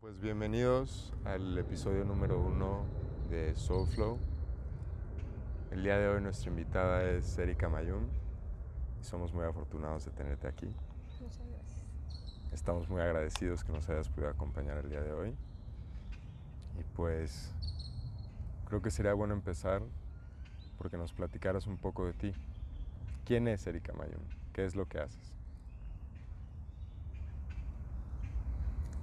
pues 0.00 0.18
bienvenidos 0.18 1.12
al 1.26 1.58
episodio 1.58 2.06
número 2.06 2.40
uno 2.40 2.86
de 3.28 3.54
Soulflow. 3.54 4.18
El 5.70 5.82
día 5.82 5.98
de 5.98 6.08
hoy 6.08 6.22
nuestra 6.22 6.48
invitada 6.48 7.04
es 7.04 7.36
Erika 7.36 7.68
Mayun 7.68 8.08
y 8.98 9.04
somos 9.04 9.34
muy 9.34 9.44
afortunados 9.44 10.06
de 10.06 10.12
tenerte 10.12 10.48
aquí. 10.48 10.72
Muchas 11.20 11.46
gracias. 11.46 11.84
Estamos 12.50 12.88
muy 12.88 13.02
agradecidos 13.02 13.62
que 13.62 13.72
nos 13.72 13.90
hayas 13.90 14.08
podido 14.08 14.30
acompañar 14.30 14.78
el 14.78 14.88
día 14.88 15.02
de 15.02 15.12
hoy. 15.12 15.36
Y 16.78 16.82
pues 16.94 17.52
creo 18.68 18.80
que 18.80 18.90
sería 18.90 19.12
bueno 19.12 19.34
empezar 19.34 19.82
porque 20.78 20.96
nos 20.96 21.12
platicaras 21.12 21.66
un 21.66 21.76
poco 21.76 22.06
de 22.06 22.14
ti. 22.14 22.32
¿Quién 23.26 23.48
es 23.48 23.66
Erika 23.66 23.92
Mayun? 23.92 24.22
¿Qué 24.54 24.64
es 24.64 24.74
lo 24.74 24.88
que 24.88 24.98
haces? 24.98 25.39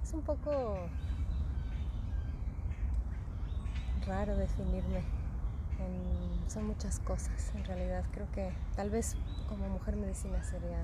Es 0.08 0.14
un 0.14 0.22
poco 0.22 0.78
raro 4.06 4.36
definirme. 4.36 5.00
En- 5.78 6.50
son 6.50 6.66
muchas 6.66 6.98
cosas, 7.00 7.52
en 7.54 7.62
realidad. 7.66 8.02
Creo 8.12 8.26
que 8.32 8.50
tal 8.74 8.88
vez 8.88 9.16
como 9.50 9.68
mujer 9.68 9.96
medicina 9.96 10.42
sería 10.42 10.82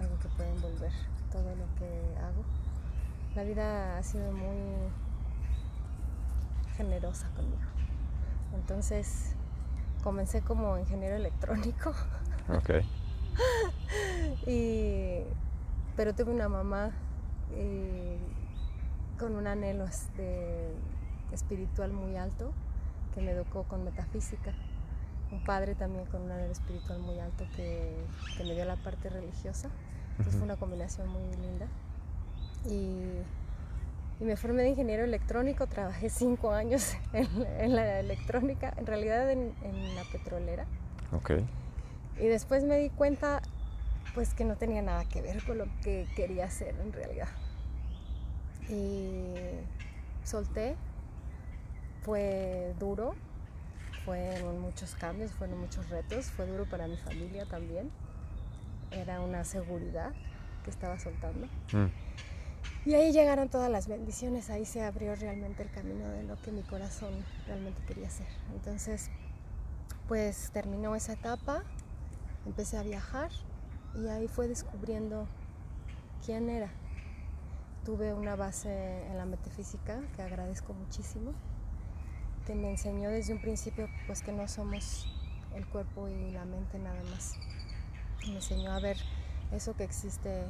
algo 0.00 0.18
que 0.18 0.28
puede 0.28 0.48
envolver 0.48 0.92
todo 1.30 1.54
lo 1.56 1.66
que 1.78 2.16
hago. 2.22 2.42
La 3.34 3.42
vida 3.44 3.98
ha 3.98 4.02
sido 4.02 4.32
muy 4.32 4.56
generosa 6.78 7.28
conmigo. 7.36 7.68
Entonces, 8.54 9.36
comencé 10.02 10.40
como 10.40 10.78
ingeniero 10.78 11.16
electrónico. 11.16 11.90
Ok. 12.48 12.70
Y, 14.46 15.20
pero 15.96 16.14
tuve 16.14 16.30
una 16.30 16.48
mamá 16.48 16.90
eh, 17.56 18.18
con 19.18 19.36
un 19.36 19.46
anhelo 19.46 19.86
de- 20.16 20.72
espiritual 21.32 21.92
muy 21.92 22.16
alto 22.16 22.52
que 23.14 23.20
me 23.20 23.32
educó 23.32 23.64
con 23.64 23.84
metafísica. 23.84 24.52
Un 25.32 25.42
padre 25.44 25.74
también 25.74 26.04
con 26.06 26.22
un 26.22 26.30
anhelo 26.30 26.52
espiritual 26.52 26.98
muy 27.00 27.18
alto 27.18 27.44
que, 27.56 27.94
que 28.36 28.44
me 28.44 28.54
dio 28.54 28.64
la 28.64 28.76
parte 28.76 29.08
religiosa. 29.08 29.68
Entonces 30.12 30.34
fue 30.36 30.42
una 30.44 30.56
combinación 30.56 31.08
muy 31.08 31.22
linda. 31.36 31.66
Y, 32.66 33.02
y 34.20 34.24
me 34.24 34.36
formé 34.36 34.62
de 34.62 34.68
ingeniero 34.70 35.04
electrónico, 35.04 35.66
trabajé 35.66 36.08
cinco 36.08 36.52
años 36.52 36.94
en, 37.12 37.26
en 37.58 37.74
la 37.76 37.98
electrónica, 38.00 38.72
en 38.76 38.86
realidad 38.86 39.30
en- 39.30 39.54
en 39.62 39.96
la 39.96 40.02
petrolera. 40.12 40.66
Ok. 41.12 41.32
Y 42.20 42.26
después 42.26 42.62
me 42.64 42.78
di 42.78 42.90
cuenta 42.90 43.42
pues 44.14 44.34
que 44.34 44.44
no 44.44 44.54
tenía 44.56 44.82
nada 44.82 45.04
que 45.06 45.20
ver 45.20 45.42
con 45.44 45.58
lo 45.58 45.64
que 45.82 46.06
quería 46.14 46.44
hacer 46.44 46.76
en 46.80 46.92
realidad. 46.92 47.26
Y 48.68 49.34
solté, 50.24 50.76
fue 52.02 52.74
duro, 52.78 53.14
fueron 54.04 54.60
muchos 54.60 54.94
cambios, 54.94 55.32
fueron 55.32 55.58
muchos 55.58 55.88
retos, 55.90 56.26
fue 56.26 56.46
duro 56.46 56.66
para 56.66 56.86
mi 56.86 56.96
familia 56.96 57.46
también. 57.46 57.90
Era 58.90 59.20
una 59.20 59.44
seguridad 59.44 60.12
que 60.64 60.70
estaba 60.70 60.98
soltando. 60.98 61.46
Mm, 61.72 61.90
Y 62.86 62.94
ahí 62.94 63.12
llegaron 63.12 63.48
todas 63.48 63.70
las 63.70 63.88
bendiciones, 63.88 64.50
ahí 64.50 64.64
se 64.64 64.82
abrió 64.82 65.14
realmente 65.16 65.62
el 65.62 65.70
camino 65.70 66.08
de 66.08 66.22
lo 66.22 66.36
que 66.36 66.50
mi 66.52 66.62
corazón 66.62 67.12
realmente 67.46 67.82
quería 67.86 68.08
hacer. 68.08 68.26
Entonces, 68.54 69.10
pues 70.08 70.50
terminó 70.52 70.94
esa 70.94 71.14
etapa, 71.14 71.62
empecé 72.46 72.76
a 72.76 72.82
viajar 72.82 73.30
y 73.94 74.08
ahí 74.08 74.28
fue 74.28 74.48
descubriendo 74.48 75.26
quién 76.24 76.50
era. 76.50 76.70
Tuve 77.84 78.14
una 78.14 78.34
base 78.34 79.06
en 79.08 79.18
la 79.18 79.26
metafísica 79.26 80.00
que 80.16 80.22
agradezco 80.22 80.72
muchísimo, 80.72 81.32
que 82.46 82.54
me 82.54 82.70
enseñó 82.70 83.10
desde 83.10 83.34
un 83.34 83.42
principio 83.42 83.88
pues 84.06 84.22
que 84.22 84.32
no 84.32 84.48
somos 84.48 85.06
el 85.54 85.66
cuerpo 85.66 86.08
y 86.08 86.30
la 86.30 86.46
mente 86.46 86.78
nada 86.78 87.02
más. 87.10 87.36
Me 88.26 88.36
enseñó 88.36 88.72
a 88.72 88.80
ver 88.80 88.96
eso 89.52 89.74
que 89.74 89.84
existe 89.84 90.44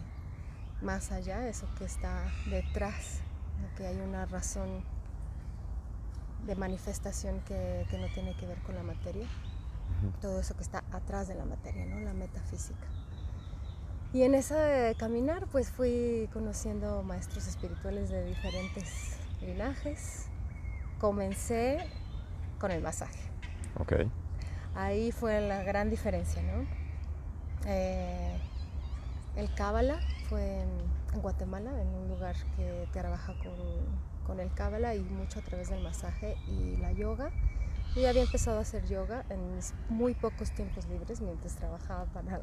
más 0.81 1.11
allá, 1.11 1.49
eso 1.49 1.67
que 1.77 1.85
está 1.85 2.25
detrás, 2.49 3.21
¿no? 3.61 3.75
que 3.77 3.87
hay 3.87 3.97
una 4.01 4.27
razón 4.27 4.85
de 6.47 6.55
manifestación 6.55 7.41
que, 7.41 7.85
que 7.91 7.99
no 7.99 8.07
tiene 8.13 8.37
que 8.37 8.47
ver 8.47 8.59
con 8.63 8.77
la 8.77 8.85
materia, 8.85 9.27
todo 10.21 10.39
eso 10.39 10.55
que 10.55 10.63
está 10.63 10.85
atrás 10.93 11.27
de 11.27 11.35
la 11.35 11.45
materia, 11.45 11.85
¿no? 11.87 11.99
la 11.99 12.13
metafísica. 12.13 12.87
Y 14.15 14.23
en 14.23 14.37
ese 14.37 14.95
caminar 14.97 15.49
pues 15.51 15.71
fui 15.71 16.31
conociendo 16.33 17.03
maestros 17.03 17.49
espirituales 17.49 18.11
de 18.11 18.25
diferentes 18.25 19.19
linajes. 19.41 20.27
Comencé 21.01 21.79
con 22.61 22.71
el 22.71 22.81
masaje. 22.81 23.19
Ahí 24.77 25.11
fue 25.11 25.41
la 25.41 25.65
gran 25.65 25.91
diferencia, 25.91 26.41
¿no? 26.43 26.65
Eh, 27.67 28.39
el 29.35 29.53
Cábala 29.53 29.99
fue 30.29 30.61
en, 30.61 30.69
en 31.13 31.21
Guatemala, 31.21 31.73
en 31.83 31.89
un 31.89 32.07
lugar 32.07 32.37
que 32.57 32.87
trabaja 32.93 33.35
con, 33.39 33.57
con 34.29 34.39
el 34.39 34.53
Cábala 34.55 34.95
y 34.95 35.01
mucho 35.01 35.41
a 35.41 35.43
través 35.43 35.71
del 35.71 35.83
masaje 35.83 36.37
y 36.47 36.77
la 36.77 36.93
yoga. 36.93 37.33
Yo 37.97 38.09
había 38.09 38.23
empezado 38.23 38.59
a 38.59 38.61
hacer 38.61 38.87
yoga 38.87 39.25
en 39.29 39.57
mis 39.57 39.75
muy 39.89 40.15
pocos 40.15 40.53
tiempos 40.53 40.87
libres 40.87 41.21
mientras 41.21 41.57
trabajaba 41.57 42.05
para, 42.07 42.41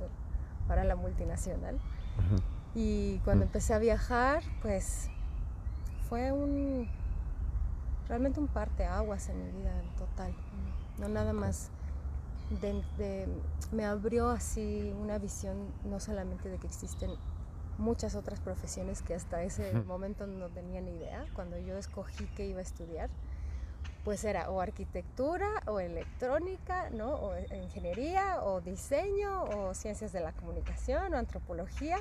para 0.71 0.85
la 0.85 0.95
multinacional. 0.95 1.75
Ujú. 1.75 2.41
Y 2.75 3.17
cuando 3.25 3.43
Mm. 3.43 3.47
empecé 3.49 3.73
a 3.73 3.77
viajar, 3.77 4.41
pues 4.61 5.09
fue 6.07 6.31
un 6.31 6.87
realmente 8.07 8.39
un 8.39 8.47
parteaguas 8.47 9.27
en 9.27 9.43
mi 9.43 9.51
vida 9.51 9.73
total. 9.97 10.33
No 10.97 11.09
nada 11.09 11.33
más 11.33 11.71
de, 12.61 12.81
de- 12.97 13.27
me 13.73 13.83
abrió 13.83 14.29
así 14.29 14.93
una 15.01 15.17
visión 15.17 15.57
no 15.83 15.99
solamente 15.99 16.47
de 16.47 16.57
que 16.57 16.67
existen 16.67 17.11
muchas 17.77 18.15
otras 18.15 18.39
profesiones 18.39 19.01
que 19.01 19.13
hasta 19.13 19.43
ese 19.43 19.73
momento 19.73 20.25
no 20.25 20.47
tenía 20.47 20.79
ni 20.79 20.91
idea. 20.91 21.25
Cuando 21.33 21.57
yo 21.59 21.75
escogí 21.77 22.25
que 22.27 22.45
iba 22.47 22.59
a 22.59 22.63
estudiar, 22.63 23.09
pues 24.03 24.23
era 24.23 24.49
o 24.49 24.61
arquitectura 24.61 25.47
o 25.67 25.79
electrónica, 25.79 26.89
¿no? 26.89 27.13
O 27.13 27.37
ingeniería 27.53 28.41
o 28.43 28.61
diseño 28.61 29.43
o 29.43 29.73
ciencias 29.73 30.11
de 30.11 30.21
la 30.21 30.31
comunicación 30.31 31.13
o 31.13 31.17
antropología. 31.17 31.97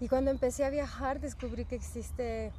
Y 0.00 0.08
cuando 0.08 0.30
empecé 0.30 0.64
a 0.64 0.70
viajar 0.70 1.20
descubrí 1.20 1.64
que 1.64 1.74
existe 1.74 2.52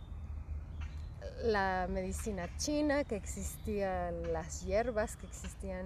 la 1.44 1.88
medicina 1.90 2.50
china, 2.58 3.04
que 3.04 3.16
existían 3.16 4.34
las 4.34 4.64
hierbas, 4.66 5.16
que 5.16 5.28
existían 5.28 5.86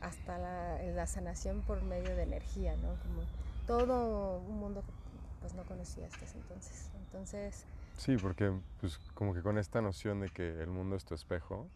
hasta 0.00 0.38
la, 0.38 0.82
la 0.82 1.06
sanación 1.06 1.62
por 1.62 1.82
medio 1.82 2.14
de 2.14 2.22
energía, 2.22 2.76
¿no? 2.76 2.88
Como 3.02 3.22
todo 3.66 4.38
un 4.38 4.58
mundo 4.58 4.82
que 4.82 4.92
pues 5.40 5.54
no 5.54 5.64
conocía 5.64 6.06
hasta 6.06 6.24
ese 6.24 6.38
entonces. 6.38 6.90
Entonces, 7.04 7.64
Sí, 7.96 8.16
porque 8.18 8.52
pues 8.80 8.98
como 9.14 9.34
que 9.34 9.42
con 9.42 9.58
esta 9.58 9.80
noción 9.80 10.20
de 10.20 10.28
que 10.28 10.62
el 10.62 10.68
mundo 10.68 10.96
es 10.96 11.04
tu 11.04 11.14
espejo, 11.14 11.68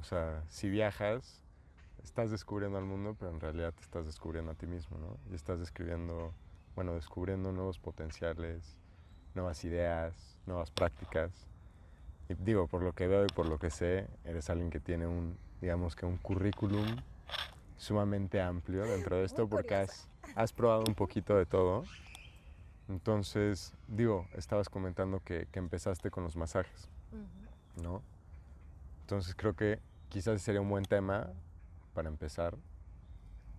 o 0.00 0.04
sea, 0.04 0.42
si 0.48 0.68
viajas, 0.68 1.42
estás 2.02 2.30
descubriendo 2.30 2.78
al 2.78 2.84
mundo, 2.84 3.16
pero 3.18 3.30
en 3.30 3.40
realidad 3.40 3.72
te 3.72 3.82
estás 3.82 4.06
descubriendo 4.06 4.50
a 4.52 4.54
ti 4.54 4.66
mismo, 4.66 4.98
¿no? 4.98 5.16
Y 5.30 5.34
estás 5.34 5.58
describiendo, 5.58 6.32
bueno, 6.74 6.94
descubriendo 6.94 7.52
nuevos 7.52 7.78
potenciales, 7.78 8.78
nuevas 9.34 9.64
ideas, 9.64 10.38
nuevas 10.46 10.70
prácticas. 10.70 11.32
Y 12.28 12.34
digo, 12.34 12.66
por 12.66 12.82
lo 12.82 12.92
que 12.92 13.06
veo 13.06 13.24
y 13.24 13.28
por 13.28 13.46
lo 13.46 13.58
que 13.58 13.70
sé, 13.70 14.06
eres 14.24 14.50
alguien 14.50 14.70
que 14.70 14.80
tiene 14.80 15.06
un, 15.06 15.36
digamos 15.60 15.96
que 15.96 16.06
un 16.06 16.16
currículum 16.16 16.86
sumamente 17.76 18.40
amplio 18.40 18.84
dentro 18.84 19.16
de 19.16 19.24
esto 19.26 19.48
porque 19.48 19.74
has, 19.76 20.08
has 20.34 20.52
probado 20.52 20.84
un 20.86 20.94
poquito 20.94 21.36
de 21.36 21.46
todo. 21.46 21.84
Entonces, 22.88 23.72
digo, 23.86 24.26
estabas 24.34 24.68
comentando 24.68 25.20
que, 25.20 25.46
que 25.52 25.58
empezaste 25.58 26.10
con 26.10 26.24
los 26.24 26.36
masajes. 26.36 26.88
¿no? 27.82 28.02
Entonces 29.02 29.34
creo 29.36 29.54
que 29.54 29.78
quizás 30.08 30.42
sería 30.42 30.60
un 30.60 30.68
buen 30.68 30.84
tema 30.84 31.28
para 31.94 32.08
empezar, 32.08 32.56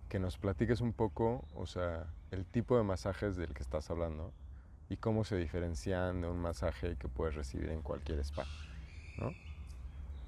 que 0.08 0.18
nos 0.18 0.36
platiques 0.36 0.80
un 0.80 0.92
poco, 0.92 1.44
o 1.54 1.66
sea, 1.66 2.06
el 2.30 2.44
tipo 2.44 2.76
de 2.76 2.82
masajes 2.82 3.36
del 3.36 3.54
que 3.54 3.62
estás 3.62 3.90
hablando 3.90 4.32
y 4.88 4.96
cómo 4.96 5.24
se 5.24 5.36
diferencian 5.36 6.20
de 6.20 6.28
un 6.28 6.38
masaje 6.38 6.96
que 6.96 7.08
puedes 7.08 7.34
recibir 7.34 7.70
en 7.70 7.80
cualquier 7.82 8.18
spa, 8.20 8.44
¿no? 9.18 9.30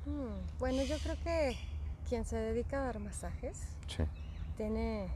Mm, 0.06 0.58
Bueno, 0.58 0.82
yo 0.84 0.96
creo 0.98 1.16
que 1.22 1.56
quien 2.08 2.24
se 2.24 2.36
dedica 2.36 2.80
a 2.82 2.84
dar 2.86 2.98
masajes 3.00 3.60
Sí. 3.88 4.04
tiene, 4.56 5.08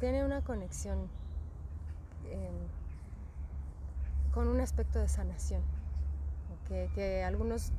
tiene 0.00 0.24
una 0.24 0.40
conexión 0.42 1.08
eh, 2.34 2.50
con 4.32 4.48
un 4.48 4.60
aspecto 4.60 4.98
de 4.98 5.08
sanación, 5.08 5.62
que, 6.68 6.90
que 6.94 7.22
algunos 7.22 7.72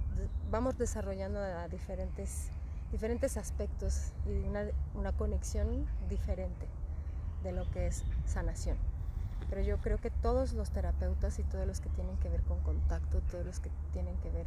vamos 0.51 0.77
desarrollando 0.77 1.39
a 1.39 1.67
diferentes, 1.67 2.49
diferentes 2.91 3.37
aspectos 3.37 4.13
y 4.25 4.47
una, 4.47 4.63
una 4.93 5.11
conexión 5.11 5.85
diferente 6.09 6.67
de 7.43 7.51
lo 7.51 7.69
que 7.71 7.87
es 7.87 8.03
sanación. 8.25 8.77
pero 9.49 9.61
yo 9.61 9.77
creo 9.77 9.97
que 9.97 10.09
todos 10.09 10.53
los 10.53 10.71
terapeutas 10.71 11.37
y 11.39 11.43
todos 11.43 11.67
los 11.67 11.81
que 11.81 11.89
tienen 11.89 12.17
que 12.17 12.29
ver 12.29 12.41
con 12.43 12.59
contacto, 12.61 13.21
todos 13.21 13.45
los 13.45 13.59
que 13.59 13.69
tienen 13.93 14.15
que 14.17 14.29
ver 14.31 14.45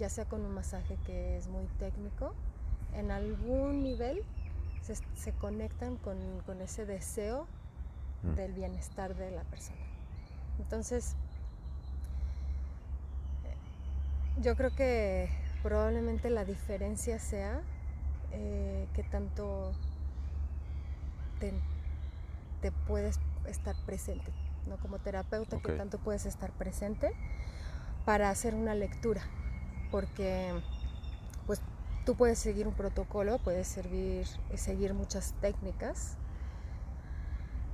ya 0.00 0.08
sea 0.08 0.24
con 0.24 0.44
un 0.46 0.54
masaje 0.54 0.96
que 1.04 1.36
es 1.36 1.46
muy 1.46 1.66
técnico, 1.78 2.32
en 2.94 3.10
algún 3.10 3.82
nivel 3.82 4.24
se, 5.14 5.32
conectan 5.34 5.96
con, 5.96 6.16
ese 6.62 6.86
deseo 6.86 7.46
mm. 8.22 8.34
del 8.34 8.52
bienestar 8.52 9.14
de 9.14 9.30
la 9.30 9.42
persona. 9.44 9.78
Entonces, 10.58 11.16
yo 14.40 14.56
creo 14.56 14.74
que 14.74 15.28
probablemente 15.62 16.30
la 16.30 16.44
diferencia 16.44 17.18
sea 17.18 17.60
eh, 18.32 18.86
que 18.94 19.02
tanto 19.02 19.72
te, 21.40 22.72
puedes 22.86 23.18
estar 23.46 23.74
presente, 23.86 24.30
¿no? 24.68 24.76
Como 24.78 24.98
terapeuta, 24.98 25.58
que 25.58 25.72
tanto 25.72 25.98
puedes 25.98 26.26
estar 26.26 26.50
presente 26.52 27.12
para 28.04 28.30
hacer 28.30 28.54
una 28.54 28.74
lectura, 28.74 29.22
porque 29.90 30.52
pues 31.46 31.60
tú 32.04 32.14
puedes 32.14 32.38
seguir 32.38 32.68
un 32.68 32.74
protocolo, 32.74 33.38
puedes 33.38 33.66
servir, 33.66 34.26
seguir 34.54 34.94
muchas 34.94 35.32
técnicas, 35.40 36.16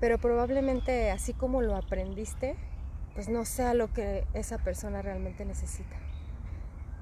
pero 0.01 0.19
probablemente 0.19 1.11
así 1.11 1.33
como 1.33 1.63
lo 1.63 1.77
aprendiste, 1.77 2.57
pues 3.15 3.29
no 3.29 3.45
sea 3.45 3.75
lo 3.75 3.93
que 3.93 4.27
esa 4.35 4.59
persona 4.59 5.01
realmente 5.03 5.45
necesita. 5.45 5.97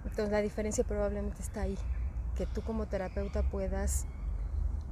Entonces 0.04 0.30
la 0.30 0.42
diferencia 0.42 0.84
probablemente 0.84 1.42
está 1.42 1.62
ahí, 1.62 1.78
que 2.36 2.46
tú 2.46 2.62
como 2.62 2.86
terapeuta 2.86 3.42
puedas 3.42 4.06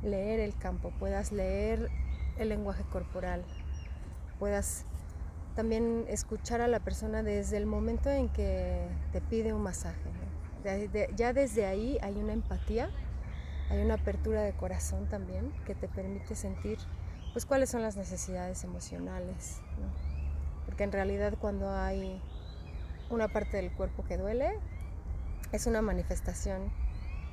leer 0.02 0.40
el 0.40 0.56
campo, 0.56 0.92
puedas 0.98 1.30
leer 1.30 1.90
el 2.38 2.48
lenguaje 2.48 2.82
corporal, 2.90 3.44
puedas 4.38 4.84
también 5.54 6.06
escuchar 6.08 6.60
a 6.60 6.66
la 6.66 6.80
persona 6.80 7.22
desde 7.22 7.56
el 7.58 7.66
momento 7.66 8.10
en 8.10 8.30
que 8.30 8.88
te 9.12 9.20
pide 9.20 9.52
un 9.52 9.62
masaje. 9.62 10.00
ya 11.14 11.32
desde 11.32 11.66
ahí 11.66 11.98
hay 12.02 12.16
una 12.16 12.32
empatía, 12.32 12.90
hay 13.70 13.80
una 13.80 13.94
apertura 13.94 14.42
de 14.42 14.54
corazón 14.54 15.08
también 15.08 15.52
que 15.66 15.74
te 15.74 15.88
permite 15.88 16.34
sentir 16.34 16.78
pues 17.32 17.46
cuáles 17.46 17.70
son 17.70 17.82
las 17.82 17.96
necesidades 17.96 18.64
emocionales. 18.64 19.60
Porque 20.66 20.84
en 20.84 20.92
realidad 20.92 21.34
cuando 21.40 21.70
hay 21.70 22.20
una 23.10 23.28
parte 23.28 23.56
del 23.56 23.72
cuerpo 23.72 24.04
que 24.04 24.16
duele, 24.16 24.58
es 25.52 25.66
una 25.66 25.82
manifestación 25.82 26.70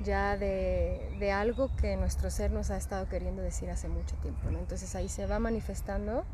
ya 0.02 0.36
de, 0.36 1.32
algo 1.32 1.70
que 1.76 1.96
nuestro 1.96 2.30
ser 2.30 2.50
nos 2.50 2.70
ha 2.70 2.76
estado 2.76 3.08
queriendo 3.08 3.42
decir 3.42 3.70
hace 3.70 3.88
mucho 3.88 4.16
tiempo. 4.16 4.48
Entonces 4.48 4.94
ahí 4.94 5.08
se 5.08 5.26
va 5.26 5.38
manifestando 5.38 6.24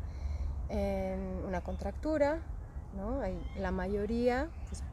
en 0.69 1.19
una 1.45 1.61
contractura, 1.61 2.39
¿no? 2.95 3.21
la 3.57 3.71
mayoría 3.71 4.47
pues, 4.69 4.83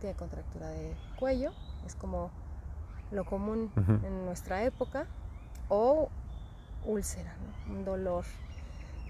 tiene 0.00 0.14
contractura 0.16 0.68
de 0.68 0.94
cuello, 1.18 1.52
es 1.86 1.94
como 1.94 2.30
lo 3.10 3.24
común 3.24 3.72
en 4.04 4.26
nuestra 4.26 4.64
época, 4.64 5.06
o 5.68 6.08
úlcera, 6.84 7.34
un 7.68 7.84
dolor 7.84 8.24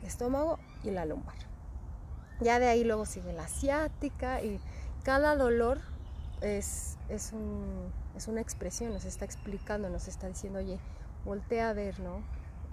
de 0.00 0.06
estómago 0.06 0.58
y 0.82 0.90
la 0.90 1.04
lumbar. 1.04 1.36
Ya 2.40 2.58
de 2.58 2.68
ahí 2.68 2.84
luego 2.84 3.06
sigue 3.06 3.32
la 3.32 3.44
asiática 3.44 4.42
y 4.42 4.60
cada 5.02 5.36
dolor 5.36 5.80
es, 6.40 6.96
es, 7.08 7.32
un, 7.32 7.92
es 8.16 8.28
una 8.28 8.40
expresión, 8.40 8.92
nos 8.92 9.04
está 9.04 9.24
explicando, 9.24 9.88
nos 9.88 10.06
está 10.08 10.28
diciendo, 10.28 10.60
oye, 10.60 10.78
voltea 11.24 11.70
a 11.70 11.72
ver, 11.72 11.98
¿no? 12.00 12.22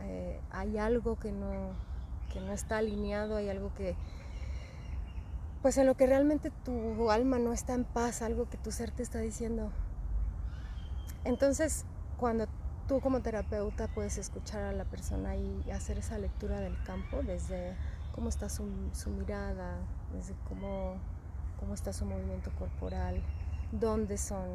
Eh, 0.01 0.39
hay 0.51 0.77
algo 0.77 1.17
que 1.17 1.31
no, 1.31 1.71
que 2.31 2.39
no 2.41 2.53
está 2.53 2.77
alineado, 2.77 3.37
hay 3.37 3.49
algo 3.49 3.73
que, 3.73 3.95
pues 5.61 5.77
en 5.77 5.87
lo 5.87 5.95
que 5.95 6.05
realmente 6.05 6.51
tu 6.63 7.09
alma 7.09 7.39
no 7.39 7.53
está 7.53 7.73
en 7.73 7.85
paz, 7.85 8.21
algo 8.21 8.47
que 8.49 8.57
tu 8.57 8.71
ser 8.71 8.91
te 8.91 9.01
está 9.01 9.19
diciendo. 9.19 9.71
Entonces, 11.23 11.85
cuando 12.17 12.47
tú 12.87 12.99
como 13.01 13.21
terapeuta 13.21 13.87
puedes 13.87 14.17
escuchar 14.17 14.63
a 14.63 14.71
la 14.71 14.85
persona 14.85 15.35
y 15.35 15.71
hacer 15.71 15.97
esa 15.97 16.17
lectura 16.17 16.59
del 16.59 16.81
campo 16.83 17.21
desde 17.23 17.75
cómo 18.13 18.29
está 18.29 18.47
su, 18.49 18.63
mirada, 19.09 19.77
desde 20.13 20.35
cómo, 20.47 20.95
cómo 21.59 21.73
está 21.73 21.93
su 21.93 22.05
movimiento 22.05 22.51
corporal, 22.57 23.21
dónde 23.71 24.17
son 24.17 24.47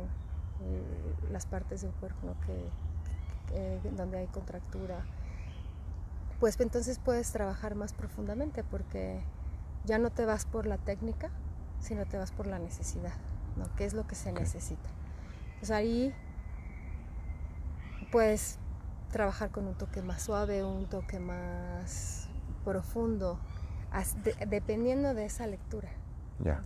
eh, 0.63 1.15
las 1.31 1.47
partes 1.47 1.83
del 1.83 1.93
cuerpo 1.93 2.35
que, 2.47 3.91
donde 3.97 4.19
hay 4.19 4.27
contractura, 4.29 5.05
pues 6.39 6.59
entonces 6.61 6.99
puedes 6.99 7.33
trabajar 7.33 7.75
más 7.75 7.93
profundamente 7.93 8.63
porque 8.63 9.21
ya 9.85 9.99
no 9.99 10.11
te 10.11 10.25
vas 10.25 10.47
por 10.47 10.67
la 10.67 10.79
técnica, 10.79 11.31
sino 11.81 12.07
te 12.07 12.17
vas 12.17 12.31
por 12.31 12.47
la 12.47 12.59
necesidad, 12.61 13.13
¿no? 13.57 13.65
¿Qué 13.77 13.85
es 13.85 13.93
lo 13.93 14.07
que 14.07 14.15
se 14.15 14.33
necesita? 14.33 14.89
Pues 15.59 15.73
ahí 15.73 16.15
puedes 18.11 18.59
trabajar 19.11 19.51
con 19.51 19.67
un 19.67 19.75
toque 19.75 20.03
más 20.03 20.23
suave, 20.23 20.65
un 20.65 20.87
toque 20.87 21.19
más 21.19 22.29
profundo, 22.65 23.39
dependiendo 24.47 25.15
de 25.15 25.25
esa 25.25 25.47
lectura. 25.47 25.91
Ya. 26.39 26.63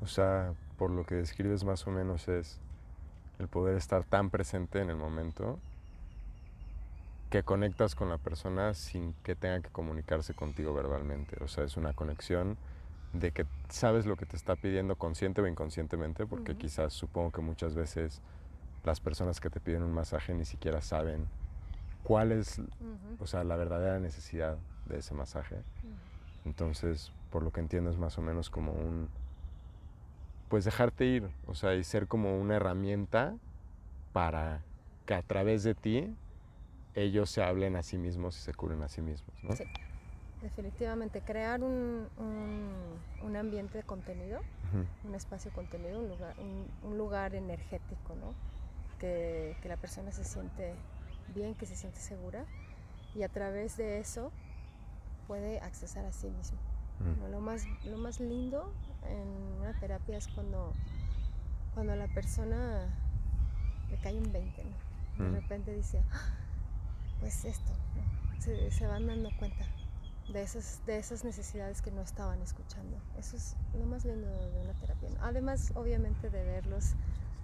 O 0.00 0.06
sea, 0.06 0.54
por 0.78 0.90
lo 0.90 1.04
que 1.04 1.16
describes 1.16 1.64
más 1.64 1.86
o 1.86 1.90
menos 1.90 2.28
es 2.28 2.58
el 3.38 3.48
poder 3.48 3.76
estar 3.76 4.04
tan 4.04 4.30
presente 4.30 4.80
en 4.80 4.90
el 4.90 4.96
momento 4.96 5.58
que 7.30 7.42
conectas 7.44 7.94
con 7.94 8.08
la 8.08 8.18
persona 8.18 8.74
sin 8.74 9.14
que 9.22 9.36
tenga 9.36 9.60
que 9.60 9.70
comunicarse 9.70 10.34
contigo 10.34 10.74
verbalmente. 10.74 11.42
O 11.42 11.48
sea, 11.48 11.64
es 11.64 11.76
una 11.76 11.92
conexión 11.92 12.56
de 13.12 13.30
que 13.30 13.46
sabes 13.68 14.06
lo 14.06 14.16
que 14.16 14.26
te 14.26 14.36
está 14.36 14.56
pidiendo 14.56 14.96
consciente 14.96 15.40
o 15.40 15.46
inconscientemente, 15.46 16.26
porque 16.26 16.56
quizás 16.56 16.92
supongo 16.92 17.30
que 17.30 17.40
muchas 17.40 17.74
veces 17.74 18.20
las 18.84 19.00
personas 19.00 19.40
que 19.40 19.50
te 19.50 19.60
piden 19.60 19.82
un 19.82 19.92
masaje 19.92 20.34
ni 20.34 20.44
siquiera 20.44 20.80
saben 20.80 21.26
cuál 22.02 22.32
es, 22.32 22.60
o 23.18 23.26
sea, 23.26 23.44
la 23.44 23.56
verdadera 23.56 23.98
necesidad 23.98 24.56
de 24.86 24.98
ese 24.98 25.14
masaje. 25.14 25.56
Entonces, 26.44 27.12
por 27.30 27.42
lo 27.42 27.52
que 27.52 27.60
entiendo 27.60 27.90
es 27.90 27.98
más 27.98 28.18
o 28.18 28.22
menos 28.22 28.50
como 28.50 28.72
un 28.72 29.08
pues 30.48 30.64
dejarte 30.64 31.04
ir, 31.06 31.30
o 31.46 31.54
sea, 31.54 31.76
y 31.76 31.84
ser 31.84 32.08
como 32.08 32.36
una 32.36 32.56
herramienta 32.56 33.36
para 34.12 34.62
que 35.06 35.14
a 35.14 35.22
través 35.22 35.62
de 35.62 35.76
ti 35.76 36.12
ellos 36.94 37.30
se 37.30 37.42
hablen 37.42 37.76
a 37.76 37.84
sí 37.84 37.98
mismos 37.98 38.36
y 38.36 38.40
se 38.40 38.52
curen 38.52 38.82
a 38.82 38.88
sí 38.88 39.00
mismos, 39.00 39.32
¿no? 39.44 39.54
Sí, 39.54 39.62
definitivamente. 40.42 41.20
Crear 41.20 41.62
un, 41.62 42.08
un, 43.22 43.36
ambiente 43.36 43.78
de 43.78 43.84
contenido, 43.84 44.40
un 45.04 45.14
espacio 45.14 45.52
de 45.52 45.54
contenido, 45.54 46.00
un 46.00 46.08
lugar, 46.08 46.34
un, 46.38 46.98
lugar 46.98 47.34
energético, 47.36 48.16
¿no? 48.16 48.34
Que, 49.00 49.56
que, 49.62 49.68
la 49.68 49.78
persona 49.78 50.12
se 50.12 50.24
siente 50.24 50.74
bien, 51.34 51.54
que 51.54 51.64
se 51.64 51.74
siente 51.74 51.98
segura 51.98 52.44
y 53.14 53.22
a 53.22 53.28
través 53.28 53.76
de 53.76 53.98
eso 53.98 54.30
puede 55.26 55.60
accesar 55.60 56.04
a 56.04 56.12
sí 56.12 56.28
mismo. 56.28 56.58
Lo, 57.30 57.40
más, 57.40 57.64
lo 57.84 57.96
más 57.96 58.20
lindo 58.20 58.74
en 59.08 59.60
una 59.60 59.72
terapia 59.80 60.18
es 60.18 60.28
cuando, 60.28 60.74
cuando 61.72 61.94
a 61.94 61.96
la 61.96 62.08
persona 62.08 62.88
le 63.90 63.96
cae 63.98 64.18
un 64.18 64.30
20, 64.30 64.62
De 64.62 65.24
mm. 65.24 65.32
repente 65.32 65.74
dice, 65.74 66.02
ah, 66.12 66.34
pues 67.20 67.46
esto, 67.46 67.72
se, 68.38 68.86
van 68.86 69.06
dando 69.06 69.30
cuenta 69.38 69.64
de 70.30 70.42
esas, 70.42 70.84
de 70.84 70.98
esas 70.98 71.24
necesidades 71.24 71.80
que 71.80 71.90
no 71.90 72.02
estaban 72.02 72.42
escuchando. 72.42 72.98
Eso 73.18 73.36
es 73.36 73.56
lo 73.78 73.86
más 73.86 74.04
lindo 74.04 74.28
de 74.28 74.60
una 74.60 74.74
terapia. 74.74 75.08
Además, 75.22 75.72
obviamente, 75.76 76.28
de 76.28 76.44
verlos 76.44 76.94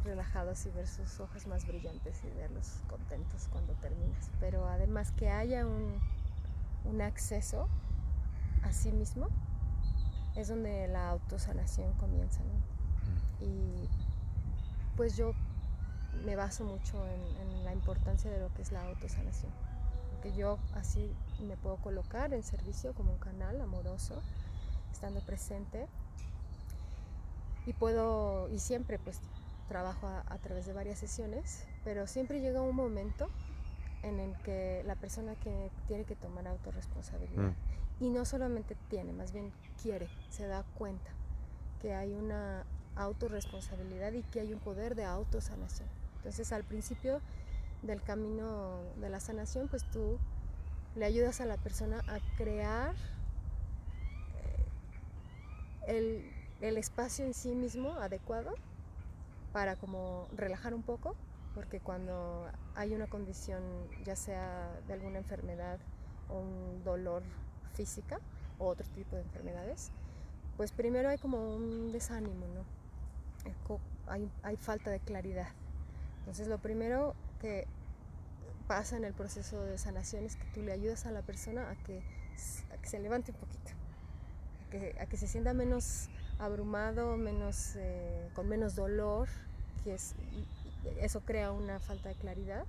relajados 0.06 0.64
y 0.66 0.70
ver 0.70 0.86
sus 0.86 1.20
ojos 1.20 1.46
más 1.46 1.66
brillantes 1.66 2.22
y 2.24 2.30
verlos 2.36 2.80
contentos 2.88 3.48
cuando 3.50 3.74
terminas. 3.74 4.30
Pero 4.40 4.66
además 4.66 5.12
que 5.12 5.28
haya 5.28 5.66
un, 5.66 6.00
un 6.84 7.02
acceso 7.02 7.68
a 8.62 8.72
sí 8.72 8.92
mismo 8.92 9.28
es 10.36 10.48
donde 10.48 10.86
la 10.88 11.10
autosanación 11.10 11.92
comienza. 11.94 12.40
¿no? 12.40 13.46
Y 13.46 13.88
pues 14.96 15.16
yo 15.16 15.32
me 16.24 16.36
baso 16.36 16.64
mucho 16.64 17.04
en, 17.06 17.64
la 17.64 17.72
importancia 17.72 18.30
de 18.30 18.38
lo 18.38 18.52
que 18.54 18.62
es 18.62 18.70
la 18.70 18.82
autosanación. 18.84 19.50
Porque 20.12 20.32
yo 20.36 20.58
así 20.74 21.10
me 21.40 21.56
puedo 21.56 21.76
colocar 21.78 22.32
en 22.32 22.42
servicio 22.44 22.94
como 22.94 23.12
un 23.12 23.18
canal 23.18 23.60
amoroso, 23.60 24.22
estando 24.92 25.20
presente. 25.20 25.86
Y 27.66 27.72
puedo, 27.72 28.48
y 28.50 28.60
siempre 28.60 29.00
pues 29.00 29.20
trabajo 29.68 30.08
a, 30.08 30.38
través 30.38 30.66
de 30.66 30.72
varias 30.72 30.98
sesiones, 30.98 31.64
pero 31.84 32.06
siempre 32.06 32.40
llega 32.40 32.60
un 32.60 32.76
momento 32.76 33.28
en 34.02 34.20
el 34.20 34.36
que 34.42 34.82
la 34.86 34.94
persona 34.94 35.34
que 35.36 35.70
tiene 35.88 36.04
que 36.04 36.14
tomar 36.14 36.46
autorresponsabilidad. 36.46 37.42
Mm. 37.42 37.54
Y 38.04 38.10
no 38.10 38.24
solamente 38.24 38.76
tiene, 38.88 39.12
más 39.12 39.32
bien 39.32 39.52
quiere, 39.82 40.08
se 40.30 40.46
da 40.46 40.64
cuenta 40.74 41.10
que 41.80 41.94
hay 41.94 42.12
una 42.14 42.64
autorresponsabilidad 42.94 44.12
y 44.12 44.22
que 44.22 44.40
hay 44.40 44.52
un 44.52 44.60
poder 44.60 44.94
de 44.94 45.04
autosanación. 45.04 45.88
Entonces 46.16 46.52
al 46.52 46.64
principio 46.64 47.20
del 47.82 48.02
camino 48.02 48.80
de 49.00 49.10
la 49.10 49.20
sanación, 49.20 49.68
pues 49.68 49.84
tú 49.90 50.18
le 50.94 51.04
ayudas 51.04 51.40
a 51.40 51.46
la 51.46 51.56
persona 51.56 52.02
a 52.08 52.18
crear 52.36 52.94
el, 55.86 56.30
el 56.60 56.76
espacio 56.76 57.24
en 57.24 57.34
sí 57.34 57.54
mismo 57.54 57.92
adecuado 57.92 58.54
para 59.56 59.74
como 59.74 60.28
relajar 60.36 60.74
un 60.74 60.82
poco, 60.82 61.16
porque 61.54 61.80
cuando 61.80 62.46
hay 62.74 62.92
una 62.92 63.06
condición, 63.06 63.62
ya 64.04 64.14
sea 64.14 64.70
de 64.86 64.92
alguna 64.92 65.16
enfermedad 65.16 65.78
o 66.28 66.40
un 66.40 66.84
dolor 66.84 67.22
física 67.72 68.20
o 68.58 68.66
otro 68.66 68.86
tipo 68.90 69.16
de 69.16 69.22
enfermedades, 69.22 69.92
pues 70.58 70.72
primero 70.72 71.08
hay 71.08 71.16
como 71.16 71.56
un 71.56 71.90
desánimo, 71.90 72.44
¿no? 72.48 73.80
Hay, 74.08 74.30
hay 74.42 74.56
falta 74.58 74.90
de 74.90 75.00
claridad. 75.00 75.48
Entonces 76.18 76.48
lo 76.48 76.58
primero 76.58 77.14
que 77.40 77.66
pasa 78.68 78.98
en 78.98 79.06
el 79.06 79.14
proceso 79.14 79.64
de 79.64 79.78
sanación 79.78 80.26
es 80.26 80.36
que 80.36 80.44
tú 80.52 80.60
le 80.60 80.72
ayudas 80.72 81.06
a 81.06 81.12
la 81.12 81.22
persona 81.22 81.70
a 81.70 81.76
que, 81.76 82.02
se 82.82 82.98
levante 82.98 83.32
un 83.32 83.38
poquito, 83.38 83.70
a 84.66 84.70
que, 84.70 84.96
a 85.00 85.06
que 85.06 85.16
se 85.16 85.26
sienta 85.26 85.54
menos 85.54 86.10
abrumado, 86.38 87.16
menos, 87.16 87.74
eh, 87.76 88.28
con 88.34 88.48
menos 88.48 88.74
dolor, 88.74 89.28
es, 89.94 90.14
eso 91.00 91.20
crea 91.20 91.52
una 91.52 91.78
falta 91.78 92.08
de 92.08 92.14
claridad. 92.14 92.64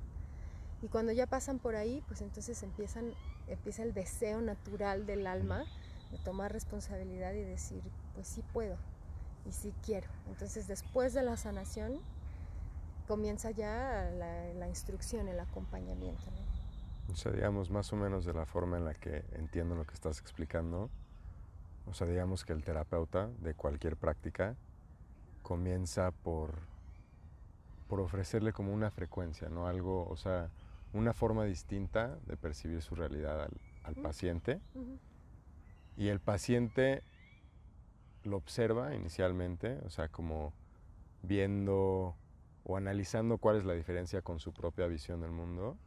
Y 0.81 0.87
cuando 0.87 1.11
ya 1.11 1.25
pasan 1.25 1.59
por 1.59 1.75
ahí, 1.75 2.03
pues 2.07 2.21
entonces 2.21 2.61
empiezan, 2.63 3.13
empieza 3.47 3.83
el 3.83 3.93
deseo 3.93 4.41
natural 4.41 5.05
del 5.05 5.25
alma 5.25 5.65
de 6.11 6.17
tomar 6.19 6.53
responsabilidad 6.53 7.33
y 7.33 7.41
decir, 7.41 7.81
pues 8.13 8.27
sí 8.27 8.43
puedo 8.53 8.77
y 9.47 9.51
sí 9.51 9.73
quiero. 9.83 10.07
Entonces 10.27 10.67
después 10.67 11.13
de 11.13 11.23
la 11.23 11.35
sanación 11.37 11.99
comienza 13.07 13.51
ya 13.51 14.11
la, 14.17 14.53
la 14.53 14.67
instrucción, 14.67 15.27
el 15.27 15.39
acompañamiento. 15.39 16.23
O 17.11 17.15
sea, 17.15 17.31
digamos, 17.31 17.71
más 17.71 17.91
o 17.93 17.95
menos 17.95 18.25
de 18.25 18.33
la 18.33 18.45
forma 18.45 18.77
en 18.77 18.85
la 18.85 18.93
que 18.93 19.23
entiendo 19.33 19.75
lo 19.75 19.85
que 19.85 19.93
estás 19.93 20.19
explicando, 20.19 20.89
o 21.85 21.93
sea, 21.93 22.05
digamos 22.05 22.43
que 22.43 22.51
el 22.51 22.63
terapeuta 22.63 23.29
de 23.39 23.53
cualquier 23.53 23.95
práctica 23.95 24.55
comienza 25.41 26.11
por, 26.11 26.59
por 27.87 27.99
ofrecerle 27.99 28.53
como 28.53 28.73
una 28.73 28.91
frecuencia, 28.91 29.49
¿no? 29.49 29.67
Algo, 29.67 30.07
o 30.07 30.17
sea, 30.17 30.49
una 30.93 31.13
forma 31.13 31.45
distinta 31.45 32.17
de 32.25 32.37
percibir 32.37 32.81
su 32.81 32.95
realidad 32.95 33.43
al, 33.43 33.53
al 33.83 33.95
paciente. 33.95 34.59
Y 35.95 36.09
el 36.09 36.19
paciente 36.19 37.03
lo 38.23 38.37
observa 38.37 38.93
inicialmente, 38.93 39.79
o 39.85 39.89
sea, 39.89 40.09
como 40.09 40.53
viendo 41.23 42.15
o 42.63 42.77
analizando 42.77 43.37
cuál 43.37 43.55
es 43.55 43.65
la 43.65 43.73
diferencia 43.73 44.21
con 44.21 44.39
su 44.39 44.51
propia 44.53 44.87
visión 44.87 45.21
del 45.21 45.31
mundo, 45.31 45.77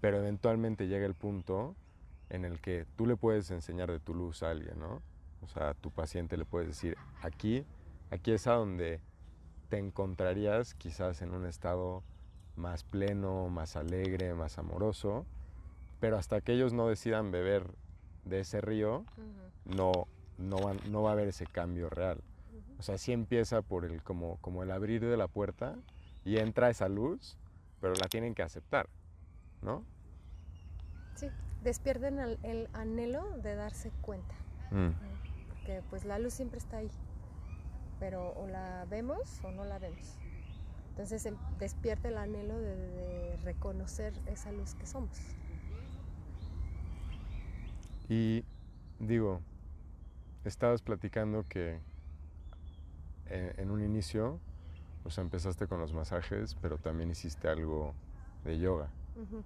pero 0.00 0.18
eventualmente 0.18 0.88
llega 0.88 1.06
el 1.06 1.14
punto 1.14 1.76
en 2.30 2.44
el 2.44 2.60
que 2.60 2.86
tú 2.96 3.06
le 3.06 3.16
puedes 3.16 3.50
enseñar 3.50 3.90
de 3.90 4.00
tu 4.00 4.14
luz 4.14 4.42
a 4.42 4.50
alguien, 4.50 4.78
¿no? 4.78 5.02
O 5.42 5.48
sea, 5.48 5.70
a 5.70 5.74
tu 5.74 5.90
paciente 5.90 6.36
le 6.36 6.44
puedes 6.44 6.68
decir, 6.68 6.96
aquí, 7.22 7.64
aquí 8.10 8.32
es 8.32 8.46
a 8.46 8.54
donde 8.54 9.00
te 9.68 9.78
encontrarías 9.78 10.74
quizás 10.74 11.22
en 11.22 11.34
un 11.34 11.46
estado 11.46 12.02
más 12.56 12.84
pleno, 12.84 13.48
más 13.48 13.76
alegre, 13.76 14.34
más 14.34 14.58
amoroso, 14.58 15.26
pero 16.00 16.16
hasta 16.16 16.40
que 16.40 16.52
ellos 16.52 16.72
no 16.72 16.88
decidan 16.88 17.30
beber 17.30 17.66
de 18.24 18.40
ese 18.40 18.60
río, 18.60 19.04
no, 19.64 20.06
no, 20.38 20.56
va, 20.58 20.74
no 20.88 21.02
va 21.02 21.10
a 21.10 21.12
haber 21.12 21.28
ese 21.28 21.46
cambio 21.46 21.88
real. 21.88 22.22
O 22.78 22.82
sea, 22.82 22.98
sí 22.98 23.12
empieza 23.12 23.62
por 23.62 23.84
el, 23.84 24.02
como, 24.02 24.36
como 24.38 24.62
el 24.62 24.70
abrir 24.70 25.04
de 25.04 25.16
la 25.16 25.28
puerta 25.28 25.76
y 26.24 26.38
entra 26.38 26.70
esa 26.70 26.88
luz, 26.88 27.38
pero 27.80 27.94
la 27.94 28.08
tienen 28.08 28.34
que 28.34 28.42
aceptar, 28.42 28.88
¿no? 29.62 29.84
Sí, 31.14 31.28
despierten 31.62 32.18
el, 32.18 32.38
el 32.42 32.68
anhelo 32.74 33.38
de 33.38 33.54
darse 33.54 33.90
cuenta. 34.02 34.34
Mm. 34.70 34.90
Porque 35.48 35.82
pues 35.88 36.04
la 36.04 36.18
luz 36.18 36.34
siempre 36.34 36.58
está 36.58 36.78
ahí, 36.78 36.90
pero 37.98 38.32
o 38.34 38.46
la 38.46 38.84
vemos 38.88 39.40
o 39.44 39.50
no 39.50 39.64
la 39.64 39.78
vemos. 39.78 40.18
Entonces 40.90 41.26
em, 41.26 41.36
despierta 41.58 42.08
el 42.08 42.16
anhelo 42.16 42.58
de, 42.58 42.76
de 42.76 43.36
reconocer 43.44 44.12
esa 44.26 44.52
luz 44.52 44.74
que 44.74 44.86
somos. 44.86 45.18
Y 48.08 48.44
digo, 48.98 49.40
estabas 50.44 50.80
platicando 50.82 51.44
que 51.48 51.80
en, 53.26 53.60
en, 53.60 53.70
un 53.70 53.82
inicio, 53.82 54.38
o 55.04 55.10
sea, 55.10 55.22
empezaste 55.22 55.66
con 55.66 55.80
los 55.80 55.92
masajes, 55.92 56.54
pero 56.62 56.78
también 56.78 57.10
hiciste 57.10 57.48
algo 57.48 57.94
de 58.44 58.58
yoga. 58.58 58.88
Uh 59.16 59.20
-huh. 59.20 59.42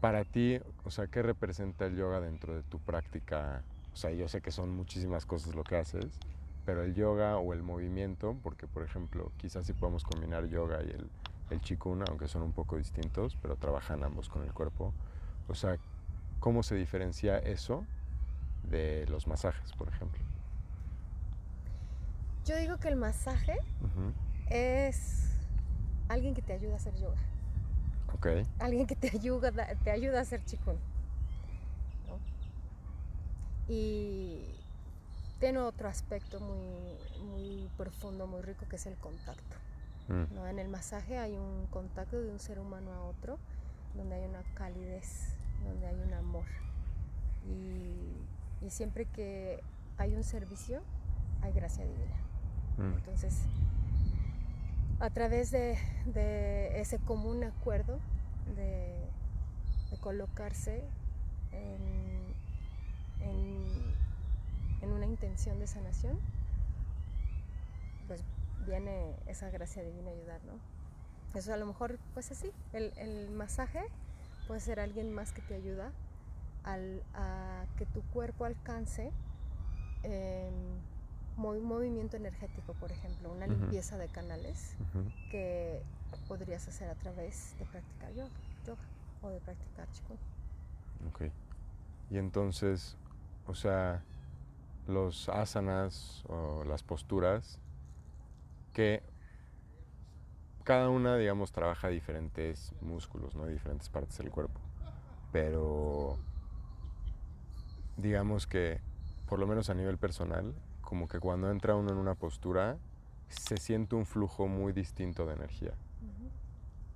Para 0.00 0.24
ti, 0.24 0.60
o 0.84 0.90
sea, 0.90 1.06
¿qué 1.08 1.22
representa 1.22 1.86
el 1.86 1.96
yoga 1.96 2.20
dentro 2.20 2.54
de 2.54 2.62
tu 2.62 2.78
práctica? 2.78 3.62
O 3.92 3.96
sea, 3.96 4.12
yo 4.12 4.28
sé 4.28 4.40
que 4.40 4.52
son 4.52 4.70
muchísimas 4.70 5.26
cosas 5.26 5.54
lo 5.54 5.64
que 5.64 5.76
haces, 5.76 6.18
pero 6.66 6.82
el 6.82 6.94
yoga 6.94 7.38
o 7.38 7.52
el 7.54 7.62
movimiento, 7.62 8.36
porque 8.42 8.66
por 8.66 8.82
ejemplo, 8.82 9.30
quizás 9.38 9.64
sí 9.66 9.72
podemos 9.72 10.04
combinar 10.04 10.46
yoga 10.48 10.82
y 10.82 10.90
el, 10.90 11.08
el 11.50 11.60
chikun, 11.62 12.02
aunque 12.08 12.26
son 12.28 12.42
un 12.42 12.52
poco 12.52 12.76
distintos, 12.76 13.36
pero 13.40 13.56
trabajan 13.56 14.02
ambos 14.04 14.28
con 14.28 14.42
el 14.42 14.52
cuerpo. 14.52 14.92
O 15.48 15.54
sea, 15.54 15.78
¿cómo 16.40 16.62
se 16.64 16.74
diferencia 16.74 17.38
eso 17.38 17.84
de 18.68 19.06
los 19.06 19.26
masajes, 19.28 19.72
por 19.74 19.88
ejemplo? 19.88 20.20
Yo 22.44 22.56
digo 22.56 22.76
que 22.78 22.88
el 22.88 22.96
masaje 22.96 23.56
Uh 23.80 23.86
-huh. 23.86 24.12
es 24.50 25.32
alguien 26.08 26.34
que 26.34 26.42
te 26.42 26.52
ayuda 26.52 26.74
a 26.74 26.76
hacer 26.76 26.94
yoga. 26.96 27.16
Ok. 28.12 28.26
Alguien 28.58 28.86
que 28.86 28.96
te 28.96 29.08
ayuda, 29.10 29.52
te 29.84 29.90
ayuda 29.90 30.18
a 30.18 30.22
hacer 30.22 30.44
chikun. 30.44 30.76
¿no? 32.08 32.18
Y 33.68 34.55
tiene 35.38 35.58
otro 35.58 35.88
aspecto 35.88 36.40
muy, 36.40 36.96
muy 37.24 37.68
profundo, 37.76 38.26
muy 38.26 38.42
rico, 38.42 38.66
que 38.68 38.76
es 38.76 38.86
el 38.86 38.96
contacto. 38.96 39.56
Mm. 40.08 40.34
¿no? 40.34 40.46
En 40.46 40.58
el 40.58 40.68
masaje 40.68 41.18
hay 41.18 41.36
un 41.36 41.66
contacto 41.70 42.20
de 42.20 42.30
un 42.30 42.38
ser 42.38 42.58
humano 42.58 42.92
a 42.92 43.02
otro, 43.02 43.38
donde 43.94 44.14
hay 44.14 44.24
una 44.24 44.42
calidez, 44.54 45.36
donde 45.64 45.86
hay 45.86 46.00
un 46.00 46.12
amor. 46.14 46.46
Y, 47.48 48.64
y 48.64 48.70
siempre 48.70 49.06
que 49.06 49.62
hay 49.98 50.14
un 50.14 50.24
servicio, 50.24 50.82
hay 51.42 51.52
gracia 51.52 51.84
divina. 51.84 52.16
Mm. 52.78 52.98
Entonces, 52.98 53.42
a 55.00 55.10
través 55.10 55.50
de, 55.50 55.78
de 56.06 56.80
ese 56.80 56.98
común 56.98 57.44
acuerdo 57.44 57.98
de, 58.56 58.94
de 59.90 59.96
colocarse 60.00 60.82
en, 61.52 63.26
en, 63.26 63.94
en, 64.82 64.92
una 64.92 65.06
intención 65.36 65.58
de 65.58 65.66
sanación, 65.66 66.18
pues 68.08 68.22
viene 68.64 69.14
esa 69.26 69.50
gracia 69.50 69.82
divina 69.82 70.10
a 70.10 70.14
ayudar, 70.14 70.40
¿no? 70.44 70.54
Eso 71.38 71.52
a 71.52 71.58
lo 71.58 71.66
mejor, 71.66 71.98
pues 72.14 72.30
así, 72.30 72.50
el, 72.72 72.94
el 72.96 73.30
masaje 73.30 73.80
puede 74.48 74.60
ser 74.60 74.80
alguien 74.80 75.12
más 75.12 75.32
que 75.32 75.42
te 75.42 75.54
ayuda 75.54 75.92
al, 76.64 77.02
a 77.14 77.66
que 77.76 77.84
tu 77.84 78.00
cuerpo 78.14 78.46
alcance 78.46 79.10
eh, 80.04 80.50
un 81.36 81.64
movimiento 81.64 82.16
energético, 82.16 82.72
por 82.72 82.90
ejemplo, 82.90 83.30
una 83.30 83.46
limpieza 83.46 83.96
uh 83.96 83.98
-huh. 83.98 84.02
de 84.02 84.08
canales 84.08 84.74
uh 84.80 84.98
-huh. 84.98 85.30
que 85.30 85.82
podrías 86.28 86.66
hacer 86.66 86.88
a 86.88 86.94
través 86.94 87.54
de 87.58 87.66
practicar 87.66 88.10
yoga, 88.14 88.30
yoga 88.66 88.82
o 89.20 89.28
de 89.28 89.40
practicar 89.40 89.86
chikun. 89.92 90.16
Ok. 91.10 91.30
Y 92.10 92.16
entonces, 92.16 92.96
o 93.46 93.54
sea, 93.54 94.02
los 94.86 95.28
asanas 95.28 96.24
o 96.28 96.64
las 96.64 96.82
posturas 96.82 97.58
que 98.72 99.02
cada 100.64 100.88
una, 100.90 101.16
digamos, 101.16 101.52
trabaja 101.52 101.88
diferentes 101.88 102.74
músculos, 102.80 103.36
¿no? 103.36 103.46
Diferentes 103.46 103.88
partes 103.88 104.18
del 104.18 104.30
cuerpo. 104.30 104.60
Pero 105.32 106.18
digamos 107.96 108.46
que, 108.46 108.80
por 109.28 109.38
lo 109.38 109.46
menos 109.46 109.70
a 109.70 109.74
nivel 109.74 109.96
personal, 109.96 110.54
como 110.82 111.08
que 111.08 111.20
cuando 111.20 111.50
entra 111.50 111.76
uno 111.76 111.92
en 111.92 111.98
una 111.98 112.14
postura, 112.14 112.78
se 113.28 113.56
siente 113.56 113.94
un 113.94 114.06
flujo 114.06 114.48
muy 114.48 114.72
distinto 114.72 115.26
de 115.26 115.34
energía. 115.34 115.74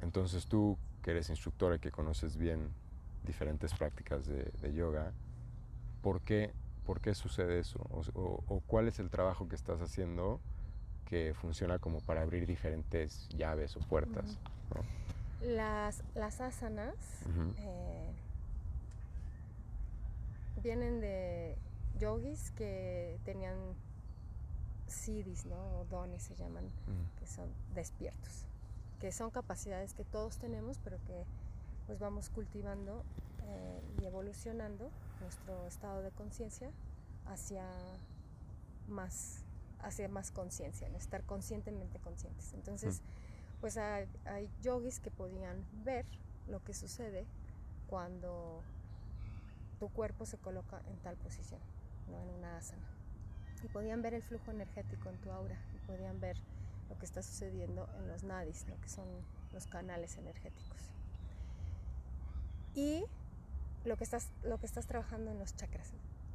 Entonces 0.01 0.47
tú, 0.47 0.77
que 1.03 1.13
eres 1.13 1.31
instructora 1.31 1.77
y 1.77 1.79
que 1.79 1.91
conoces 1.91 2.37
bien 2.37 2.71
diferentes 3.25 3.73
prácticas 3.75 4.27
de, 4.27 4.51
de 4.61 4.73
yoga, 4.73 5.13
¿por 6.03 6.21
qué, 6.23 6.53
¿por 6.85 7.01
qué 7.01 7.15
sucede 7.15 7.59
eso? 7.59 7.79
O, 7.91 8.03
o, 8.15 8.45
o, 8.49 8.61
cuál 8.61 8.89
es 8.89 8.99
el 8.99 9.11
trabajo 9.11 9.49
que 9.49 9.57
estás 9.57 9.81
haciendo 9.81 10.41
que 11.07 11.35
funciona 11.35 11.79
como 11.79 12.01
para 12.01 12.23
abrir 12.23 12.47
diferentes 12.47 13.29
llaves 13.31 13.77
o 13.77 13.81
puertas? 13.81 14.39
Uh 14.71 14.75
-huh. 14.75 14.77
¿no? 14.77 15.01
las, 15.43 16.03
las 16.15 16.41
asanas 16.41 16.95
uh 17.27 17.29
-huh. 17.29 17.55
eh, 17.59 18.11
vienen 20.63 21.01
de 21.01 21.57
yogis 21.99 22.51
que 22.53 23.19
tenían 23.25 23.57
siddhis, 24.87 25.47
¿no? 25.47 25.57
O 25.79 25.85
dones 25.91 26.23
se 26.23 26.35
llaman, 26.35 26.65
mm. 26.65 27.19
que 27.19 27.27
son 27.27 27.49
despiertos, 27.75 28.45
que 29.01 29.13
son 29.13 29.31
capacidades 29.31 29.95
que 29.95 30.05
todos 30.05 30.37
tenemos, 30.37 30.79
pero 30.79 30.99
que 31.07 31.25
pues 31.87 31.99
vamos 31.99 32.29
cultivando 32.29 33.03
eh, 33.45 33.81
y 34.01 34.05
evolucionando 34.05 34.91
nuestro 35.21 35.67
estado 35.67 36.03
de 36.03 36.11
conciencia 36.11 36.71
hacia 37.27 37.65
más, 38.89 39.45
hacia 39.81 40.09
más 40.09 40.31
conciencia, 40.31 40.87
en 40.87 40.95
estar 40.95 41.23
conscientemente 41.25 41.99
conscientes. 41.99 42.53
Entonces, 42.55 43.03
pues 43.61 43.77
hay, 43.77 44.09
hay 44.25 44.51
yogis 44.63 45.01
que 45.01 45.11
podían 45.11 45.65
ver 45.85 46.07
lo 46.49 46.63
que 46.65 46.75
sucede 46.75 47.27
cuando 47.89 48.63
tu 49.79 49.89
cuerpo 49.89 50.27
se 50.27 50.39
coloca 50.39 50.81
en 50.87 50.97
tal 50.99 51.17
posición, 51.17 51.61
¿no? 52.11 52.21
en 52.23 52.29
una 52.31 52.57
asana. 52.57 52.89
Y 53.63 53.69
podían 53.69 54.03
ver 54.03 54.15
el 54.15 54.23
flujo 54.23 54.51
energético 54.51 55.11
en 55.11 55.17
tu 55.21 55.31
aura, 55.31 55.59
y 55.75 55.87
podían 55.87 56.21
ver 56.21 56.37
lo 56.89 56.99
que 56.99 57.05
está 57.05 57.23
sucediendo 57.23 57.89
en 57.99 58.09
los 58.09 58.25
nadis, 58.25 58.67
lo 58.69 58.81
que 58.81 58.89
son 58.89 59.07
los 59.53 59.67
canales 59.67 60.17
energéticos. 60.17 60.91
Y 62.75 63.05
lo 63.85 63.97
que 63.97 64.05
estás, 64.05 64.31
lo 64.43 64.59
que 64.59 64.67
estás 64.67 64.87
trabajando 64.87 65.31
en 65.31 65.39
los 65.39 65.57
chakras. 65.57 65.93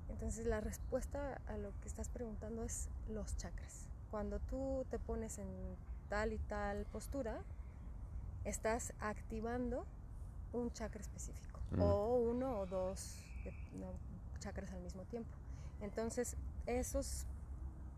Entonces 0.10 0.46
la 0.46 0.62
respuesta 0.62 1.42
a 1.48 1.58
lo 1.58 1.72
que 1.82 1.88
estás 1.88 2.10
preguntando 2.10 2.64
es 2.64 2.90
los 3.10 3.36
chakras. 3.38 3.88
Cuando 4.12 4.40
tú 4.40 4.86
te 4.90 5.00
pones 5.00 5.38
en 5.40 5.48
tal 6.10 6.34
y 6.34 6.38
tal 6.40 6.86
postura, 6.86 7.42
estás 8.44 8.94
activando 9.00 9.86
un 10.54 10.72
chakra 10.72 11.02
específico 11.02 11.60
mm. 11.72 11.82
o 11.82 12.16
uno 12.16 12.60
o 12.60 12.66
dos 12.66 13.18
chakras 14.40 14.72
al 14.72 14.82
mismo 14.82 15.04
tiempo. 15.04 15.36
Entonces 15.82 16.38
esos 16.66 17.26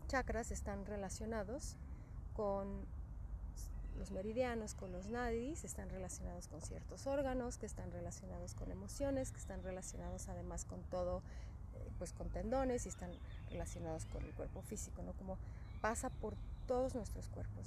chakras 0.08 0.50
están 0.50 0.86
relacionados 0.86 1.76
con 2.34 2.86
los 3.98 4.10
meridianos, 4.10 4.74
con 4.74 4.92
los 4.92 5.06
nadis, 5.06 5.64
están 5.64 5.90
relacionados 5.90 6.48
con 6.48 6.62
ciertos 6.62 7.06
órganos, 7.06 7.58
que 7.58 7.66
están 7.66 7.90
relacionados 7.90 8.54
con 8.54 8.70
emociones, 8.70 9.30
que 9.30 9.38
están 9.38 9.62
relacionados 9.62 10.28
además 10.28 10.64
con 10.64 10.82
todo, 10.84 11.22
eh, 11.74 11.90
pues 11.98 12.12
con 12.12 12.28
tendones 12.30 12.86
y 12.86 12.88
están 12.88 13.10
relacionados 13.50 14.04
con 14.06 14.24
el 14.24 14.32
cuerpo 14.32 14.62
físico, 14.62 15.02
¿no? 15.02 15.12
Como 15.14 15.36
pasa 15.80 16.10
por 16.10 16.34
todos 16.66 16.94
nuestros 16.94 17.28
cuerpos, 17.28 17.66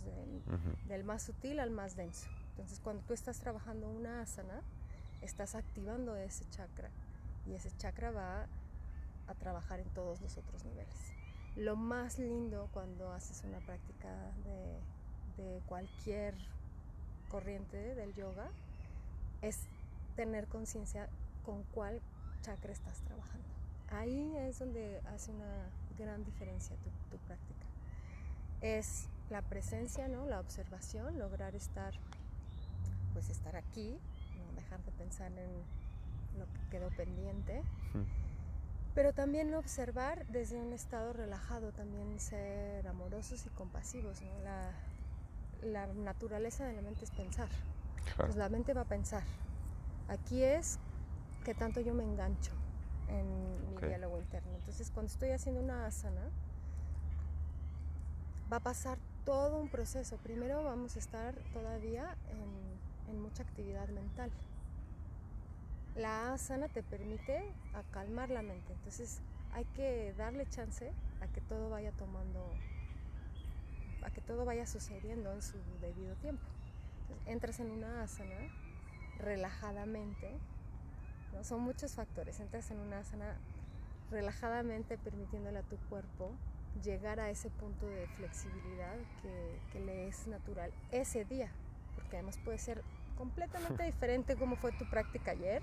del, 0.87 1.03
más 1.03 1.23
sutil 1.23 1.59
al 1.59 1.71
más 1.71 1.95
denso. 1.95 2.27
Entonces, 2.51 2.79
cuando 2.79 3.01
tú 3.03 3.13
estás 3.13 3.39
trabajando 3.39 3.89
una 3.89 4.21
asana, 4.21 4.61
estás 5.21 5.55
activando 5.55 6.15
ese 6.15 6.47
chakra 6.49 6.89
y 7.47 7.53
ese 7.53 7.75
chakra 7.77 8.11
va 8.11 8.47
a 9.27 9.33
trabajar 9.35 9.79
en 9.79 9.89
todos 9.89 10.21
los 10.21 10.37
otros 10.37 10.63
niveles. 10.65 11.13
Lo 11.55 11.75
más 11.75 12.19
lindo 12.19 12.69
cuando 12.71 13.11
haces 13.11 13.43
una 13.43 13.59
práctica 13.59 14.09
de 14.45 14.79
de 15.37 15.61
cualquier 15.67 16.33
corriente 17.29 17.95
del 17.95 18.13
yoga 18.13 18.49
es 19.41 19.59
tener 20.15 20.47
conciencia 20.47 21.07
con 21.45 21.63
cuál 21.73 22.01
chakra 22.41 22.71
estás 22.71 22.99
trabajando. 23.01 23.47
Ahí 23.89 24.35
es 24.37 24.59
donde 24.59 25.01
hace 25.13 25.31
una 25.31 25.69
gran 25.97 26.23
diferencia 26.23 26.75
tu, 27.09 27.17
práctica. 27.17 27.65
Es 28.61 29.07
la 29.29 29.41
presencia, 29.41 30.07
¿no? 30.07 30.25
la 30.25 30.39
observación, 30.39 31.17
lograr 31.17 31.55
estar, 31.55 31.93
pues 33.13 33.29
estar 33.29 33.55
aquí, 33.55 33.97
no 34.37 34.55
dejar 34.55 34.83
de 34.83 34.91
pensar 34.91 35.31
en 35.31 36.39
lo 36.39 36.45
que 36.45 36.69
quedó 36.69 36.89
pendiente. 36.89 37.63
Pero 38.93 39.13
también 39.13 39.53
observar 39.53 40.25
desde 40.27 40.57
un 40.57 40.73
estado 40.73 41.13
relajado, 41.13 41.71
también 41.71 42.19
ser 42.19 42.87
amorosos 42.87 43.45
y 43.45 43.49
compasivos. 43.49 44.21
¿no? 44.21 44.43
La, 44.43 44.71
la 45.63 45.87
naturaleza 45.87 46.65
de 46.65 46.73
la 46.73 46.81
mente 46.81 47.03
es 47.05 47.11
pensar. 47.11 47.49
Pues 48.17 48.35
la 48.35 48.49
mente 48.49 48.73
va 48.73 48.81
a 48.81 48.85
pensar. 48.85 49.23
Aquí 50.07 50.43
es 50.43 50.79
que 51.45 51.53
tanto 51.53 51.79
yo 51.81 51.93
me 51.93 52.03
engancho 52.03 52.51
en 53.07 53.75
mi 53.75 53.87
diálogo 53.87 54.19
interno. 54.19 54.51
Entonces, 54.55 54.91
cuando 54.91 55.11
estoy 55.11 55.31
haciendo 55.31 55.61
una 55.61 55.85
asana, 55.85 56.21
va 58.51 58.57
a 58.57 58.61
pasar 58.61 58.97
todo 59.25 59.57
un 59.59 59.69
proceso. 59.69 60.17
Primero 60.17 60.63
vamos 60.63 60.95
a 60.95 60.99
estar 60.99 61.35
todavía 61.53 62.15
en, 62.29 63.13
en 63.13 63.21
mucha 63.21 63.43
actividad 63.43 63.87
mental. 63.89 64.31
La 65.95 66.33
asana 66.33 66.67
te 66.67 66.83
permite 66.83 67.43
calmar 67.91 68.29
la 68.29 68.41
mente. 68.41 68.73
Entonces, 68.73 69.21
hay 69.53 69.65
que 69.75 70.13
darle 70.17 70.47
chance 70.47 70.91
a 71.21 71.27
que 71.27 71.41
todo 71.41 71.69
vaya 71.69 71.91
tomando 71.91 72.45
a 74.03 74.09
que 74.11 74.21
todo 74.21 74.45
vaya 74.45 74.65
sucediendo 74.65 75.31
en 75.31 75.41
su 75.41 75.57
debido 75.81 76.15
tiempo. 76.15 76.43
entras 77.25 77.59
en 77.59 77.71
una 77.71 78.03
asana 78.03 78.35
relajadamente, 79.17 80.31
¿no? 81.33 81.43
son 81.43 81.61
muchos 81.61 81.93
factores, 81.93 82.39
entras 82.39 82.71
en 82.71 82.79
una 82.79 82.99
asana 82.99 83.35
relajadamente 84.09 84.97
permitiéndole 84.97 85.59
a 85.59 85.63
tu 85.63 85.77
cuerpo 85.89 86.31
llegar 86.83 87.19
a 87.19 87.29
ese 87.29 87.49
punto 87.49 87.85
de 87.85 88.07
flexibilidad 88.07 88.95
que, 89.21 89.59
que 89.71 89.79
le 89.79 90.07
es 90.07 90.27
natural 90.27 90.71
ese 90.91 91.25
día, 91.25 91.51
porque 91.95 92.17
además 92.17 92.37
puede 92.43 92.57
ser 92.57 92.81
completamente 93.17 93.83
diferente 93.91 94.35
como 94.35 94.55
fue 94.55 94.71
tu 94.71 94.89
práctica 94.89 95.31
ayer 95.31 95.61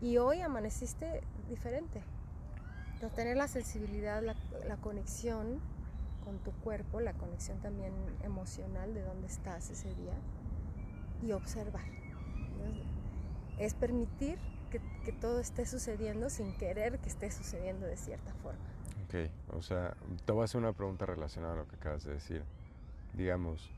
y 0.00 0.18
hoy 0.18 0.40
amaneciste 0.40 1.22
diferente. 1.48 2.02
Entonces, 2.94 3.16
tener 3.16 3.36
la 3.36 3.48
sensibilidad, 3.48 4.22
la, 4.22 4.34
la 4.66 4.76
conexión 4.76 5.60
con 6.26 6.38
tu 6.40 6.50
cuerpo, 6.50 7.00
la 7.00 7.12
conexión 7.12 7.60
también 7.60 7.92
emocional 8.24 8.92
de 8.92 9.02
dónde 9.02 9.28
estás 9.28 9.70
ese 9.70 9.94
día 9.94 10.14
y 11.22 11.30
observar. 11.30 11.84
Es 13.60 13.74
permitir 13.74 14.36
que, 14.72 14.80
que, 15.04 15.12
todo 15.12 15.38
esté 15.38 15.64
sucediendo 15.66 16.28
sin 16.28 16.52
querer 16.58 16.98
que 16.98 17.08
esté 17.08 17.30
sucediendo 17.30 17.86
de 17.86 17.96
cierta 17.96 18.34
forma. 18.42 18.58
Ok, 19.06 19.30
o 19.54 19.62
sea, 19.62 19.96
te 20.24 20.32
voy 20.32 20.42
a 20.42 20.44
hacer 20.46 20.60
una 20.60 20.72
pregunta 20.72 21.06
relacionada 21.06 21.54
a 21.54 21.56
lo 21.58 21.68
que 21.68 21.76
acabas 21.76 22.02
de 22.02 22.14
decir. 22.14 22.42
Digamos, 23.14 23.70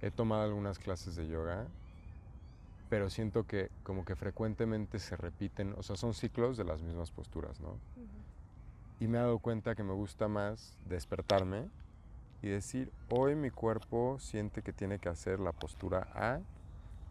he 0.00 0.12
tomado 0.12 0.44
algunas 0.44 0.78
clases 0.78 1.16
de 1.16 1.26
yoga, 1.26 1.66
pero 2.88 3.10
siento 3.10 3.44
que 3.44 3.70
como 3.82 4.04
que 4.04 4.14
frecuentemente 4.14 5.00
se 5.00 5.16
repiten, 5.16 5.74
o 5.76 5.82
sea, 5.82 5.96
son 5.96 6.14
ciclos 6.14 6.56
de 6.56 6.64
las 6.64 6.80
mismas 6.80 7.10
posturas, 7.10 7.60
¿no? 7.60 7.76
Y 9.00 9.08
me 9.08 9.18
he 9.18 9.20
dado 9.20 9.40
cuenta 9.40 9.74
que 9.74 9.82
me 9.82 9.94
gusta 9.94 10.28
más 10.28 10.78
despertarme 10.88 11.68
y 12.42 12.48
decir, 12.48 12.92
hoy 13.08 13.34
mi 13.34 13.50
cuerpo 13.50 14.18
siente 14.18 14.62
que 14.62 14.72
tiene 14.72 14.98
que 14.98 15.08
hacer 15.08 15.40
la 15.40 15.52
postura 15.52 16.08
A, 16.14 16.40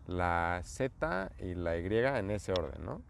la 0.07 0.61
Z 0.63 1.31
y 1.39 1.53
la 1.55 1.77
Y 1.77 1.85
en 1.85 2.31
ese 2.31 2.53
orden, 2.53 2.85
¿no? 2.85 3.01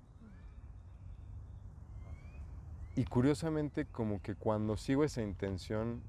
Y 2.95 3.05
curiosamente 3.05 3.85
como 3.85 4.21
que 4.21 4.33
cuando 4.33 4.75
sigo 4.75 5.03
esa 5.03 5.21
intención 5.21 6.01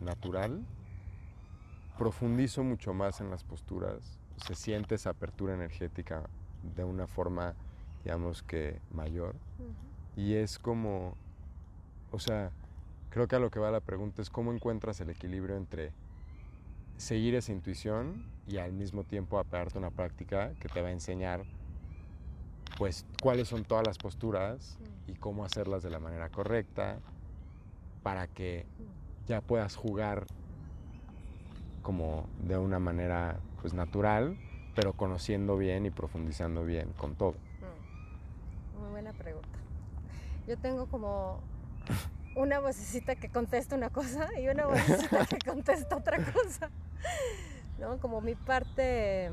natural, 0.00 0.64
profundizo 1.98 2.62
mucho 2.62 2.94
más 2.94 3.20
en 3.20 3.30
las 3.30 3.42
posturas, 3.42 4.18
se 4.36 4.54
siente 4.54 4.94
esa 4.94 5.10
apertura 5.10 5.54
energética 5.54 6.28
de 6.76 6.84
una 6.84 7.08
forma, 7.08 7.54
digamos 8.04 8.44
que 8.44 8.80
mayor. 8.92 9.34
Y 10.16 10.34
es 10.34 10.58
como, 10.60 11.16
o 12.12 12.20
sea, 12.20 12.52
Creo 13.14 13.28
que 13.28 13.36
a 13.36 13.38
lo 13.38 13.48
que 13.48 13.60
va 13.60 13.70
la 13.70 13.78
pregunta 13.78 14.22
es 14.22 14.28
cómo 14.28 14.52
encuentras 14.52 15.00
el 15.00 15.08
equilibrio 15.08 15.56
entre 15.56 15.92
seguir 16.96 17.36
esa 17.36 17.52
intuición 17.52 18.24
y 18.48 18.56
al 18.56 18.72
mismo 18.72 19.04
tiempo 19.04 19.38
apegarte 19.38 19.78
a 19.78 19.82
una 19.82 19.92
práctica 19.92 20.50
que 20.58 20.68
te 20.68 20.82
va 20.82 20.88
a 20.88 20.90
enseñar 20.90 21.44
pues 22.76 23.06
cuáles 23.22 23.46
son 23.46 23.62
todas 23.62 23.86
las 23.86 23.98
posturas 23.98 24.80
y 25.06 25.12
cómo 25.12 25.44
hacerlas 25.44 25.84
de 25.84 25.90
la 25.90 26.00
manera 26.00 26.28
correcta 26.28 26.98
para 28.02 28.26
que 28.26 28.66
ya 29.28 29.40
puedas 29.40 29.76
jugar 29.76 30.26
como 31.82 32.26
de 32.42 32.58
una 32.58 32.80
manera 32.80 33.38
pues 33.62 33.74
natural, 33.74 34.36
pero 34.74 34.92
conociendo 34.92 35.56
bien 35.56 35.86
y 35.86 35.90
profundizando 35.90 36.64
bien 36.64 36.92
con 36.96 37.14
todo. 37.14 37.36
Muy 38.80 38.90
buena 38.90 39.12
pregunta. 39.12 39.56
Yo 40.48 40.58
tengo 40.58 40.86
como 40.86 41.38
una 42.36 42.58
vocecita 42.58 43.14
que 43.16 43.28
contesta 43.28 43.76
una 43.76 43.90
cosa 43.90 44.28
y 44.38 44.48
una 44.48 44.66
vocecita 44.66 45.26
que 45.26 45.38
contesta 45.38 45.96
otra 45.96 46.18
cosa. 46.32 46.70
¿No? 47.78 47.98
Como 47.98 48.20
mi 48.20 48.34
parte 48.34 49.26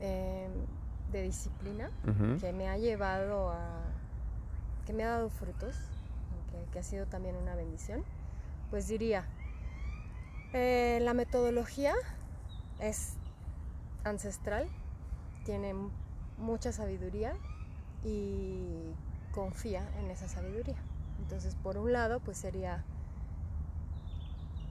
em, 0.00 0.52
de 1.12 1.22
disciplina 1.22 1.90
que 2.40 2.52
me 2.52 2.68
ha 2.68 2.76
llevado 2.76 3.50
a. 3.50 3.82
que 4.86 4.92
me 4.92 5.04
ha 5.04 5.10
dado 5.10 5.30
frutos, 5.30 5.76
que, 6.72 6.78
ha 6.78 6.82
sido 6.82 7.06
también 7.06 7.36
una 7.36 7.54
bendición, 7.54 8.04
pues 8.70 8.88
diría: 8.88 9.24
eh, 10.52 10.98
la 11.02 11.14
metodología 11.14 11.94
es 12.80 13.14
ancestral, 14.04 14.68
tiene 15.44 15.74
mucha 16.38 16.72
sabiduría 16.72 17.34
y 18.04 18.92
confía 19.32 19.88
en 20.00 20.10
esa 20.10 20.28
sabiduría. 20.28 20.76
Entonces, 21.18 21.54
por 21.56 21.76
un 21.76 21.92
lado, 21.92 22.20
pues 22.20 22.38
sería, 22.38 22.84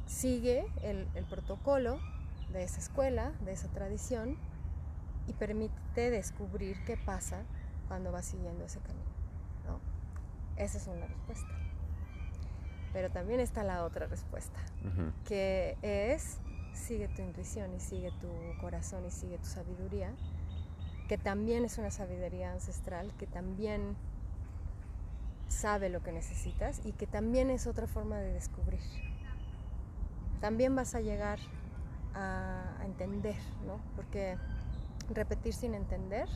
sigue 0.05 0.65
el, 0.81 1.07
protocolo 1.29 1.99
de 2.51 2.63
esa 2.63 2.79
escuela, 2.79 3.31
de 3.43 3.51
esa 3.51 3.67
tradición, 3.69 4.37
y 5.27 5.33
permite 5.33 6.09
descubrir 6.09 6.77
qué 6.85 6.97
pasa 6.97 7.43
cuando 7.87 8.11
vas 8.11 8.25
siguiendo 8.25 8.65
ese 8.65 8.79
camino. 8.79 9.05
Esa 10.55 10.77
es 10.77 10.87
una 10.87 11.05
respuesta. 11.05 11.53
Pero 12.93 13.11
también 13.11 13.39
está 13.39 13.63
la 13.63 13.83
otra 13.83 14.07
respuesta, 14.07 14.59
que 15.25 15.77
es 15.81 16.39
sigue 16.77 17.07
tu 17.09 17.21
intuición 17.21 17.73
y 17.73 17.79
sigue 17.79 18.11
tu 18.21 18.29
corazón 18.61 19.05
y 19.05 19.11
sigue 19.11 19.37
tu 19.37 19.45
sabiduría, 19.45 20.13
que 21.07 21.17
también 21.17 21.65
es 21.65 21.77
una 21.77 21.91
sabiduría 21.91 22.51
ancestral, 22.51 23.11
que 23.17 23.27
también 23.27 23.95
sabe 25.47 25.89
lo 25.89 26.01
que 26.03 26.11
necesitas 26.11 26.81
y 26.85 26.91
que 26.93 27.07
también 27.07 27.49
es 27.49 27.67
otra 27.67 27.87
forma 27.87 28.17
de 28.17 28.33
descubrir. 28.33 28.81
También 30.41 30.75
vas 30.75 30.93
a 30.95 30.99
llegar 31.01 31.39
a, 32.13 32.75
a 32.79 32.85
entender, 32.85 33.37
¿no? 33.65 33.79
Porque 33.95 34.37
repetir 35.13 35.53
sin 35.53 35.73
entender, 35.73 36.27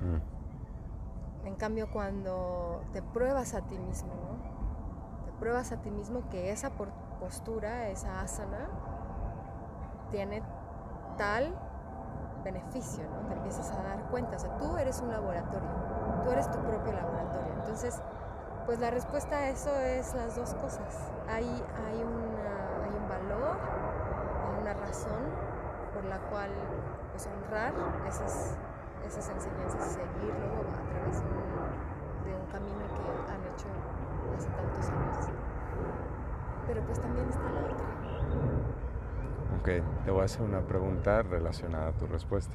Mm. 0.00 1.46
en 1.46 1.54
cambio 1.54 1.90
cuando 1.90 2.82
te 2.92 3.00
pruebas 3.00 3.54
a 3.54 3.62
ti 3.62 3.78
mismo, 3.78 4.12
¿no? 4.12 5.24
Te 5.24 5.32
pruebas 5.38 5.72
a 5.72 5.78
ti 5.80 5.90
mismo 5.90 6.28
que 6.28 6.50
esa 6.50 6.70
postura, 7.18 7.88
esa 7.88 8.20
asana, 8.20 8.68
tiene 10.10 10.42
tal 11.16 11.54
beneficio, 12.44 13.04
¿no? 13.04 13.26
Te 13.28 13.34
empiezas 13.34 13.70
a 13.70 13.82
dar 13.82 14.02
cuenta, 14.10 14.36
o 14.36 14.38
sea, 14.38 14.56
tú 14.58 14.76
eres 14.76 15.00
un 15.00 15.10
laboratorio, 15.10 15.68
tú 16.24 16.30
eres 16.30 16.50
tu 16.50 16.58
propio 16.58 16.92
laboratorio. 16.92 17.54
Entonces, 17.60 18.02
pues 18.66 18.80
la 18.80 18.90
respuesta 18.90 19.36
a 19.36 19.48
eso 19.50 19.70
es 19.78 20.12
las 20.14 20.34
dos 20.34 20.54
cosas. 20.54 21.12
Hay, 21.28 21.44
hay, 21.44 22.02
una- 22.02 22.84
hay 22.84 22.90
un 22.90 23.08
valor, 23.08 23.56
hay 23.56 24.60
una 24.60 24.74
razón 24.74 25.22
por 25.94 26.04
la 26.04 26.18
cual 26.18 26.50
pues, 27.12 27.28
honrar 27.28 27.72
esas, 28.08 28.58
esas 29.06 29.28
enseñanzas 29.30 29.86
y 29.86 29.90
seguirlo 29.94 30.34
a 30.34 30.90
través 30.90 31.20
de 31.20 31.26
un, 32.34 32.46
camino 32.50 32.78
que 32.78 33.32
han 33.32 33.42
hecho 33.54 33.66
hace 34.36 34.48
tantos 34.48 34.90
años. 34.90 35.28
Pero 36.66 36.82
pues 36.82 37.00
también 37.00 37.28
está 37.28 37.42
la 37.42 37.60
otra. 37.60 37.86
Ok, 39.60 40.04
te 40.04 40.10
voy 40.10 40.22
a 40.22 40.24
hacer 40.24 40.42
una 40.42 40.60
pregunta 40.60 41.22
relacionada 41.22 41.88
a 41.88 41.92
tu 41.92 42.06
respuesta. 42.06 42.54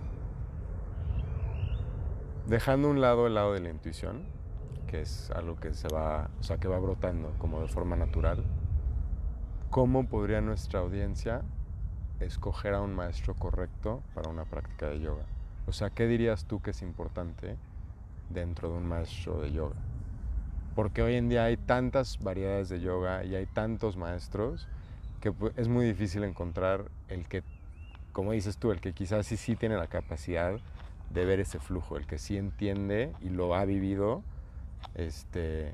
Dejando 2.48 2.90
un 2.90 3.00
lado 3.00 3.28
el 3.28 3.36
lado 3.36 3.54
de 3.54 3.62
la 3.62 3.70
intuición, 3.70 4.26
que 4.92 5.02
es 5.02 5.32
algo 5.32 5.56
que 5.56 5.74
se 5.74 5.88
va, 5.88 6.30
o 6.42 6.44
sea, 6.44 6.58
que 6.58 6.68
va 6.68 6.78
brotando 6.78 7.34
como 7.38 7.62
de 7.62 7.68
forma 7.68 7.96
natural, 7.96 8.44
¿cómo 9.70 10.06
podría 10.06 10.42
nuestra 10.42 10.82
audiencia 10.82 11.44
escoger 12.20 12.74
a 12.74 12.82
un 12.82 12.94
maestro 12.94 13.34
correcto 13.34 14.04
para 14.14 14.30
una 14.30 14.44
práctica 14.44 14.90
de 14.90 15.00
yoga? 15.00 15.24
O 15.66 15.72
sea, 15.72 15.92
¿qué 15.92 16.08
dirías 16.08 16.44
tú 16.44 16.62
que 16.62 16.72
es 16.72 16.82
importante 16.82 17.56
dentro 18.30 18.70
de 18.70 18.78
un 18.80 18.86
maestro 18.86 19.40
de 19.42 19.54
yoga? 19.54 19.78
Porque 20.76 21.02
hoy 21.02 21.16
en 21.16 21.30
día 21.30 21.46
hay 21.46 21.56
tantas 21.56 22.20
variedades 22.22 22.68
de 22.68 22.82
yoga 22.82 23.24
y 23.24 23.36
hay 23.36 23.46
tantos 23.46 23.96
maestros 23.96 24.68
que 25.22 25.32
pu- 25.32 25.54
es 25.56 25.70
muy 25.70 25.86
difícil 25.86 26.24
encontrar 26.26 26.92
el 27.08 27.28
que, 27.30 27.44
como 28.12 28.34
dices 28.34 28.58
tú, 28.58 28.72
el 28.72 28.82
que 28.82 28.92
quizás 28.92 29.26
sí, 29.26 29.38
sí 29.38 29.56
tiene 29.56 29.78
la 29.78 29.88
capacidad 29.88 30.60
de 31.14 31.26
ver 31.26 31.40
ese 31.40 31.60
flujo, 31.60 31.96
el 31.96 32.06
que 32.08 32.18
sí 32.18 32.38
entiende 32.38 33.14
y 33.22 33.30
lo 33.30 33.56
ha 33.56 33.64
vivido, 33.66 34.24
este, 34.96 35.74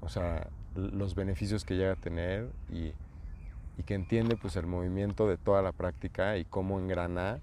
o 0.00 0.08
sea, 0.08 0.48
los 0.74 1.14
beneficios 1.14 1.64
que 1.64 1.76
llega 1.76 1.92
a 1.92 1.96
tener 1.96 2.48
y, 2.70 2.92
y 3.78 3.82
que 3.84 3.94
entiende 3.94 4.36
pues 4.36 4.56
el 4.56 4.66
movimiento 4.66 5.26
de 5.28 5.36
toda 5.36 5.62
la 5.62 5.72
práctica 5.72 6.36
y 6.36 6.44
cómo 6.44 6.78
engrana 6.78 7.40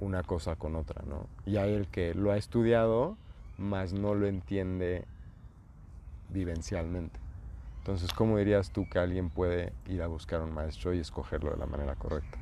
una 0.00 0.22
cosa 0.22 0.56
con 0.56 0.76
otra, 0.76 1.02
¿no? 1.06 1.26
Y 1.46 1.56
hay 1.56 1.74
el 1.74 1.86
que 1.88 2.14
lo 2.14 2.32
ha 2.32 2.36
estudiado, 2.36 3.16
mas 3.58 3.92
no 3.92 4.14
lo 4.14 4.26
entiende 4.26 5.04
vivencialmente. 6.30 7.18
Entonces, 7.78 8.12
¿cómo 8.12 8.36
dirías 8.36 8.70
tú 8.70 8.86
que 8.88 8.98
alguien 8.98 9.30
puede 9.30 9.72
ir 9.86 10.02
a 10.02 10.08
buscar 10.08 10.42
un 10.42 10.52
maestro 10.52 10.92
y 10.92 10.98
escogerlo 10.98 11.52
de 11.52 11.56
la 11.56 11.66
manera 11.66 11.94
correcta? 11.94 12.38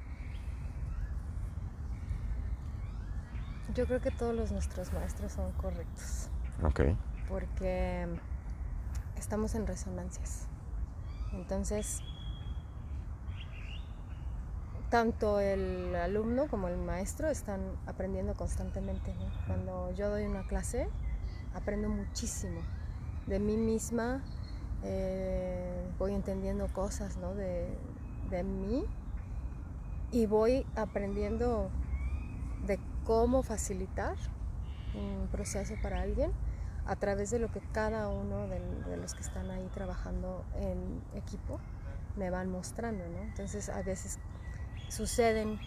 Yo 3.74 3.86
creo 3.86 4.00
que 4.00 4.10
todos 4.10 4.34
los 4.34 4.52
nuestros 4.52 4.92
maestros 4.92 5.32
son 5.32 5.52
correctos. 5.52 6.28
Ok. 6.62 6.80
Porque 7.28 8.06
estamos 9.16 9.54
en 9.54 9.66
resonancias. 9.66 10.46
Entonces, 11.32 12.02
tanto 14.90 15.40
el 15.40 15.94
alumno 15.96 16.46
como 16.48 16.68
el 16.68 16.76
maestro 16.76 17.28
están 17.28 17.60
aprendiendo 17.87 18.34
constantemente. 18.34 19.14
Cuando 19.46 19.92
yo 19.92 20.10
doy 20.10 20.24
una 20.24 20.46
clase, 20.46 20.88
aprendo 21.54 21.88
muchísimo 21.88 22.60
de 23.26 23.38
mí 23.38 23.56
misma, 23.56 24.22
eh, 24.82 25.90
voy 25.98 26.14
entendiendo 26.14 26.68
cosas 26.68 27.16
¿no? 27.16 27.34
de, 27.34 27.66
de 28.30 28.44
mí 28.44 28.84
y 30.12 30.26
voy 30.26 30.66
aprendiendo 30.76 31.70
de 32.66 32.78
cómo 33.04 33.42
facilitar 33.42 34.16
un 34.94 35.26
proceso 35.28 35.74
para 35.82 36.02
alguien 36.02 36.30
a 36.86 36.96
través 36.96 37.30
de 37.30 37.38
lo 37.38 37.50
que 37.50 37.60
cada 37.72 38.08
uno 38.08 38.46
de, 38.48 38.96
los 38.96 39.14
que 39.14 39.22
están 39.22 39.50
ahí 39.50 39.68
trabajando 39.72 40.44
en 40.56 41.02
equipo 41.14 41.58
me 42.16 42.30
van 42.30 42.50
mostrando. 42.50 43.04
Entonces 43.04 43.68
a 43.68 43.82
veces 43.82 44.18
suceden 44.88 45.58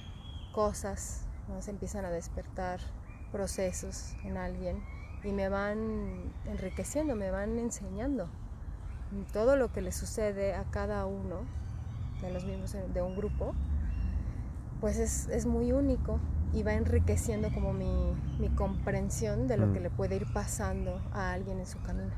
cosas, 0.53 1.25
¿no? 1.47 1.61
se 1.61 1.71
empiezan 1.71 2.05
a 2.05 2.09
despertar 2.09 2.79
procesos 3.31 4.15
en 4.23 4.37
alguien 4.37 4.83
y 5.23 5.31
me 5.31 5.49
van 5.49 6.31
enriqueciendo, 6.45 7.15
me 7.15 7.31
van 7.31 7.57
enseñando 7.57 8.29
todo 9.33 9.55
lo 9.55 9.71
que 9.71 9.81
le 9.81 9.91
sucede 9.91 10.53
a 10.53 10.63
cada 10.65 11.05
uno 11.05 11.45
de 12.21 12.31
los 12.31 12.45
miembros 12.45 12.75
de 12.93 13.01
un 13.01 13.15
grupo, 13.15 13.53
pues 14.81 14.97
es, 14.97 15.27
es 15.29 15.45
muy 15.45 15.71
único 15.71 16.19
y 16.53 16.63
va 16.63 16.73
enriqueciendo 16.73 17.51
como 17.51 17.73
mi, 17.73 18.13
mi 18.37 18.49
comprensión 18.49 19.47
de 19.47 19.57
lo 19.57 19.67
Mm. 19.67 19.73
que 19.73 19.79
le 19.81 19.89
puede 19.89 20.15
ir 20.15 20.27
pasando 20.31 21.01
a 21.11 21.33
alguien 21.33 21.59
en 21.59 21.67
su 21.67 21.81
camino. 21.81 22.13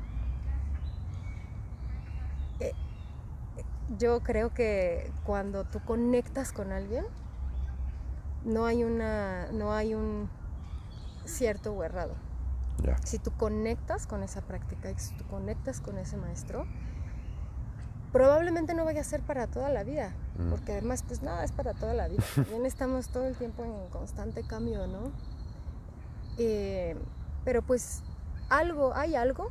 Eh, 2.60 2.76
eh, 3.56 3.64
yo 3.88 4.22
creo 4.22 4.52
que 4.54 5.12
cuando 5.24 5.64
tú 5.64 5.80
conectas 5.84 6.52
con 6.52 6.72
alguien, 6.72 7.04
no 8.44 8.66
hay, 8.66 8.84
una, 8.84 9.50
no 9.52 9.72
hay 9.72 9.94
un 9.94 10.30
cierto 11.24 11.72
o 11.72 11.84
errado. 11.84 12.14
Si 13.04 13.18
tú 13.18 13.30
conectas 13.36 14.06
con 14.06 14.22
esa 14.22 14.40
práctica 14.40 14.96
si 14.98 15.14
tú 15.14 15.26
conectas 15.26 15.80
con 15.80 15.98
ese 15.98 16.16
maestro, 16.16 16.66
probablemente 18.12 18.74
no 18.74 18.84
vaya 18.84 19.00
a 19.00 19.04
ser 19.04 19.20
para 19.22 19.46
toda 19.46 19.68
la 19.70 19.84
vida, 19.84 20.12
Mm. 20.38 20.50
porque 20.50 20.72
además 20.72 21.02
pues 21.06 21.22
nada 21.22 21.44
es 21.44 21.52
para 21.52 21.74
toda 21.74 21.94
la 21.94 22.08
vida. 22.08 22.22
También 22.34 22.66
estamos 22.66 23.08
todo 23.08 23.26
el 23.26 23.36
tiempo 23.36 23.64
en 23.64 23.88
constante 23.90 24.42
cambio, 24.42 24.86
¿no? 24.86 25.10
Eh, 26.38 26.96
pero 27.44 27.62
pues 27.62 28.02
algo, 28.48 28.94
hay 28.94 29.14
algo 29.14 29.50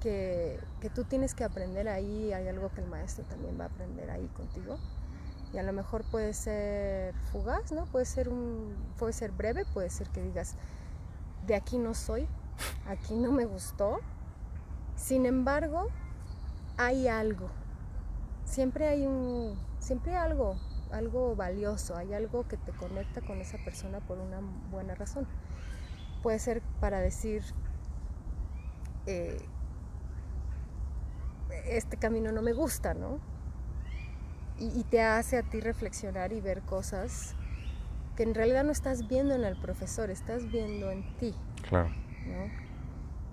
que, 0.00 0.58
que 0.80 0.90
tú 0.90 1.04
tienes 1.04 1.34
que 1.34 1.44
aprender 1.44 1.88
ahí, 1.88 2.32
hay 2.32 2.48
algo 2.48 2.70
que 2.70 2.80
el 2.80 2.86
maestro 2.86 3.24
también 3.24 3.58
va 3.58 3.64
a 3.64 3.68
aprender 3.68 4.10
ahí 4.10 4.26
contigo. 4.28 4.78
Y 5.52 5.58
a 5.58 5.62
lo 5.64 5.72
mejor 5.72 6.04
puede 6.04 6.32
ser 6.32 7.14
fugaz, 7.32 7.72
¿no? 7.72 7.84
Puede 7.86 8.04
ser, 8.04 8.28
un, 8.28 8.74
puede 8.98 9.12
ser 9.12 9.32
breve, 9.32 9.64
puede 9.74 9.90
ser 9.90 10.08
que 10.10 10.22
digas, 10.22 10.54
de 11.46 11.56
aquí 11.56 11.76
no 11.78 11.92
soy, 11.94 12.28
aquí 12.86 13.16
no 13.16 13.32
me 13.32 13.44
gustó. 13.46 13.98
Sin 14.94 15.26
embargo, 15.26 15.88
hay 16.80 17.08
algo. 17.08 17.50
Siempre 18.44 18.88
hay 18.88 19.06
un, 19.06 19.58
siempre 19.80 20.12
hay 20.12 20.24
algo, 20.24 20.56
algo 20.90 21.36
valioso, 21.36 21.94
hay 21.94 22.14
algo 22.14 22.48
que 22.48 22.56
te 22.56 22.72
conecta 22.72 23.20
con 23.20 23.38
esa 23.38 23.58
persona 23.58 24.00
por 24.00 24.18
una 24.18 24.40
buena 24.70 24.94
razón. 24.94 25.26
Puede 26.22 26.38
ser 26.38 26.62
para 26.80 27.00
decir, 27.00 27.42
eh, 29.06 29.38
este 31.66 31.98
camino 31.98 32.32
no 32.32 32.40
me 32.40 32.54
gusta, 32.54 32.94
¿no? 32.94 33.18
Y, 34.58 34.68
y 34.78 34.84
te 34.84 35.02
hace 35.02 35.36
a 35.36 35.42
ti 35.42 35.60
reflexionar 35.60 36.32
y 36.32 36.40
ver 36.40 36.62
cosas 36.62 37.34
que 38.16 38.22
en 38.22 38.34
realidad 38.34 38.64
no 38.64 38.72
estás 38.72 39.06
viendo 39.06 39.34
en 39.34 39.44
el 39.44 39.60
profesor, 39.60 40.10
estás 40.10 40.50
viendo 40.50 40.90
en 40.90 41.16
ti. 41.18 41.34
Claro. 41.68 41.90
¿no? 42.26 42.69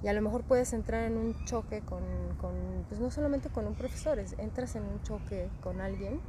Y 0.04 0.08
a 0.08 0.14
lo 0.14 0.22
mejor 0.22 0.44
puedes 0.44 0.74
entrar 0.74 1.04
en 1.04 1.18
un 1.18 1.34
choque 1.46 1.82
con, 1.82 2.04
con, 2.40 2.54
pues 2.88 3.00
no 3.02 3.10
solamente 3.10 3.50
con 3.50 3.66
un 3.68 3.74
profesor, 3.74 4.20
es- 4.20 4.36
entras 4.38 4.76
en 4.76 4.84
un 4.84 5.02
choque 5.04 5.50
con 5.62 5.82
alguien 5.82 6.20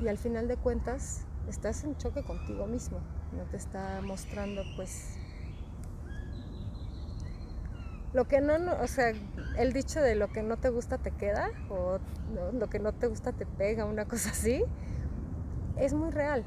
y 0.00 0.08
al 0.08 0.18
final 0.18 0.48
de 0.48 0.56
cuentas 0.56 1.22
estás 1.48 1.84
en 1.84 1.96
choque 1.96 2.22
contigo 2.22 2.66
mismo, 2.66 2.98
no 3.36 3.44
te 3.44 3.56
está 3.56 4.00
mostrando 4.02 4.62
pues 4.76 5.16
lo 8.12 8.26
que 8.28 8.40
no, 8.40 8.54
o 8.80 8.86
sea, 8.86 9.12
el 9.56 9.72
dicho 9.72 10.00
de 10.00 10.14
lo 10.14 10.28
que 10.28 10.42
no 10.42 10.56
te 10.56 10.68
gusta 10.68 10.98
te 10.98 11.10
queda 11.10 11.48
o 11.68 11.98
lo 12.52 12.68
que 12.68 12.78
no 12.78 12.92
te 12.92 13.08
gusta 13.08 13.32
te 13.32 13.44
pega, 13.46 13.86
una 13.86 14.04
cosa 14.08 14.30
así, 14.30 14.62
es 15.76 15.92
muy 15.94 16.10
real. 16.10 16.44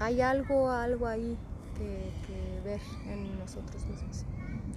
Hay 0.00 0.20
algo, 0.20 0.70
algo 0.70 1.06
ahí 1.06 1.38
que 1.76 2.60
ver 2.64 2.80
en 3.06 3.38
nosotros 3.38 3.84
mismos. 3.86 4.24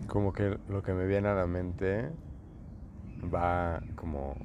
Como 0.08 0.34
que 0.34 0.58
lo 0.70 0.84
que 0.84 0.94
me 0.94 1.06
viene 1.06 1.28
a 1.30 1.34
la 1.34 1.48
mente 1.48 2.12
va 3.34 3.82
como 3.96 4.36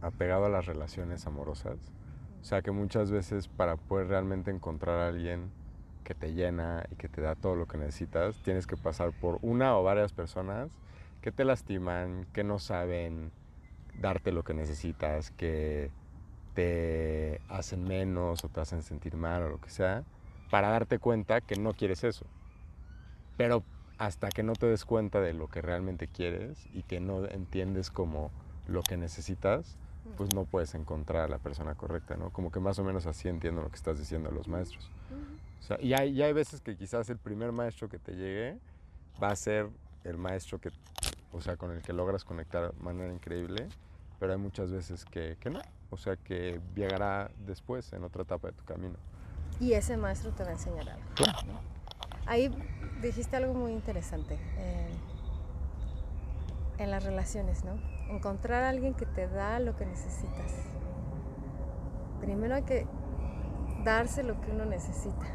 apegado 0.00 0.46
a 0.46 0.48
las 0.48 0.66
relaciones 0.66 1.26
amorosas. 1.26 1.92
O 2.40 2.44
sea 2.44 2.62
que 2.62 2.70
muchas 2.70 3.10
veces 3.10 3.48
para 3.48 3.76
poder 3.76 4.08
realmente 4.08 4.50
encontrar 4.50 4.98
a 4.98 5.08
alguien 5.08 5.50
que 6.04 6.14
te 6.14 6.34
llena 6.34 6.84
y 6.90 6.96
que 6.96 7.08
te 7.08 7.22
da 7.22 7.34
todo 7.34 7.56
lo 7.56 7.66
que 7.66 7.78
necesitas, 7.78 8.36
tienes 8.42 8.66
que 8.66 8.76
pasar 8.76 9.12
por 9.18 9.38
una 9.40 9.76
o 9.78 9.82
varias 9.82 10.12
personas 10.12 10.70
que 11.22 11.32
te 11.32 11.44
lastiman, 11.44 12.26
que 12.34 12.44
no 12.44 12.58
saben 12.58 13.32
darte 13.98 14.30
lo 14.30 14.42
que 14.42 14.52
necesitas, 14.52 15.30
que 15.30 15.90
te 16.52 17.40
hacen 17.48 17.84
menos 17.84 18.44
o 18.44 18.48
te 18.48 18.60
hacen 18.60 18.82
sentir 18.82 19.16
mal 19.16 19.42
o 19.42 19.48
lo 19.48 19.60
que 19.60 19.70
sea, 19.70 20.04
para 20.50 20.68
darte 20.68 20.98
cuenta 20.98 21.40
que 21.40 21.56
no 21.56 21.72
quieres 21.72 22.04
eso. 22.04 22.26
Pero 23.38 23.64
hasta 23.98 24.28
que 24.28 24.42
no 24.42 24.54
te 24.54 24.66
des 24.66 24.84
cuenta 24.84 25.20
de 25.20 25.32
lo 25.32 25.48
que 25.48 25.62
realmente 25.62 26.08
quieres 26.08 26.66
y 26.72 26.82
que 26.82 27.00
no 27.00 27.24
entiendes 27.26 27.90
como 27.90 28.30
lo 28.66 28.82
que 28.82 28.96
necesitas, 28.96 29.76
pues 30.16 30.34
no 30.34 30.44
puedes 30.44 30.74
encontrar 30.74 31.22
a 31.22 31.28
la 31.28 31.38
persona 31.38 31.74
correcta, 31.74 32.16
¿no? 32.16 32.30
Como 32.30 32.50
que 32.50 32.60
más 32.60 32.78
o 32.78 32.84
menos 32.84 33.06
así 33.06 33.28
entiendo 33.28 33.62
lo 33.62 33.70
que 33.70 33.76
estás 33.76 33.98
diciendo 33.98 34.28
a 34.28 34.32
los 34.32 34.48
maestros. 34.48 34.90
O 35.60 35.62
sea, 35.62 35.80
y 35.80 35.94
hay, 35.94 36.10
y 36.10 36.22
hay 36.22 36.32
veces 36.32 36.60
que 36.60 36.76
quizás 36.76 37.08
el 37.08 37.18
primer 37.18 37.52
maestro 37.52 37.88
que 37.88 37.98
te 37.98 38.12
llegue 38.12 38.58
va 39.22 39.28
a 39.28 39.36
ser 39.36 39.68
el 40.04 40.18
maestro 40.18 40.60
que, 40.60 40.70
o 41.32 41.40
sea, 41.40 41.56
con 41.56 41.70
el 41.70 41.82
que 41.82 41.92
logras 41.92 42.24
conectar 42.24 42.72
de 42.72 42.82
manera 42.82 43.12
increíble, 43.12 43.68
pero 44.20 44.32
hay 44.32 44.38
muchas 44.38 44.70
veces 44.70 45.04
que, 45.06 45.36
que 45.40 45.50
no, 45.50 45.60
o 45.90 45.96
sea, 45.96 46.16
que 46.16 46.60
llegará 46.74 47.30
después, 47.46 47.92
en 47.92 48.04
otra 48.04 48.22
etapa 48.22 48.48
de 48.48 48.54
tu 48.54 48.64
camino. 48.64 48.96
Y 49.60 49.72
ese 49.72 49.96
maestro 49.96 50.32
te 50.32 50.42
va 50.42 50.50
a 50.50 50.52
enseñar 50.52 50.88
algo. 50.90 51.04
¿no? 51.46 51.73
Ahí 52.26 52.50
dijiste 53.02 53.36
algo 53.36 53.54
muy 53.54 53.72
interesante 53.72 54.38
eh, 54.56 54.88
en 56.78 56.90
las 56.90 57.04
relaciones, 57.04 57.64
¿no? 57.64 57.72
Encontrar 58.08 58.64
a 58.64 58.68
alguien 58.70 58.94
que 58.94 59.06
te 59.06 59.28
da 59.28 59.58
lo 59.60 59.76
que 59.76 59.86
necesitas. 59.86 60.52
Primero 62.20 62.54
hay 62.54 62.62
que 62.62 62.86
darse 63.84 64.22
lo 64.22 64.40
que 64.40 64.50
uno 64.52 64.64
necesita. 64.64 65.26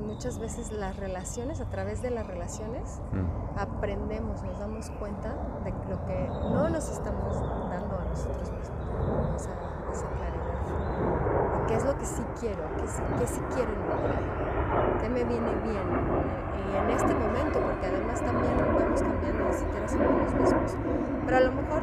Muchas 0.00 0.38
veces 0.38 0.72
las 0.72 0.96
relaciones, 0.96 1.60
a 1.60 1.70
través 1.70 2.02
de 2.02 2.10
las 2.10 2.26
relaciones, 2.26 3.00
Mm. 3.12 3.58
aprendemos, 3.58 4.42
nos 4.42 4.58
damos 4.58 4.90
cuenta 4.90 5.34
de 5.64 5.70
lo 5.88 6.04
que 6.04 6.28
no 6.28 6.68
nos 6.68 6.88
estamos 6.90 7.40
dando 7.70 7.98
a 7.98 8.04
nosotros 8.04 8.50
mismos, 8.52 9.36
esa, 9.36 9.50
esa 9.92 10.08
claridad. 10.10 11.66
Qué 11.68 11.74
es 11.76 11.84
lo 11.84 11.96
que 11.96 12.04
sí 12.06 12.22
quiero, 12.40 12.62
qué 12.76 12.86
sí, 12.88 13.02
qué 13.18 13.26
sí 13.26 13.40
quiero 13.54 13.72
en 13.72 13.78
mi 13.78 13.86
vida, 13.86 14.53
qué 15.00 15.08
me 15.08 15.24
viene 15.24 15.50
bien. 15.62 15.88
Y 16.56 16.76
en 16.76 16.90
este 16.90 17.14
momento, 17.14 17.60
porque 17.60 17.86
además 17.86 18.20
también 18.20 18.56
vamos 18.58 19.00
cambiando, 19.02 19.44
ni 19.48 19.54
siquiera 19.54 19.88
somos 19.88 20.22
los 20.22 20.34
mismos. 20.34 20.76
Pero 21.24 21.36
a 21.36 21.40
lo 21.40 21.52
mejor 21.52 21.82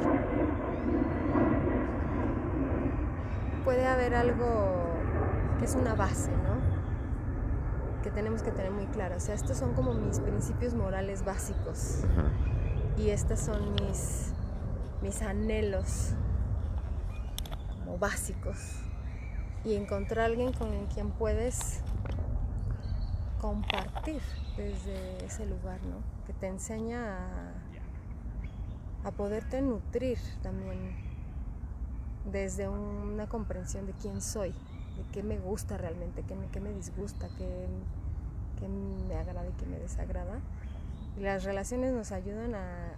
puede 3.63 3.87
haber 3.87 4.15
algo 4.15 4.81
que 5.59 5.65
es 5.65 5.75
una 5.75 5.93
base, 5.95 6.31
¿no? 6.31 8.01
Que 8.01 8.09
tenemos 8.09 8.41
que 8.41 8.51
tener 8.51 8.71
muy 8.71 8.87
claro. 8.87 9.17
O 9.17 9.19
sea, 9.19 9.35
estos 9.35 9.57
son 9.57 9.73
como 9.73 9.93
mis 9.93 10.19
principios 10.19 10.73
morales 10.73 11.23
básicos 11.23 12.03
y 12.97 13.09
estos 13.09 13.39
son 13.39 13.73
mis, 13.75 14.33
mis 15.01 15.21
anhelos 15.21 16.13
como 17.79 17.97
básicos. 17.97 18.77
Y 19.63 19.75
encontrar 19.75 20.21
a 20.21 20.25
alguien 20.25 20.53
con 20.53 20.87
quien 20.87 21.11
puedes 21.11 21.83
compartir 23.41 24.21
desde 24.55 25.25
ese 25.25 25.47
lugar, 25.47 25.79
¿no? 25.83 25.97
Que 26.27 26.33
te 26.33 26.45
enseña 26.47 27.17
a, 27.17 29.07
a 29.07 29.11
poderte 29.11 29.63
nutrir 29.63 30.19
también 30.43 30.77
desde 32.31 32.69
una 32.69 33.27
comprensión 33.27 33.87
de 33.87 33.93
quién 33.93 34.21
soy, 34.21 34.51
de 34.51 35.03
qué 35.11 35.23
me 35.23 35.39
gusta 35.39 35.75
realmente, 35.75 36.21
qué 36.21 36.35
me, 36.35 36.47
qué 36.49 36.59
me 36.59 36.71
disgusta, 36.71 37.29
qué, 37.39 37.67
qué 38.59 38.67
me 38.67 39.15
agrada 39.15 39.49
y 39.49 39.53
qué 39.53 39.65
me 39.65 39.79
desagrada. 39.79 40.39
Y 41.17 41.21
las 41.21 41.43
relaciones 41.43 41.93
nos 41.93 42.11
ayudan 42.11 42.53
a, 42.53 42.93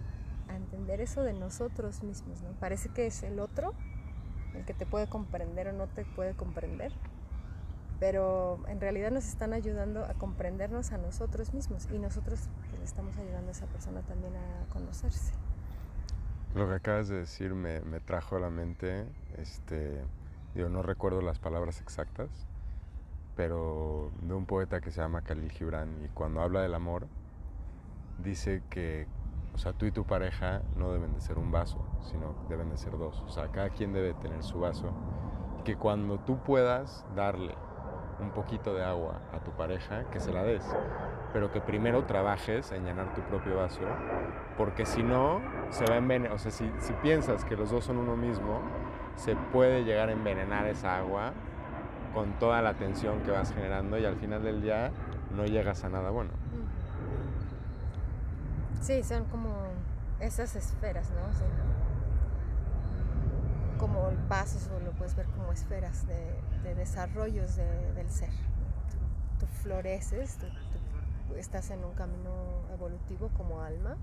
a 0.48 0.56
entender 0.56 1.00
eso 1.00 1.22
de 1.22 1.32
nosotros 1.32 2.02
mismos, 2.02 2.42
¿no? 2.42 2.50
Parece 2.60 2.90
que 2.90 3.06
es 3.06 3.22
el 3.22 3.40
otro 3.40 3.72
el 4.54 4.64
que 4.66 4.74
te 4.74 4.84
puede 4.84 5.06
comprender 5.08 5.68
o 5.68 5.72
no 5.72 5.86
te 5.86 6.04
puede 6.04 6.34
comprender, 6.34 6.92
pero 8.04 8.58
en 8.68 8.82
realidad 8.82 9.10
nos 9.10 9.26
están 9.26 9.54
ayudando 9.54 10.04
a 10.04 10.12
comprendernos 10.12 10.92
a 10.92 10.98
nosotros 10.98 11.54
mismos 11.54 11.88
y 11.90 11.98
nosotros 11.98 12.50
pues, 12.58 12.78
le 12.78 12.84
estamos 12.84 13.16
ayudando 13.16 13.48
a 13.48 13.52
esa 13.52 13.64
persona 13.64 14.02
también 14.02 14.34
a 14.36 14.70
conocerse. 14.70 15.32
Lo 16.54 16.68
que 16.68 16.74
acabas 16.74 17.08
de 17.08 17.16
decir 17.16 17.54
me, 17.54 17.80
me 17.80 18.00
trajo 18.00 18.36
a 18.36 18.40
la 18.40 18.50
mente, 18.50 19.06
este, 19.38 20.02
digo, 20.54 20.68
no 20.68 20.82
recuerdo 20.82 21.22
las 21.22 21.38
palabras 21.38 21.80
exactas, 21.80 22.28
pero 23.36 24.10
de 24.20 24.34
un 24.34 24.44
poeta 24.44 24.82
que 24.82 24.90
se 24.90 25.00
llama 25.00 25.22
Khalil 25.22 25.50
Gibran 25.50 26.04
y 26.04 26.08
cuando 26.08 26.42
habla 26.42 26.60
del 26.60 26.74
amor 26.74 27.06
dice 28.22 28.62
que, 28.68 29.06
o 29.54 29.58
sea, 29.58 29.72
tú 29.72 29.86
y 29.86 29.92
tu 29.92 30.04
pareja 30.04 30.60
no 30.76 30.92
deben 30.92 31.14
de 31.14 31.22
ser 31.22 31.38
un 31.38 31.50
vaso, 31.50 31.82
sino 32.02 32.34
deben 32.50 32.68
de 32.68 32.76
ser 32.76 32.98
dos. 32.98 33.18
O 33.22 33.30
sea, 33.30 33.48
cada 33.48 33.70
quien 33.70 33.94
debe 33.94 34.12
tener 34.12 34.42
su 34.42 34.60
vaso. 34.60 34.92
Y 35.60 35.62
que 35.62 35.76
cuando 35.76 36.18
tú 36.18 36.36
puedas 36.42 37.06
darle 37.16 37.54
un 38.20 38.30
poquito 38.30 38.74
de 38.74 38.84
agua 38.84 39.20
a 39.32 39.38
tu 39.38 39.50
pareja, 39.52 40.04
que 40.10 40.20
se 40.20 40.32
la 40.32 40.42
des. 40.42 40.64
Pero 41.32 41.52
que 41.52 41.60
primero 41.60 42.04
trabajes 42.04 42.70
en 42.72 42.84
llenar 42.84 43.14
tu 43.14 43.20
propio 43.22 43.56
vaso, 43.56 43.80
porque 44.56 44.86
si 44.86 45.02
no, 45.02 45.40
se 45.70 45.84
va 45.86 45.94
a 45.94 45.98
envenenar. 45.98 46.32
O 46.32 46.38
sea, 46.38 46.50
si, 46.50 46.70
si 46.78 46.92
piensas 46.94 47.44
que 47.44 47.56
los 47.56 47.70
dos 47.70 47.84
son 47.84 47.98
uno 47.98 48.16
mismo, 48.16 48.60
se 49.16 49.36
puede 49.36 49.84
llegar 49.84 50.08
a 50.08 50.12
envenenar 50.12 50.66
esa 50.66 50.98
agua 50.98 51.32
con 52.12 52.32
toda 52.38 52.62
la 52.62 52.74
tensión 52.74 53.20
que 53.20 53.30
vas 53.30 53.52
generando 53.52 53.98
y 53.98 54.04
al 54.04 54.16
final 54.16 54.42
del 54.42 54.62
día 54.62 54.92
no 55.34 55.44
llegas 55.44 55.84
a 55.84 55.88
nada 55.88 56.10
bueno. 56.10 56.30
Sí, 58.80 59.02
son 59.02 59.24
como 59.24 59.50
esas 60.20 60.54
esferas, 60.56 61.10
¿no? 61.10 61.32
Son 61.32 61.48
como 63.78 64.10
vasos 64.28 64.68
o 64.68 64.80
lo 64.80 64.92
puedes 64.92 65.14
ver 65.16 65.26
como 65.26 65.52
esferas 65.52 66.06
de, 66.06 66.34
de 66.62 66.74
desarrollos 66.74 67.56
de- 67.56 67.92
del 67.92 68.10
ser. 68.10 68.30
Tú, 68.30 69.40
tú 69.40 69.46
floreces, 69.62 70.38
tú 70.38 70.46
estás 71.36 71.70
en 71.70 71.84
un 71.84 71.94
camino 71.94 72.30
evolutivo 72.72 73.28
como 73.36 73.62
alma 73.62 73.96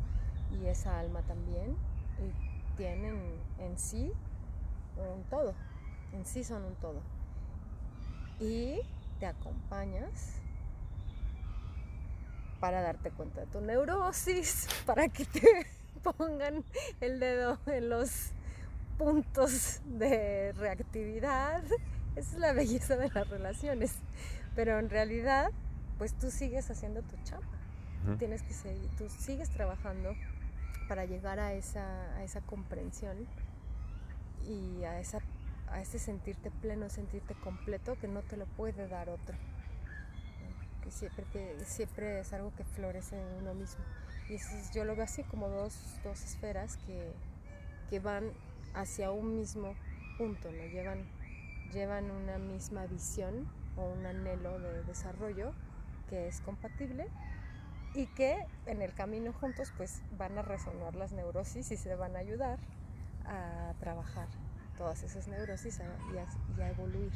y 0.52 0.66
esa 0.68 1.00
alma 1.00 1.22
también 1.22 1.78
y 2.20 2.78
tienen 2.78 3.20
en 3.60 3.78
sí 3.78 4.12
un 4.98 5.24
todo, 5.30 5.54
en 6.14 6.26
sí 6.26 6.44
son 6.44 6.64
un 6.66 6.76
todo. 6.76 7.02
Y 8.40 8.82
te 9.20 9.28
acompañas 9.28 10.34
para 12.60 12.82
darte 12.82 13.12
cuenta 13.12 13.42
de 13.42 13.48
tu 13.48 13.62
neurosis, 13.62 14.68
para 14.86 15.08
que 15.10 15.26
te 15.26 15.66
pongan 16.18 16.64
el 17.00 17.20
dedo 17.20 17.58
en 17.68 17.90
los 17.90 18.32
puntos 19.06 19.82
de 19.86 20.54
reactividad. 20.54 21.64
Esa 22.16 22.32
es 22.34 22.38
la 22.38 22.54
belleza 22.54 22.98
de 22.98 23.10
las 23.10 23.28
relaciones. 23.30 23.96
Pero 24.56 24.78
en 24.80 24.90
realidad, 24.90 25.50
pues 25.98 26.14
tú 26.14 26.30
sigues 26.30 26.70
haciendo 26.70 27.02
tu 27.02 27.16
chamba. 27.24 27.48
Ujú. 28.06 28.18
Tienes 28.18 28.44
que 28.44 28.54
seguir, 28.54 28.90
tú 28.98 29.10
sigues 29.10 29.50
trabajando 29.50 30.14
para 30.88 31.06
llegar 31.06 31.40
a 31.40 31.54
esa, 31.54 32.16
a 32.16 32.24
esa 32.24 32.42
comprensión 32.42 33.18
y 34.46 34.84
a, 34.84 35.00
esa, 35.00 35.20
a 35.70 35.82
ese 35.82 35.98
sentirte 36.00 36.52
pleno, 36.52 36.90
sentirte 36.90 37.34
completo 37.36 37.98
que 38.00 38.08
no 38.08 38.22
te 38.22 38.38
lo 38.38 38.46
puede 38.46 38.88
dar 38.88 39.10
otro 39.10 39.36
que 40.84 40.90
siempre, 40.90 41.24
te- 41.32 41.64
siempre 41.64 42.20
es 42.22 42.34
algo 42.34 42.52
que 42.56 42.64
florece 42.64 43.16
en 43.16 43.44
uno 43.44 43.54
mismo. 43.54 43.84
Y 44.28 44.34
eso 44.34 44.50
es- 44.58 44.72
yo 44.72 44.84
lo 44.84 44.96
veo 44.96 45.06
así 45.06 45.22
como 45.24 45.48
dos, 45.48 45.76
dos 46.04 46.24
esferas 46.24 46.78
que, 46.88 47.14
que 47.92 48.00
van 48.00 48.32
hacia 48.74 49.12
un 49.12 49.36
mismo 49.38 49.76
punto, 50.18 50.52
¿no? 50.52 50.64
llevan, 50.68 51.06
llevan 51.74 52.10
una 52.12 52.38
misma 52.38 52.86
visión 52.88 53.48
o 53.78 53.90
un 53.90 54.06
anhelo 54.06 54.60
de 54.60 54.84
desarrollo 54.84 55.54
que 56.10 56.28
es 56.28 56.42
compatible 56.42 57.08
y 57.94 58.08
que 58.08 58.38
en 58.66 58.82
el 58.82 58.94
camino 58.94 59.34
juntos 59.34 59.72
pues 59.78 60.02
van 60.18 60.38
a 60.38 60.42
resonar 60.42 60.96
las 60.96 61.12
neurosis 61.12 61.72
y 61.72 61.78
se 61.78 61.96
van 61.96 62.16
a 62.16 62.20
ayudar 62.20 62.60
a 63.26 63.74
trabajar 63.80 64.28
todas 64.78 65.04
esas 65.04 65.28
neurosis 65.28 65.80
a- 65.80 65.86
y, 66.14 66.18
a, 66.18 66.26
y 66.58 66.62
a 66.62 66.70
evoluir. 66.70 67.12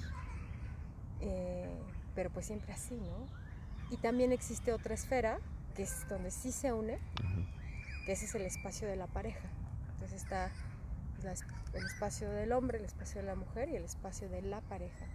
Eh, 1.21 1.69
pero 2.13 2.29
pues 2.29 2.45
siempre 2.45 2.71
así, 2.73 2.95
¿no? 2.95 3.27
Y 3.91 3.97
también 3.97 4.31
existe 4.31 4.71
otra 4.73 4.93
esfera, 4.93 5.39
que 5.75 5.83
es 5.83 6.07
donde 6.09 6.31
sí 6.31 6.51
se 6.51 6.73
une, 6.73 6.97
que 8.05 8.13
ese 8.13 8.25
es 8.25 8.35
el 8.35 8.43
espacio 8.43 8.87
de 8.87 8.95
la 8.95 9.07
pareja. 9.07 9.47
Entonces 9.93 10.21
está 10.21 10.51
la 11.25 11.33
el 11.73 11.85
espacio 11.85 12.29
del 12.29 12.51
hombre, 12.53 12.77
el 12.77 12.85
espacio 12.85 13.19
de 13.21 13.27
la 13.27 13.35
mujer 13.35 13.69
y 13.69 13.75
el 13.75 13.83
espacio 13.83 14.29
de 14.29 14.41
la 14.41 14.61
pareja. 14.61 15.05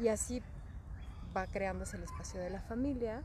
Y 0.00 0.08
así 0.08 0.42
va 1.36 1.46
creándose 1.46 1.96
el 1.96 2.02
espacio 2.02 2.40
de 2.40 2.50
la 2.50 2.60
familia, 2.62 3.22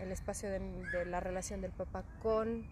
el 0.00 0.12
espacio 0.12 0.48
de, 0.50 0.58
de 0.60 1.04
la 1.04 1.20
relación 1.20 1.60
del 1.60 1.72
papá 1.72 2.04
con 2.22 2.64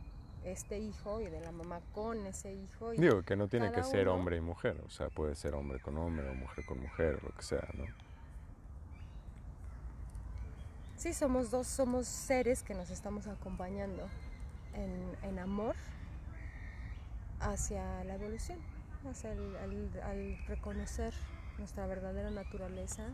este 0.45 0.79
hijo 0.79 1.21
y 1.21 1.27
de 1.27 1.41
la 1.41 1.53
mamá 1.53 1.81
con 1.95 2.27
ese 2.27 2.53
hijo. 2.55 2.93
Y 2.95 2.99
Digo, 2.99 3.23
que 3.23 3.35
no 3.37 3.49
tiene 3.49 3.73
que 3.73 3.83
ser 3.83 4.09
uno- 4.09 4.15
hombre 4.19 4.37
y 4.37 4.41
mujer, 4.41 4.81
o 4.87 4.91
sea, 4.91 5.09
puede 5.09 5.35
ser 5.37 5.55
hombre 5.55 5.81
con 5.81 5.97
hombre 5.99 6.29
o 6.29 6.35
mujer 6.35 6.65
con 6.67 6.81
mujer, 6.81 7.23
lo 7.23 7.31
que 7.35 7.43
sea, 7.43 7.67
¿no? 7.75 7.85
Sí, 10.97 11.13
somos 11.13 11.51
dos, 11.51 11.67
somos 11.67 12.07
seres 12.07 12.63
que 12.63 12.75
nos 12.75 12.91
estamos 12.91 13.27
acompañando 13.27 14.09
en, 14.75 15.17
en 15.29 15.39
amor 15.39 15.75
hacia 17.41 18.05
la 18.05 18.15
evolución, 18.15 18.59
al 19.07 20.39
reconocer 20.47 21.13
nuestra 21.59 21.87
verdadera 21.87 22.31
naturaleza 22.31 23.07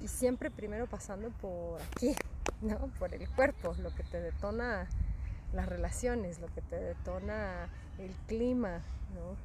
y 0.00 0.08
siempre 0.08 0.50
primero 0.50 0.86
pasando 0.86 1.30
por 1.30 1.80
aquí, 1.80 2.14
¿no? 2.62 2.78
Por 2.98 3.14
el 3.14 3.28
cuerpo, 3.30 3.74
lo 3.78 3.94
que 3.94 4.02
te 4.02 4.20
detona 4.20 4.88
las 5.52 5.68
relaciones, 5.68 6.40
lo 6.40 6.48
que 6.48 6.62
te 6.62 6.76
detona 6.76 7.68
el 7.98 8.12
clima, 8.26 8.80
¿no? 9.14 9.36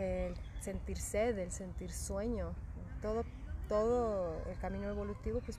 El 0.00 0.34
sentir 0.60 0.98
sed, 0.98 1.38
el 1.38 1.50
sentir 1.50 1.92
sueño, 1.92 2.52
todo, 3.00 3.24
todo 3.68 4.42
el 4.46 4.58
camino 4.58 4.88
evolutivo 4.88 5.40
pues 5.40 5.58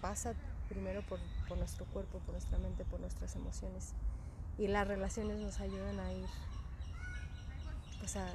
pasa 0.00 0.34
primero 0.68 1.02
por, 1.02 1.18
por 1.48 1.58
nuestro 1.58 1.86
cuerpo, 1.86 2.18
por 2.20 2.32
nuestra 2.32 2.58
mente, 2.58 2.84
por 2.84 3.00
nuestras 3.00 3.34
emociones. 3.34 3.94
Y 4.58 4.68
las 4.68 4.86
relaciones 4.86 5.38
nos 5.40 5.58
ayudan 5.60 5.98
a 5.98 6.12
ir, 6.12 6.28
pues 8.04 8.16
a, 8.16 8.28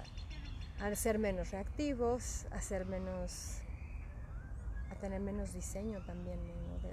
a 0.84 0.96
ser 0.96 1.20
menos 1.20 1.52
reactivos, 1.52 2.48
a 2.50 2.60
ser 2.60 2.88
menos, 2.88 3.60
a 4.90 4.96
tener 4.96 5.22
menos 5.22 5.54
diseño 5.54 6.02
también, 6.08 6.40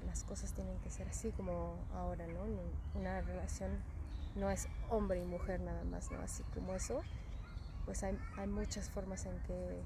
las 0.05 0.25
cosas 0.25 0.53
tienen 0.53 0.79
que 0.81 0.91
ser 0.91 1.09
así 1.09 1.31
como 1.31 1.79
ahora. 1.95 2.27
No- 2.27 2.45
Una 3.01 3.23
relación 3.23 3.71
no 4.35 4.51
es 4.51 4.69
hombre 4.91 5.23
y 5.23 5.25
mujer 5.25 5.61
nada 5.63 5.85
más, 5.85 6.11
¿no? 6.11 6.21
Así 6.21 6.43
como 6.53 6.75
eso, 6.75 7.01
pues 7.87 8.03
hay, 8.03 8.19
hay 8.37 8.47
muchas 8.47 8.91
formas 8.91 9.25
en 9.25 9.39
que 9.45 9.81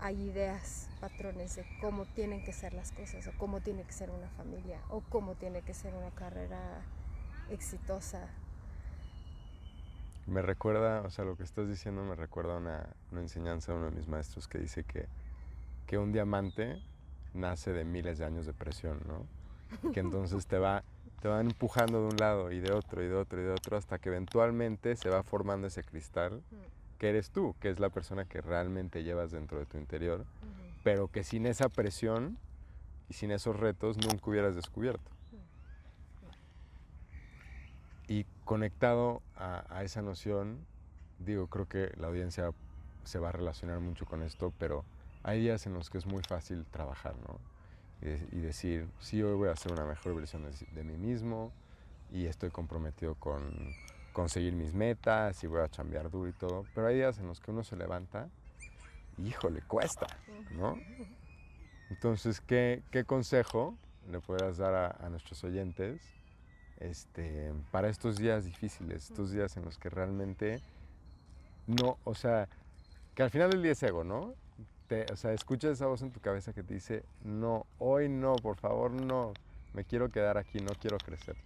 hay 0.00 0.14
ideas, 0.30 0.88
patrones 1.00 1.56
de 1.56 1.66
cómo 1.80 2.06
tienen 2.06 2.44
que 2.44 2.52
ser 2.52 2.72
las 2.72 2.92
cosas, 2.92 3.26
o 3.26 3.32
cómo 3.36 3.60
tiene 3.62 3.82
que 3.82 3.92
ser 3.92 4.10
una 4.12 4.28
familia, 4.28 4.80
o 4.90 5.00
cómo 5.00 5.34
tiene 5.34 5.62
que 5.62 5.74
ser 5.74 5.92
una 5.96 6.12
carrera 6.12 6.82
exitosa. 7.50 8.28
Me 10.28 10.42
recuerda, 10.42 11.00
o 11.02 11.10
sea, 11.10 11.24
lo 11.24 11.36
que 11.36 11.42
estás 11.42 11.68
diciendo 11.68 12.02
me 12.04 12.14
recuerda 12.14 12.56
una, 12.56 12.86
una 13.12 13.22
enseñanza 13.22 13.72
de 13.72 13.78
uno 13.78 13.90
de 13.90 13.96
mis 13.96 14.08
maestros 14.08 14.46
que 14.46 14.58
dice 14.58 14.84
que, 14.84 15.06
que 15.86 15.96
un 15.96 16.12
diamante 16.12 16.82
nace 17.32 17.72
de 17.72 17.84
miles 17.84 18.18
de 18.18 18.26
años 18.26 18.44
de 18.44 18.52
presión, 18.52 19.00
¿no? 19.06 19.90
Que 19.92 20.00
entonces 20.00 20.46
te 20.46 20.58
va, 20.58 20.82
te 21.22 21.28
van 21.28 21.46
empujando 21.46 22.02
de 22.02 22.08
un 22.08 22.16
lado 22.16 22.52
y 22.52 22.60
de 22.60 22.72
otro 22.72 23.02
y 23.02 23.08
de 23.08 23.14
otro 23.14 23.40
y 23.40 23.44
de 23.44 23.50
otro 23.50 23.76
hasta 23.76 23.98
que 23.98 24.10
eventualmente 24.10 24.96
se 24.96 25.08
va 25.08 25.22
formando 25.22 25.66
ese 25.66 25.82
cristal 25.82 26.42
que 26.98 27.08
eres 27.08 27.30
tú, 27.30 27.54
que 27.60 27.70
es 27.70 27.80
la 27.80 27.88
persona 27.88 28.24
que 28.24 28.40
realmente 28.40 29.04
llevas 29.04 29.30
dentro 29.30 29.58
de 29.58 29.66
tu 29.66 29.78
interior, 29.78 30.24
pero 30.84 31.08
que 31.08 31.24
sin 31.24 31.46
esa 31.46 31.68
presión 31.68 32.36
y 33.08 33.14
sin 33.14 33.30
esos 33.30 33.58
retos 33.58 33.96
nunca 33.96 34.30
hubieras 34.30 34.56
descubierto. 34.56 35.10
Y 38.08 38.24
conectado 38.44 39.22
a, 39.36 39.64
a 39.68 39.84
esa 39.84 40.00
noción, 40.02 40.58
digo, 41.18 41.46
creo 41.48 41.66
que 41.66 41.92
la 41.98 42.06
audiencia 42.08 42.52
se 43.04 43.18
va 43.18 43.28
a 43.28 43.32
relacionar 43.32 43.80
mucho 43.80 44.06
con 44.06 44.22
esto, 44.22 44.52
pero 44.58 44.84
hay 45.22 45.40
días 45.40 45.66
en 45.66 45.74
los 45.74 45.90
que 45.90 45.98
es 45.98 46.06
muy 46.06 46.22
fácil 46.22 46.64
trabajar, 46.70 47.14
¿no? 47.26 47.38
Y, 48.00 48.06
de- 48.06 48.28
y 48.32 48.40
decir, 48.40 48.88
sí, 49.00 49.22
hoy 49.22 49.34
voy 49.34 49.48
a 49.48 49.52
hacer 49.52 49.72
una 49.72 49.84
mejor 49.84 50.14
versión 50.14 50.42
de, 50.44 50.50
de 50.74 50.84
mí 50.84 50.96
mismo 50.96 51.52
y 52.12 52.26
estoy 52.26 52.50
comprometido 52.50 53.14
con 53.16 53.74
conseguir 54.12 54.54
mis 54.54 54.72
metas 54.72 55.42
y 55.44 55.46
voy 55.46 55.60
a 55.60 55.68
chambear 55.68 56.10
duro 56.10 56.28
y 56.28 56.32
todo, 56.32 56.64
pero 56.74 56.86
hay 56.86 56.96
días 56.96 57.18
en 57.18 57.26
los 57.26 57.40
que 57.40 57.50
uno 57.50 57.62
se 57.62 57.76
levanta 57.76 58.28
y, 59.18 59.28
híjole, 59.28 59.60
cuesta, 59.62 60.06
¿no? 60.52 60.78
Entonces, 61.90 62.40
¿qué, 62.40 62.82
qué 62.90 63.04
consejo 63.04 63.74
le 64.10 64.20
podrías 64.20 64.56
dar 64.56 64.74
a, 64.74 64.90
a 65.04 65.08
nuestros 65.10 65.42
oyentes 65.44 66.00
este, 66.80 67.52
para 67.70 67.88
estos 67.88 68.16
días 68.16 68.44
difíciles, 68.44 69.10
estos 69.10 69.32
días 69.32 69.56
en 69.56 69.64
los 69.64 69.78
que 69.78 69.90
realmente 69.90 70.60
no, 71.66 71.98
o 72.04 72.14
sea, 72.14 72.48
que 73.14 73.22
al 73.22 73.30
final 73.30 73.50
del 73.50 73.62
día 73.62 73.72
es 73.72 73.82
ego, 73.82 74.04
¿no? 74.04 74.34
Te- 74.88 75.06
o 75.12 75.16
sea, 75.16 75.32
escuchas 75.32 75.72
esa 75.72 75.86
voz 75.86 76.02
en 76.02 76.10
tu 76.10 76.20
cabeza 76.20 76.52
que 76.52 76.62
te 76.62 76.74
dice, 76.74 77.04
no, 77.24 77.66
hoy 77.78 78.08
no, 78.08 78.36
por 78.36 78.56
favor, 78.56 78.90
no, 78.90 79.34
me 79.74 79.84
quiero 79.84 80.10
quedar 80.10 80.38
aquí, 80.38 80.60
no 80.60 80.72
quiero 80.80 80.96
crecer. 80.98 81.36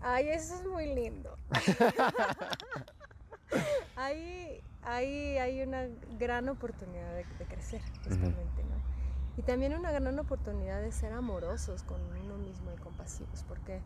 Ay, 0.00 0.28
eso 0.28 0.54
es 0.54 0.66
muy 0.68 0.94
lindo. 0.94 1.36
ahí, 3.96 4.60
ahí 4.82 5.38
hay 5.38 5.62
una 5.62 5.86
gran 6.18 6.48
oportunidad 6.48 7.14
de, 7.14 7.24
de 7.38 7.44
crecer, 7.46 7.82
justamente, 8.04 8.62
¿no? 8.64 8.93
Y 9.36 9.42
también 9.42 9.74
una 9.74 9.90
gran 9.90 10.18
oportunidad 10.18 10.80
de 10.80 10.92
ser 10.92 11.12
amorosos 11.12 11.82
con 11.82 12.00
uno 12.24 12.36
mismo 12.36 12.70
y 12.72 12.76
compasivos, 12.76 13.44
porque 13.48 13.80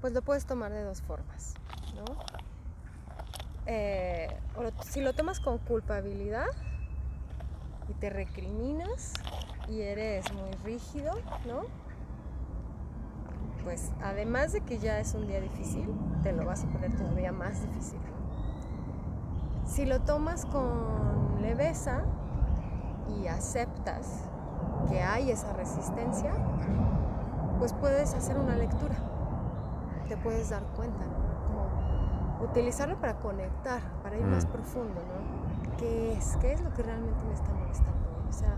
pues 0.00 0.12
lo 0.12 0.22
puedes 0.22 0.46
tomar 0.46 0.72
de 0.72 0.82
dos 0.82 1.02
formas, 1.02 1.54
¿no? 1.94 2.04
Eh, 3.66 4.34
si 4.84 5.00
lo 5.00 5.14
tomas 5.14 5.40
con 5.40 5.58
culpabilidad 5.58 6.46
y 7.88 7.94
te 7.94 8.10
recriminas 8.10 9.14
y 9.68 9.80
eres 9.80 10.32
muy 10.32 10.50
rígido, 10.64 11.18
¿no? 11.46 11.66
pues 13.68 13.92
además 14.02 14.52
de 14.52 14.62
que 14.62 14.78
ya 14.78 14.98
es 14.98 15.12
un 15.12 15.26
día 15.26 15.42
difícil, 15.42 15.86
te 16.22 16.32
lo 16.32 16.46
vas 16.46 16.64
a 16.64 16.68
poner 16.68 16.96
todavía 16.96 17.32
más 17.32 17.60
difícil. 17.60 17.98
Si 19.66 19.84
lo 19.84 20.00
tomas 20.00 20.46
con 20.46 21.42
leveza 21.42 22.02
y 23.08 23.26
aceptas 23.26 24.24
que 24.88 25.02
hay 25.02 25.30
esa 25.30 25.52
resistencia, 25.52 26.32
pues 27.58 27.72
puedes 27.72 28.14
hacer 28.14 28.36
una 28.38 28.56
lectura. 28.56 28.94
Te 30.08 30.16
puedes 30.16 30.50
dar 30.50 30.62
cuenta, 30.76 31.04
¿no? 31.04 31.46
Como 32.38 32.44
utilizarlo 32.50 32.96
para 32.96 33.14
conectar, 33.18 33.80
para 34.02 34.16
ir 34.16 34.24
más 34.24 34.46
Mm. 34.46 34.50
profundo, 34.50 34.94
¿no? 34.94 35.76
¿Qué 35.76 36.12
es? 36.12 36.36
¿Qué 36.40 36.52
es 36.52 36.60
lo 36.62 36.72
que 36.72 36.82
realmente 36.82 37.24
me 37.24 37.34
está 37.34 37.52
molestando 37.52 38.08
hoy? 38.16 38.28
O 38.28 38.32
sea, 38.32 38.56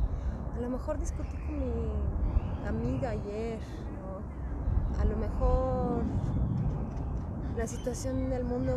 a 0.56 0.60
lo 0.60 0.68
mejor 0.68 0.98
discutí 0.98 1.36
con 1.46 1.58
mi 1.58 2.68
amiga 2.68 3.10
ayer, 3.10 3.58
¿no? 4.00 5.00
A 5.00 5.04
lo 5.04 5.16
mejor 5.16 6.04
la 7.56 7.66
situación 7.66 8.30
del 8.30 8.44
mundo 8.44 8.76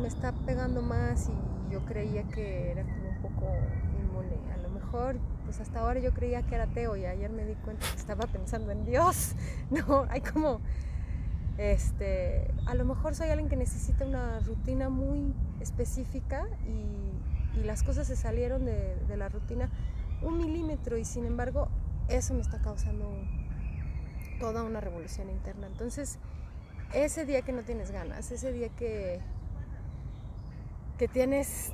me 0.00 0.08
está 0.08 0.32
pegando 0.32 0.80
más 0.82 1.28
y 1.28 1.72
yo 1.72 1.80
creía 1.84 2.22
que 2.24 2.72
era 2.72 2.82
como 2.82 3.08
un 3.08 3.16
poco 3.16 3.46
pues 5.44 5.60
hasta 5.60 5.80
ahora 5.80 6.00
yo 6.00 6.12
creía 6.12 6.42
que 6.42 6.54
era 6.54 6.64
ateo 6.64 6.96
y 6.96 7.06
ayer 7.06 7.30
me 7.30 7.44
di 7.44 7.54
cuenta 7.54 7.86
que 7.88 7.96
estaba 7.96 8.26
pensando 8.26 8.72
en 8.72 8.84
Dios. 8.84 9.34
No, 9.70 10.06
hay 10.10 10.20
como, 10.20 10.60
este, 11.58 12.48
a 12.66 12.74
lo 12.74 12.84
mejor 12.84 13.14
soy 13.14 13.30
alguien 13.30 13.48
que 13.48 13.56
necesita 13.56 14.04
una 14.04 14.38
rutina 14.40 14.88
muy 14.88 15.34
específica 15.60 16.46
y, 16.66 17.12
las 17.64 17.82
cosas 17.82 18.06
se 18.06 18.16
salieron 18.16 18.66
de, 18.66 19.16
la 19.16 19.30
rutina 19.30 19.70
un 20.20 20.36
milímetro 20.36 20.98
y 20.98 21.06
sin 21.06 21.24
embargo 21.24 21.68
eso 22.06 22.34
me 22.34 22.42
está 22.42 22.58
causando 22.58 23.10
toda 24.38 24.62
una 24.62 24.78
revolución 24.82 25.30
interna. 25.30 25.66
Entonces, 25.66 26.18
ese 26.92 27.24
día 27.24 27.40
que 27.40 27.52
no 27.52 27.62
tienes 27.62 27.92
ganas, 27.92 28.30
ese 28.30 28.52
día 28.52 28.68
que, 28.68 29.20
que 30.98 31.08
tienes 31.08 31.72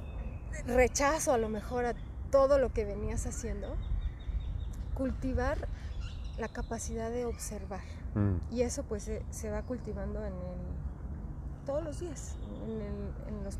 rechazo 0.66 1.32
a 1.32 1.38
lo 1.38 1.48
mejor 1.48 1.85
a 1.87 1.94
todo 2.33 2.59
lo 2.59 2.73
que 2.73 2.85
venías 2.85 3.27
haciendo, 3.27 3.68
cultivar 4.95 5.68
la 6.38 6.49
capacidad 6.49 7.11
de 7.11 7.26
observar. 7.26 7.83
Mm, 8.14 8.37
Y 8.51 8.62
eso 8.62 8.83
pues 8.83 9.05
se, 9.05 9.22
se 9.30 9.51
va 9.51 9.62
cultivando 9.62 10.18
en 10.20 10.33
el, 10.33 11.64
todos 11.66 11.85
los 11.85 12.01
días, 12.01 12.35
en, 12.64 12.80
el- 12.80 13.28
en 13.28 13.45
las 13.45 13.59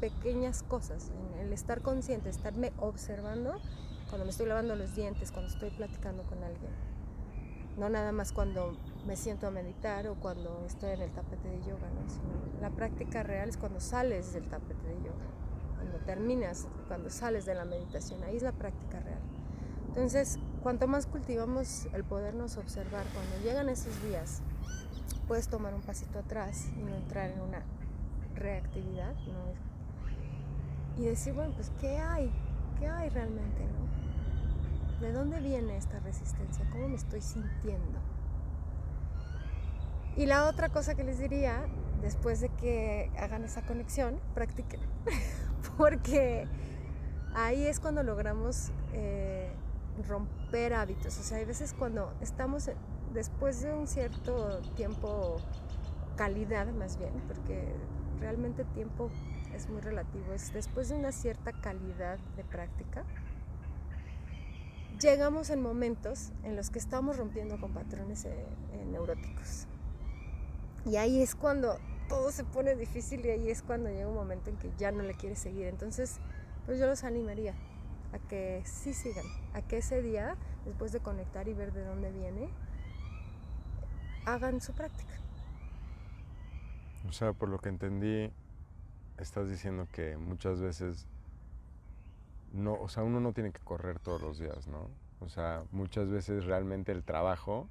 pequeñas 0.00 0.62
cosas, 0.62 1.10
en 1.34 1.40
el 1.46 1.52
estar 1.52 1.80
consciente, 1.82 2.28
estarme 2.28 2.72
observando 2.78 3.60
cuando 4.08 4.24
me 4.24 4.30
estoy 4.30 4.46
lavando 4.46 4.76
los 4.76 4.94
dientes, 4.94 5.32
cuando 5.32 5.50
estoy 5.50 5.70
platicando 5.70 6.22
con 6.24 6.42
alguien. 6.44 6.70
No 7.76 7.88
nada 7.90 8.12
más 8.12 8.32
cuando 8.32 8.76
me 9.06 9.16
siento 9.16 9.46
a 9.46 9.50
meditar 9.50 10.06
o 10.08 10.14
cuando 10.14 10.64
estoy 10.66 10.90
en 10.92 11.02
el 11.02 11.10
tapete 11.10 11.48
de 11.48 11.58
yoga, 11.60 11.88
¿no? 11.90 12.08
Sino 12.08 12.60
la 12.60 12.70
práctica 12.70 13.22
real 13.22 13.48
es 13.48 13.56
cuando 13.56 13.80
sales 13.80 14.32
del 14.32 14.48
tapete 14.48 14.86
de 14.86 14.94
yoga, 14.96 15.26
cuando 15.86 16.04
terminas, 16.04 16.66
cuando 16.88 17.10
sales 17.10 17.46
de 17.46 17.54
la 17.54 17.64
meditación, 17.64 18.22
ahí 18.24 18.36
es 18.36 18.42
la 18.42 18.52
práctica 18.52 18.98
real. 19.00 19.20
Entonces, 19.88 20.38
cuanto 20.62 20.88
más 20.88 21.06
cultivamos 21.06 21.86
el 21.92 22.02
podernos 22.04 22.56
observar, 22.56 23.04
cuando 23.14 23.44
llegan 23.44 23.68
esos 23.68 24.02
días, 24.02 24.42
puedes 25.28 25.48
tomar 25.48 25.74
un 25.74 25.82
pasito 25.82 26.18
atrás 26.18 26.68
y 26.76 26.82
no 26.82 26.94
entrar 26.96 27.30
en 27.30 27.40
una 27.40 27.62
reactividad. 28.34 29.14
Y 30.98 31.04
decir, 31.04 31.34
bueno, 31.34 31.52
pues, 31.54 31.70
¿qué 31.80 31.98
hay? 31.98 32.32
¿Qué 32.78 32.88
hay 32.88 33.08
realmente? 33.10 33.66
¿De 35.00 35.12
dónde 35.12 35.40
viene 35.40 35.76
esta 35.76 36.00
resistencia? 36.00 36.68
¿Cómo 36.72 36.88
me 36.88 36.96
estoy 36.96 37.20
sintiendo? 37.20 38.00
Y 40.16 40.26
la 40.26 40.48
otra 40.48 40.70
cosa 40.70 40.94
que 40.94 41.04
les 41.04 41.18
diría, 41.18 41.66
después 42.00 42.40
de 42.40 42.48
que 42.48 43.10
hagan 43.18 43.44
esa 43.44 43.62
conexión, 43.62 44.18
practiquen. 44.34 44.80
Porque 45.76 46.46
ahí 47.34 47.66
es 47.66 47.80
cuando 47.80 48.02
logramos 48.02 48.70
eh, 48.92 49.50
romper 50.06 50.74
hábitos. 50.74 51.18
O 51.18 51.22
sea, 51.22 51.38
hay 51.38 51.44
veces 51.44 51.74
cuando 51.74 52.12
estamos 52.20 52.70
después 53.12 53.62
de 53.62 53.72
un 53.72 53.86
cierto 53.86 54.60
tiempo, 54.76 55.36
calidad 56.16 56.66
más 56.72 56.98
bien, 56.98 57.12
porque 57.28 57.74
realmente 58.20 58.64
tiempo 58.64 59.10
es 59.54 59.68
muy 59.68 59.80
relativo, 59.80 60.32
es 60.34 60.52
después 60.52 60.88
de 60.88 60.96
una 60.96 61.12
cierta 61.12 61.52
calidad 61.52 62.18
de 62.36 62.44
práctica, 62.44 63.04
llegamos 65.00 65.50
en 65.50 65.62
momentos 65.62 66.32
en 66.42 66.56
los 66.56 66.70
que 66.70 66.78
estamos 66.78 67.16
rompiendo 67.16 67.58
con 67.60 67.72
patrones 67.72 68.24
eh, 68.24 68.34
eh, 68.72 68.84
neuróticos. 68.90 69.66
Y 70.84 70.96
ahí 70.96 71.22
es 71.22 71.34
cuando 71.34 71.78
todo 72.08 72.30
se 72.32 72.44
pone 72.44 72.74
difícil 72.74 73.24
y 73.24 73.30
ahí 73.30 73.50
es 73.50 73.62
cuando 73.62 73.88
llega 73.88 74.08
un 74.08 74.14
momento 74.14 74.50
en 74.50 74.56
que 74.56 74.70
ya 74.78 74.92
no 74.92 75.02
le 75.02 75.14
quieres 75.14 75.38
seguir. 75.38 75.66
Entonces, 75.66 76.18
pues 76.64 76.78
yo 76.78 76.86
los 76.86 77.04
animaría 77.04 77.54
a 78.12 78.18
que 78.18 78.62
sí 78.64 78.92
sigan, 78.92 79.26
a 79.54 79.62
que 79.62 79.78
ese 79.78 80.02
día, 80.02 80.36
después 80.64 80.92
de 80.92 81.00
conectar 81.00 81.48
y 81.48 81.54
ver 81.54 81.72
de 81.72 81.84
dónde 81.84 82.10
viene, 82.10 82.48
hagan 84.24 84.60
su 84.60 84.72
práctica. 84.72 85.14
O 87.08 87.12
sea, 87.12 87.32
por 87.32 87.48
lo 87.48 87.58
que 87.58 87.68
entendí, 87.68 88.32
estás 89.18 89.48
diciendo 89.48 89.86
que 89.92 90.16
muchas 90.16 90.60
veces 90.60 91.06
no, 92.52 92.74
o 92.74 92.88
sea, 92.88 93.02
uno 93.02 93.20
no 93.20 93.32
tiene 93.32 93.52
que 93.52 93.60
correr 93.60 93.98
todos 93.98 94.20
los 94.20 94.38
días, 94.38 94.66
¿no? 94.66 94.88
O 95.20 95.28
sea, 95.28 95.64
muchas 95.70 96.08
veces 96.10 96.44
realmente 96.44 96.92
el 96.92 97.04
trabajo 97.04 97.68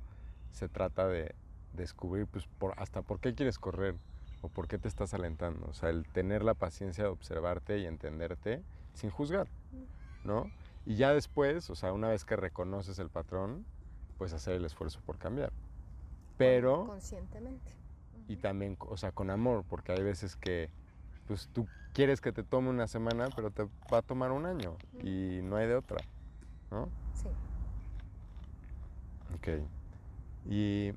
se 0.51 0.69
trata 0.69 1.07
de 1.07 1.35
descubrir, 1.73 2.27
pues, 2.27 2.47
por, 2.47 2.73
hasta 2.77 3.01
por 3.01 3.19
qué 3.19 3.35
quieres 3.35 3.59
correr 3.59 3.95
o 4.45 4.49
por 4.49 4.67
qué 4.67 4.77
te 4.77 4.87
estás 4.87 5.13
alentando. 5.13 5.67
O 5.67 5.73
sea, 5.73 5.89
el 5.89 6.07
tener 6.07 6.43
la 6.43 6.53
paciencia 6.53 7.03
de 7.03 7.09
observarte 7.09 7.79
y 7.79 7.85
entenderte 7.85 8.61
sin 8.93 9.09
juzgar, 9.09 9.47
¿no? 10.23 10.49
Y 10.85 10.95
ya 10.95 11.13
después, 11.13 11.69
o 11.69 11.75
sea, 11.75 11.91
una 11.93 12.09
vez 12.09 12.25
que 12.25 12.35
reconoces 12.35 12.99
el 12.99 13.09
patrón, 13.09 13.65
pues 14.17 14.33
hacer 14.33 14.53
el 14.55 14.65
esfuerzo 14.65 15.01
por 15.05 15.17
cambiar. 15.17 15.51
Pero... 16.37 16.85
Conscientemente. 16.85 17.71
Y 18.27 18.37
también, 18.37 18.77
o 18.79 18.97
sea, 18.97 19.11
con 19.11 19.29
amor, 19.29 19.65
porque 19.67 19.91
hay 19.91 20.03
veces 20.03 20.35
que, 20.35 20.69
pues 21.27 21.49
tú 21.53 21.67
quieres 21.93 22.21
que 22.21 22.31
te 22.31 22.43
tome 22.43 22.69
una 22.69 22.87
semana, 22.87 23.29
pero 23.35 23.51
te 23.51 23.63
va 23.91 23.99
a 23.99 24.01
tomar 24.01 24.31
un 24.31 24.45
año 24.45 24.77
y 25.03 25.39
no 25.43 25.55
hay 25.57 25.67
de 25.67 25.75
otra, 25.75 25.97
¿no? 26.69 26.89
Sí. 27.13 27.29
Ok. 29.35 29.47
Y... 30.49 30.93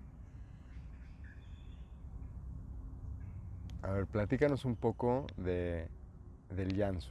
A 3.88 3.92
ver, 3.92 4.06
platícanos 4.06 4.66
un 4.66 4.76
poco 4.76 5.26
de, 5.38 5.88
del 6.50 6.76
Yansu, 6.76 7.10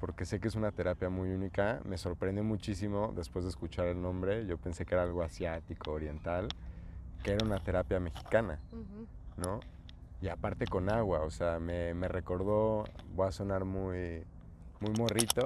porque 0.00 0.24
sé 0.24 0.40
que 0.40 0.48
es 0.48 0.56
una 0.56 0.72
terapia 0.72 1.08
muy 1.08 1.30
única. 1.30 1.80
Me 1.84 1.96
sorprende 1.98 2.42
muchísimo 2.42 3.12
después 3.14 3.44
de 3.44 3.50
escuchar 3.50 3.86
el 3.86 4.02
nombre. 4.02 4.44
Yo 4.44 4.58
pensé 4.58 4.84
que 4.84 4.96
era 4.96 5.04
algo 5.04 5.22
asiático, 5.22 5.92
oriental, 5.92 6.48
que 7.22 7.30
era 7.30 7.46
una 7.46 7.60
terapia 7.60 8.00
mexicana, 8.00 8.58
¿no? 9.36 9.60
Y 10.20 10.26
aparte 10.26 10.66
con 10.66 10.90
agua, 10.90 11.20
o 11.20 11.30
sea, 11.30 11.60
me, 11.60 11.94
me, 11.94 12.08
recordó, 12.08 12.82
voy 13.14 13.28
a 13.28 13.30
sonar 13.30 13.64
muy, 13.64 14.24
muy 14.80 14.90
morrito, 14.98 15.44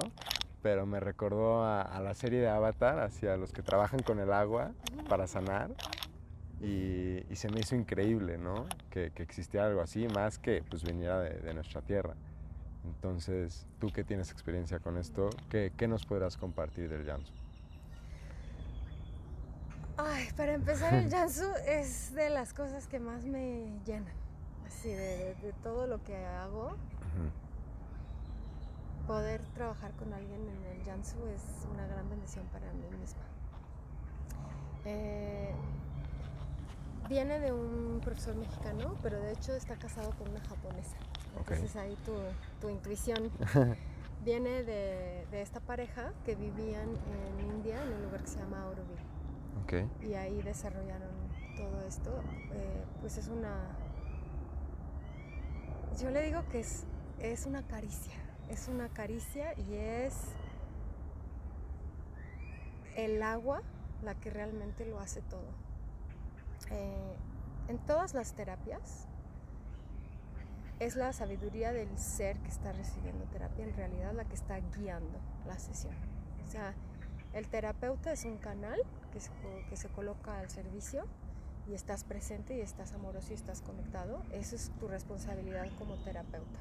pero 0.63 0.87
me 0.87 0.99
recordó 0.99 1.63
a, 1.63 1.83
a, 1.83 2.01
la 2.01 2.15
serie 2.15 2.39
de 2.39 2.49
Avatar, 2.49 3.01
hacia 3.01 3.37
los 3.37 3.53
que 3.53 3.61
trabajan 3.61 4.01
con 4.01 4.19
el 4.19 4.33
agua 4.33 4.71
para 5.07 5.27
sanar. 5.27 5.69
Y, 6.63 7.25
y 7.29 7.35
se 7.35 7.49
me 7.49 7.59
hizo 7.59 7.75
increíble, 7.75 8.37
¿no? 8.37 8.65
Que, 8.89 9.11
que, 9.11 9.21
existiera 9.21 9.67
algo 9.67 9.81
así, 9.81 10.07
más 10.07 10.39
que 10.39 10.63
pues 10.69 10.83
viniera 10.83 11.19
de, 11.19 11.31
de, 11.39 11.53
nuestra 11.53 11.81
tierra. 11.81 12.15
Entonces, 12.85 13.67
tú 13.79 13.91
que 13.91 14.05
tienes 14.05 14.31
experiencia 14.31 14.79
con 14.79 14.97
esto, 14.97 15.29
¿qué, 15.49 15.73
qué 15.75 15.89
nos 15.89 16.05
podrás 16.05 16.37
compartir 16.37 16.89
del 16.89 17.05
Jansu? 17.05 17.33
Ay, 19.97 20.27
para 20.37 20.53
empezar, 20.53 20.93
el 20.93 21.09
Jansu 21.11 21.45
es 21.67 22.13
de 22.15 22.29
las 22.29 22.53
cosas 22.53 22.87
que 22.87 22.99
más 22.99 23.25
me 23.25 23.67
llenan. 23.85 24.13
Así, 24.65 24.89
de, 24.89 25.35
de 25.41 25.53
todo 25.63 25.85
lo 25.85 26.01
que 26.03 26.15
hago. 26.15 26.75
Poder 29.05 29.41
trabajar 29.53 29.91
con 29.97 30.13
alguien 30.13 30.39
en 30.47 30.65
el 30.65 30.85
Jansu 30.85 31.17
es 31.27 31.67
una 31.69 31.85
gran 31.87 32.09
bendición 32.09 32.45
para 32.53 32.71
mí 32.71 32.85
misma. 32.97 33.21
Eh, 34.85 35.53
viene 37.09 37.39
de 37.39 37.51
un 37.51 37.99
profesor 38.03 38.35
mexicano, 38.35 38.95
pero 39.01 39.19
de 39.19 39.31
hecho 39.33 39.53
está 39.53 39.75
casado 39.75 40.11
con 40.17 40.29
una 40.29 40.41
japonesa. 40.41 40.97
Entonces 41.37 41.71
okay. 41.71 41.89
ahí 41.89 41.97
tu, 42.05 42.13
tu 42.61 42.69
intuición 42.69 43.31
viene 44.23 44.63
de, 44.63 45.25
de, 45.31 45.41
esta 45.41 45.59
pareja 45.59 46.13
que 46.25 46.35
vivían 46.35 46.89
en 46.89 47.45
India, 47.47 47.81
en 47.83 47.93
un 47.93 48.03
lugar 48.03 48.21
que 48.21 48.27
se 48.27 48.39
llama 48.39 48.61
Auroville. 48.63 49.01
Okay. 49.63 49.89
Y 50.01 50.13
ahí 50.13 50.41
desarrollaron 50.41 51.11
todo 51.55 51.81
esto. 51.87 52.21
Eh, 52.51 52.83
pues 53.01 53.17
es 53.17 53.27
una... 53.27 53.55
Yo 56.01 56.09
le 56.09 56.23
digo 56.23 56.43
que 56.49 56.59
es, 56.59 56.85
es 57.19 57.45
una 57.45 57.63
caricia. 57.63 58.13
Es 58.49 58.67
una 58.67 58.89
caricia 58.89 59.53
y 59.57 59.75
es 59.75 60.13
el 62.95 63.21
agua 63.23 63.61
la 64.03 64.15
que 64.15 64.29
realmente 64.29 64.85
lo 64.85 64.99
hace 64.99 65.21
todo. 65.21 65.47
Eh, 66.71 67.15
en 67.67 67.77
todas 67.79 68.13
las 68.13 68.33
terapias 68.33 69.07
es 70.79 70.95
la 70.95 71.13
sabiduría 71.13 71.71
del 71.71 71.97
ser 71.97 72.37
que 72.39 72.49
está 72.49 72.73
recibiendo 72.73 73.25
terapia 73.25 73.63
en 73.65 73.73
realidad 73.73 74.13
la 74.13 74.25
que 74.25 74.35
está 74.35 74.59
guiando 74.77 75.19
la 75.45 75.57
sesión. 75.57 75.93
O 76.45 76.51
sea, 76.51 76.73
el 77.33 77.47
terapeuta 77.47 78.11
es 78.11 78.25
un 78.25 78.37
canal 78.37 78.79
que 79.11 79.19
se, 79.19 79.31
que 79.69 79.77
se 79.77 79.87
coloca 79.89 80.37
al 80.39 80.49
servicio 80.49 81.05
y 81.67 81.73
estás 81.73 82.03
presente 82.03 82.57
y 82.57 82.61
estás 82.61 82.93
amoroso 82.93 83.31
y 83.31 83.35
estás 83.35 83.61
conectado. 83.61 84.21
Esa 84.31 84.55
es 84.55 84.71
tu 84.79 84.87
responsabilidad 84.87 85.65
como 85.77 85.95
terapeuta. 85.95 86.59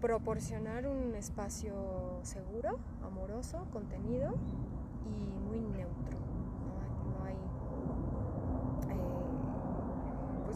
Proporcionar 0.00 0.86
un 0.86 1.14
espacio 1.14 2.20
seguro, 2.22 2.78
amoroso, 3.02 3.66
contenido 3.72 4.34
y 5.04 5.38
muy 5.48 5.60
neutro. 5.60 6.18
No 6.66 6.82
hay, 6.82 6.90
no 7.10 7.24
hay 7.24 7.36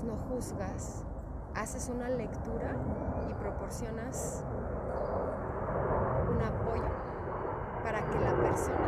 pues 0.03 0.13
no 0.13 0.17
juzgas, 0.17 1.05
haces 1.55 1.89
una 1.89 2.09
lectura 2.09 2.75
y 3.31 3.35
proporcionas 3.35 4.45
un 6.31 6.43
apoyo 6.43 6.91
para 7.83 8.01
que 8.11 8.19
la 8.19 8.35
persona 8.35 8.79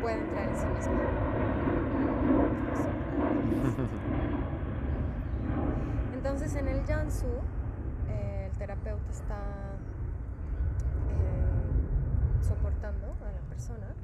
pueda 0.00 0.16
entrar 0.16 0.48
en 0.48 0.56
sí 0.56 0.66
misma. 0.66 0.92
Entonces 6.14 6.54
en 6.56 6.68
el 6.68 6.84
Jansu 6.86 7.26
eh, 8.08 8.48
el 8.50 8.58
terapeuta 8.58 9.10
está 9.10 9.38
eh, 11.10 12.42
soportando 12.42 13.06
a 13.06 13.32
la 13.32 13.40
persona 13.48 13.94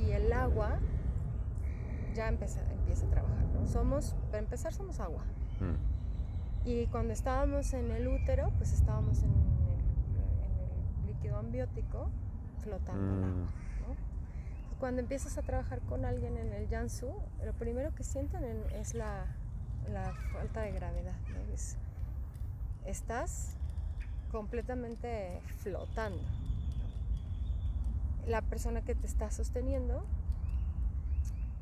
y 0.00 0.12
el 0.12 0.32
agua 0.32 0.78
ya 2.14 2.28
empieza, 2.28 2.60
empieza 2.72 3.06
a 3.06 3.10
trabajar. 3.10 3.44
¿no? 3.54 3.66
Somos, 3.66 4.14
para 4.26 4.38
empezar, 4.38 4.72
somos 4.72 5.00
agua. 5.00 5.24
Mm. 5.60 6.68
Y 6.68 6.86
cuando 6.86 7.12
estábamos 7.12 7.72
en 7.72 7.90
el 7.90 8.06
útero, 8.08 8.52
pues 8.58 8.72
estábamos 8.72 9.22
en 9.22 9.30
el, 9.30 9.36
en 10.44 11.00
el 11.00 11.06
líquido 11.06 11.38
ambiótico 11.38 12.10
flotando 12.62 13.12
mm. 13.12 13.18
el 13.18 13.24
agua. 13.24 13.46
¿no? 13.46 14.78
Cuando 14.78 15.00
empiezas 15.00 15.38
a 15.38 15.42
trabajar 15.42 15.80
con 15.82 16.04
alguien 16.04 16.36
en 16.36 16.52
el 16.52 16.68
Jansu, 16.68 17.12
lo 17.44 17.52
primero 17.54 17.94
que 17.94 18.04
sienten 18.04 18.44
es 18.72 18.94
la, 18.94 19.26
la 19.90 20.12
falta 20.32 20.62
de 20.62 20.72
gravedad. 20.72 21.16
¿no? 21.30 21.52
Es, 21.52 21.76
estás 22.84 23.56
completamente 24.30 25.40
flotando. 25.58 26.22
La 28.26 28.42
persona 28.42 28.82
que 28.82 28.94
te 28.94 29.06
está 29.06 29.30
sosteniendo 29.30 30.04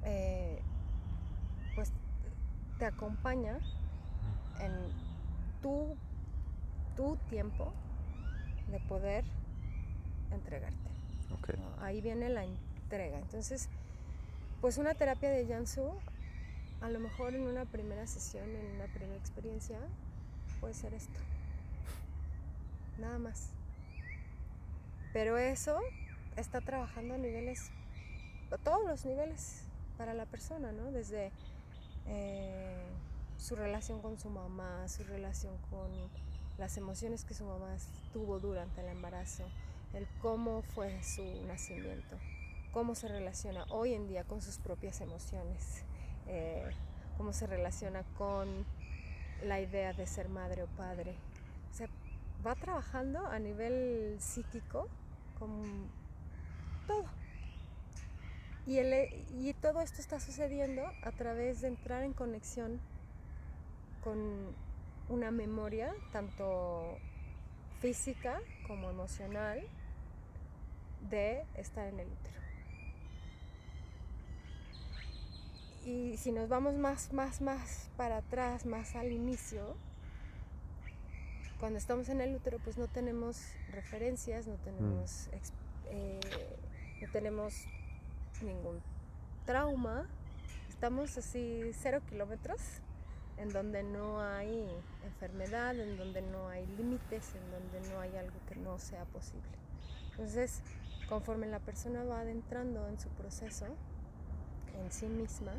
eh, 0.04 0.60
pues 1.74 1.92
te 2.78 2.86
acompaña 2.86 3.58
en 4.60 4.72
tu, 5.62 5.96
tu 6.96 7.16
tiempo 7.28 7.72
de 8.70 8.80
poder 8.80 9.24
entregarte. 10.30 10.90
Okay. 11.40 11.56
¿no? 11.58 11.82
Ahí 11.82 12.00
viene 12.00 12.28
la 12.28 12.44
entrega. 12.44 13.18
Entonces, 13.18 13.68
pues 14.60 14.78
una 14.78 14.94
terapia 14.94 15.30
de 15.30 15.46
Jansu, 15.46 15.92
a 16.80 16.88
lo 16.88 17.00
mejor 17.00 17.34
en 17.34 17.42
una 17.42 17.64
primera 17.64 18.06
sesión, 18.06 18.48
en 18.48 18.76
una 18.76 18.86
primera 18.86 19.16
experiencia, 19.16 19.78
puede 20.60 20.74
ser 20.74 20.94
esto. 20.94 21.18
nada 22.98 23.18
más. 23.18 23.50
Pero 25.12 25.38
eso 25.38 25.80
está 26.36 26.60
trabajando 26.60 27.14
a 27.14 27.18
niveles, 27.18 27.70
a 28.50 28.58
todos 28.58 28.86
los 28.86 29.04
niveles 29.04 29.64
para 29.98 30.14
la 30.14 30.26
persona, 30.26 30.72
¿no? 30.72 30.90
Desde 30.92 31.30
eh, 32.06 32.86
su 33.36 33.56
relación 33.56 34.00
con 34.02 34.18
su 34.18 34.30
mamá, 34.30 34.88
su 34.88 35.04
relación 35.04 35.56
con 35.70 35.90
las 36.58 36.76
emociones 36.76 37.24
que 37.24 37.34
su 37.34 37.44
mamá 37.44 37.76
tuvo 38.12 38.38
durante 38.38 38.80
el 38.80 38.88
embarazo, 38.88 39.44
el 39.94 40.06
cómo 40.20 40.62
fue 40.62 41.02
su 41.02 41.24
nacimiento, 41.46 42.16
cómo 42.72 42.94
se 42.94 43.08
relaciona 43.08 43.64
hoy 43.70 43.94
en 43.94 44.08
día 44.08 44.24
con 44.24 44.42
sus 44.42 44.58
propias 44.58 45.00
emociones, 45.00 45.82
eh, 46.26 46.70
cómo 47.16 47.32
se 47.32 47.46
relaciona 47.46 48.02
con 48.16 48.64
la 49.44 49.60
idea 49.60 49.92
de 49.92 50.06
ser 50.06 50.28
madre 50.28 50.62
o 50.62 50.66
padre. 50.66 51.14
O 51.72 51.74
sea, 51.74 51.88
va 52.46 52.54
trabajando 52.54 53.26
a 53.26 53.38
nivel 53.38 54.16
psíquico 54.20 54.88
con 55.38 55.90
todo. 56.90 57.04
Y, 58.66 58.78
y 58.78 59.54
todo 59.54 59.80
esto 59.80 60.00
está 60.00 60.20
sucediendo 60.20 60.82
a 61.02 61.12
través 61.12 61.60
de 61.60 61.68
entrar 61.68 62.02
en 62.02 62.12
conexión 62.12 62.80
con 64.04 64.18
una 65.08 65.30
memoria, 65.30 65.92
tanto 66.12 66.98
física 67.80 68.40
como 68.66 68.90
emocional, 68.90 69.60
de 71.08 71.44
estar 71.56 71.86
en 71.88 72.00
el 72.00 72.06
útero. 72.06 72.40
Y 75.84 76.16
si 76.18 76.30
nos 76.30 76.48
vamos 76.48 76.74
más, 76.74 77.12
más, 77.12 77.40
más 77.40 77.88
para 77.96 78.18
atrás, 78.18 78.66
más 78.66 78.94
al 78.94 79.12
inicio, 79.12 79.76
cuando 81.58 81.78
estamos 81.78 82.08
en 82.08 82.20
el 82.20 82.34
útero, 82.34 82.58
pues 82.62 82.78
no 82.78 82.86
tenemos 82.86 83.42
referencias, 83.72 84.46
no 84.46 84.54
tenemos, 84.56 85.28
mm. 85.30 85.36
eh, 85.90 86.20
no 87.00 87.08
tenemos 87.12 87.66
ningún 88.42 88.80
trauma. 89.46 90.06
Estamos 90.68 91.16
así 91.18 91.70
cero 91.72 92.00
kilómetros, 92.08 92.60
en 93.36 93.50
donde 93.50 93.82
no 93.82 94.20
hay 94.20 94.66
enfermedad, 95.04 95.78
en 95.78 95.96
donde 95.96 96.22
no 96.22 96.48
hay 96.48 96.66
límites, 96.66 97.34
en 97.34 97.50
donde 97.50 97.90
no 97.90 98.00
hay 98.00 98.16
algo 98.16 98.38
que 98.48 98.56
no 98.56 98.78
sea 98.78 99.04
posible. 99.06 99.50
Entonces, 100.10 100.62
conforme 101.08 101.46
la 101.46 101.58
persona 101.58 102.04
va 102.04 102.20
adentrando 102.20 102.86
en 102.88 102.98
su 102.98 103.08
proceso, 103.10 103.66
en 104.78 104.90
sí 104.90 105.06
misma, 105.06 105.52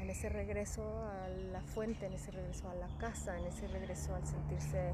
en 0.00 0.10
ese 0.10 0.28
regreso 0.28 0.82
a 1.04 1.28
la 1.28 1.62
fuente, 1.62 2.06
en 2.06 2.14
ese 2.14 2.30
regreso 2.30 2.68
a 2.68 2.74
la 2.74 2.88
casa, 2.98 3.38
en 3.38 3.46
ese 3.46 3.68
regreso 3.68 4.14
al 4.14 4.26
sentirse 4.26 4.92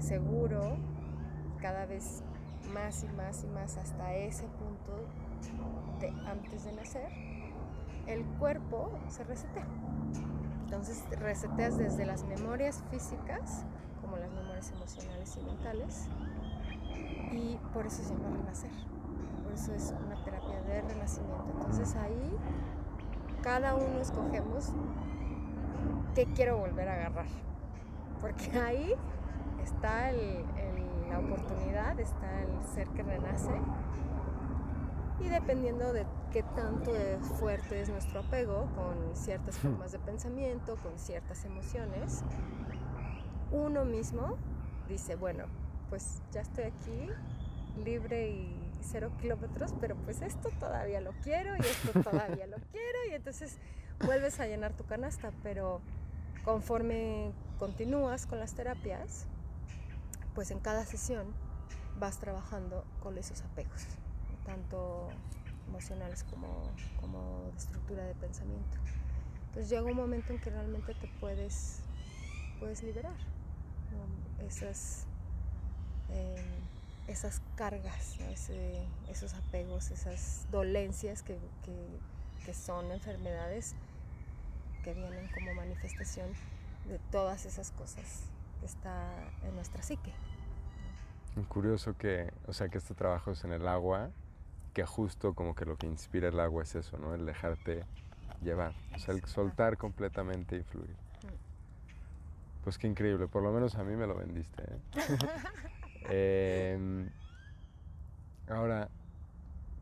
seguro, 0.00 0.76
cada 1.60 1.86
vez 1.86 2.22
más 2.72 3.04
y 3.04 3.08
más 3.08 3.44
y 3.44 3.46
más 3.48 3.76
hasta 3.76 4.14
ese 4.14 4.44
punto 4.44 5.06
de 6.00 6.08
antes 6.28 6.64
de 6.64 6.72
nacer, 6.72 7.08
el 8.06 8.24
cuerpo 8.38 8.90
se 9.08 9.24
resetea. 9.24 9.66
Entonces 10.64 11.04
reseteas 11.18 11.76
desde 11.76 12.06
las 12.06 12.24
memorias 12.24 12.82
físicas 12.90 13.64
como 14.00 14.16
las 14.16 14.30
memorias 14.32 14.70
emocionales 14.72 15.36
y 15.36 15.44
mentales 15.44 16.08
y 17.32 17.58
por 17.72 17.86
eso 17.86 18.02
se 18.02 18.14
llama 18.14 18.36
renacer. 18.36 18.70
Por 19.42 19.52
eso 19.52 19.74
es 19.74 19.94
una 20.04 20.22
terapia 20.24 20.60
de 20.62 20.82
renacimiento. 20.82 21.44
Entonces 21.56 21.94
ahí 21.96 22.36
cada 23.42 23.74
uno 23.74 24.00
escogemos 24.00 24.72
qué 26.14 26.26
quiero 26.26 26.58
volver 26.58 26.88
a 26.88 26.94
agarrar. 26.94 27.26
Porque 28.20 28.50
ahí 28.58 28.94
está 29.62 30.12
la 31.12 31.18
oportunidad, 31.18 31.98
está 32.00 32.42
el 32.42 32.48
ser 32.74 32.88
que 32.88 33.02
renace. 33.02 33.52
Y 35.20 35.28
dependiendo 35.28 35.92
de 35.92 36.06
qué 36.32 36.42
tanto 36.42 36.90
fuerte 37.38 37.80
es 37.80 37.88
nuestro 37.90 38.20
apego 38.20 38.68
con 38.74 39.14
ciertas 39.14 39.58
formas 39.58 39.92
de 39.92 39.98
pensamiento, 39.98 40.76
con 40.82 40.98
ciertas 40.98 41.44
emociones, 41.44 42.24
uno 43.52 43.84
mismo 43.84 44.36
dice, 44.88 45.14
bueno, 45.14 45.44
pues 45.90 46.22
ya 46.32 46.40
estoy 46.40 46.64
aquí, 46.64 47.08
libre 47.84 48.30
y 48.30 48.72
cero 48.80 49.12
kilómetros, 49.20 49.74
pero 49.80 49.94
pues 49.96 50.22
esto 50.22 50.48
todavía 50.58 51.00
lo 51.00 51.12
quiero 51.22 51.54
y 51.56 51.60
esto 51.60 52.02
todavía 52.10 52.46
lo 52.46 52.56
quiero 52.72 52.98
y 53.10 53.14
entonces 53.14 53.58
vuelves 54.04 54.40
a 54.40 54.46
llenar 54.46 54.72
tu 54.72 54.84
canasta, 54.84 55.30
pero 55.42 55.82
conforme 56.44 57.32
continúas 57.58 58.26
con 58.26 58.40
las 58.40 58.54
terapias, 58.54 59.28
pues 60.34 60.50
en 60.50 60.60
cada 60.60 60.84
sesión 60.84 61.26
vas 61.98 62.18
trabajando 62.18 62.84
con 63.00 63.18
esos 63.18 63.42
apegos, 63.42 63.86
tanto 64.44 65.08
emocionales 65.68 66.24
como, 66.24 66.70
como 67.00 67.44
de 67.52 67.58
estructura 67.58 68.04
de 68.04 68.14
pensamiento. 68.14 68.78
Entonces 69.48 69.70
llega 69.70 69.82
un 69.82 69.96
momento 69.96 70.32
en 70.32 70.40
que 70.40 70.50
realmente 70.50 70.94
te 70.94 71.08
puedes, 71.20 71.80
puedes 72.58 72.82
liberar 72.82 73.16
esas... 74.40 75.06
Eh, 76.10 76.62
esas 77.08 77.42
cargas, 77.56 78.16
esos 79.08 79.34
apegos, 79.34 79.90
esas 79.90 80.46
dolencias 80.50 81.22
que, 81.22 81.38
son 82.52 82.90
enfermedades 82.90 83.74
que 84.82 84.94
vienen 84.94 85.28
como 85.32 85.54
manifestación 85.54 86.32
de 86.86 86.98
todas 87.10 87.46
esas 87.46 87.70
cosas 87.70 88.04
que 88.04 88.31
está 88.62 89.12
en 89.44 89.54
nuestra 89.54 89.82
psique. 89.82 90.12
Curioso 91.48 91.96
que, 91.96 92.32
o 92.46 92.52
sea, 92.52 92.68
que 92.68 92.78
este 92.78 92.94
trabajo 92.94 93.30
es 93.30 93.44
en 93.44 93.52
el 93.52 93.66
agua, 93.66 94.10
que 94.74 94.84
justo 94.84 95.34
como 95.34 95.54
que 95.54 95.64
lo 95.64 95.76
que 95.76 95.86
inspira 95.86 96.28
el 96.28 96.38
agua 96.40 96.62
es 96.62 96.74
eso, 96.74 96.98
¿no? 96.98 97.14
El 97.14 97.24
dejarte 97.24 97.84
llevar, 98.42 98.74
o 98.94 98.98
sea, 98.98 99.14
el 99.14 99.24
soltar 99.24 99.76
completamente 99.76 100.56
y 100.56 100.62
fluir. 100.62 100.90
Mm. 100.90 102.64
Pues 102.64 102.78
qué 102.78 102.86
increíble, 102.86 103.28
por 103.28 103.42
lo 103.42 103.52
menos 103.52 103.74
a 103.76 103.84
mí 103.84 103.96
me 103.96 104.06
lo 104.06 104.14
vendiste. 104.14 104.62
¿eh? 104.62 104.78
Em, 106.10 107.08
ahora, 108.48 108.88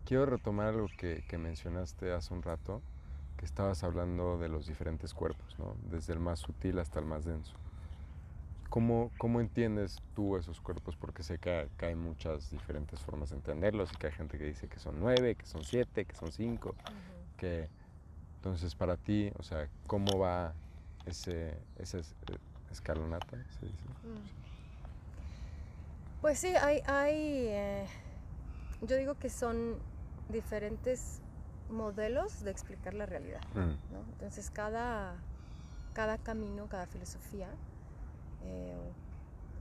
quiero 0.04 0.26
retomar 0.26 0.68
algo 0.68 0.86
que, 0.98 1.24
mencionaste 1.38 2.12
hace 2.12 2.34
un 2.34 2.42
rato, 2.42 2.82
que 3.38 3.46
estabas 3.46 3.82
hablando 3.84 4.36
de 4.36 4.50
los 4.50 4.66
diferentes 4.66 5.14
cuerpos, 5.14 5.58
¿no? 5.58 5.76
desde 5.90 6.12
el 6.12 6.20
más 6.20 6.40
sutil 6.40 6.78
hasta 6.78 7.00
el 7.00 7.06
más 7.06 7.24
denso. 7.24 7.56
¿Cómo, 8.70 9.10
¿Cómo, 9.18 9.40
entiendes 9.40 10.00
tú 10.14 10.36
esos 10.36 10.60
cuerpos? 10.60 10.96
Porque 10.96 11.24
sé 11.24 11.38
que, 11.38 11.68
hay 11.80 11.94
muchas 11.96 12.50
diferentes 12.50 13.00
formas 13.00 13.30
de 13.30 13.36
entenderlos 13.36 13.92
y 13.92 13.96
que 13.96 14.06
hay 14.06 14.12
gente 14.12 14.38
que 14.38 14.44
dice 14.44 14.68
que 14.68 14.78
son 14.78 15.00
nueve, 15.00 15.34
que 15.34 15.44
son 15.44 15.64
siete, 15.64 16.04
que 16.04 16.14
son 16.14 16.30
cinco. 16.30 16.76
que, 17.36 17.68
entonces, 18.36 18.74
para 18.74 18.96
ti, 18.96 19.32
o 19.38 19.42
sea, 19.42 19.68
¿cómo 19.86 20.18
va 20.18 20.54
ese, 21.04 21.58
ese 21.78 21.98
eh, 21.98 22.02
escalonata? 22.70 23.36
Se 23.58 23.66
dice? 23.66 23.88
Mm. 24.04 24.50
Pues 26.20 26.38
sí, 26.38 26.48
hay, 26.48 26.80
hay 26.86 27.16
eh, 27.48 27.86
yo 28.82 28.96
digo 28.96 29.14
que 29.14 29.30
son 29.30 29.76
diferentes 30.28 31.20
modelos 31.70 32.42
de 32.42 32.50
explicar 32.50 32.94
la 32.94 33.06
realidad. 33.06 33.40
Mm. 33.54 33.94
Entonces 34.12 34.50
cada, 34.50 35.16
cada 35.92 36.18
camino, 36.18 36.68
cada 36.68 36.86
filosofía, 36.86 37.48
eh, 38.44 38.76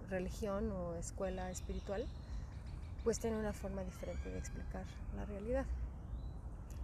religión 0.09 0.71
o 0.71 0.95
escuela 0.95 1.51
espiritual, 1.51 2.05
pues 3.03 3.19
tiene 3.19 3.37
una 3.37 3.53
forma 3.53 3.83
diferente 3.83 4.29
de 4.29 4.37
explicar 4.37 4.85
la 5.15 5.25
realidad. 5.25 5.65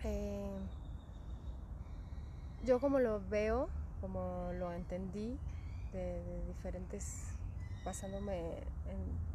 Eh, 0.04 0.58
yo 2.64 2.80
como 2.80 3.00
lo 3.00 3.22
veo, 3.30 3.70
como 4.02 4.52
lo 4.54 4.72
entendí 4.74 5.38
de, 5.94 6.24
de 6.24 6.46
diferentes, 6.48 7.24
basándome 7.84 8.58
en 8.90 9.26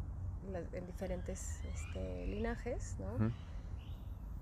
en 0.73 0.85
diferentes 0.85 1.59
este, 1.73 2.27
linajes, 2.27 2.95
¿no? 2.99 3.31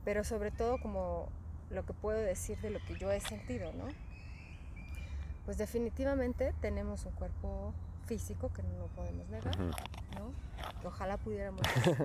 Pero 0.06 0.24
sobre 0.24 0.52
todo 0.52 0.80
como 0.82 1.28
lo 1.70 1.86
que 1.86 1.94
puedo 1.94 2.18
decir 2.20 2.60
de 2.62 2.72
lo 2.72 2.80
que 2.80 2.98
yo 2.98 3.12
he 3.12 3.20
sentido, 3.20 3.72
¿no? 3.74 3.86
Pues 5.46 5.58
definitivamente 5.58 6.54
tenemos 6.62 7.06
un 7.06 7.12
cuerpo 7.14 7.74
físico 8.10 8.52
que 8.52 8.64
no 8.64 8.88
podemos 8.96 9.30
negar, 9.30 9.56
¿no? 9.60 10.34
ojalá 10.84 11.18
pudiéramos 11.18 11.62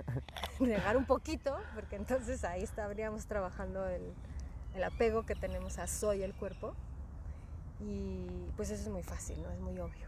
negar 0.60 0.98
un 0.98 1.06
poquito, 1.06 1.56
porque 1.74 1.96
entonces 1.96 2.44
ahí 2.44 2.62
estaríamos 2.62 3.24
trabajando 3.24 3.88
el, 3.88 4.02
el 4.74 4.84
apego 4.84 5.24
que 5.24 5.34
tenemos 5.34 5.78
a 5.78 5.86
soy 5.86 6.22
el 6.22 6.34
cuerpo. 6.34 6.74
Y 7.80 8.50
pues 8.56 8.70
eso 8.70 8.82
es 8.82 8.88
muy 8.88 9.02
fácil, 9.02 9.42
¿no? 9.42 9.50
Es 9.50 9.60
muy 9.60 9.78
obvio. 9.78 10.06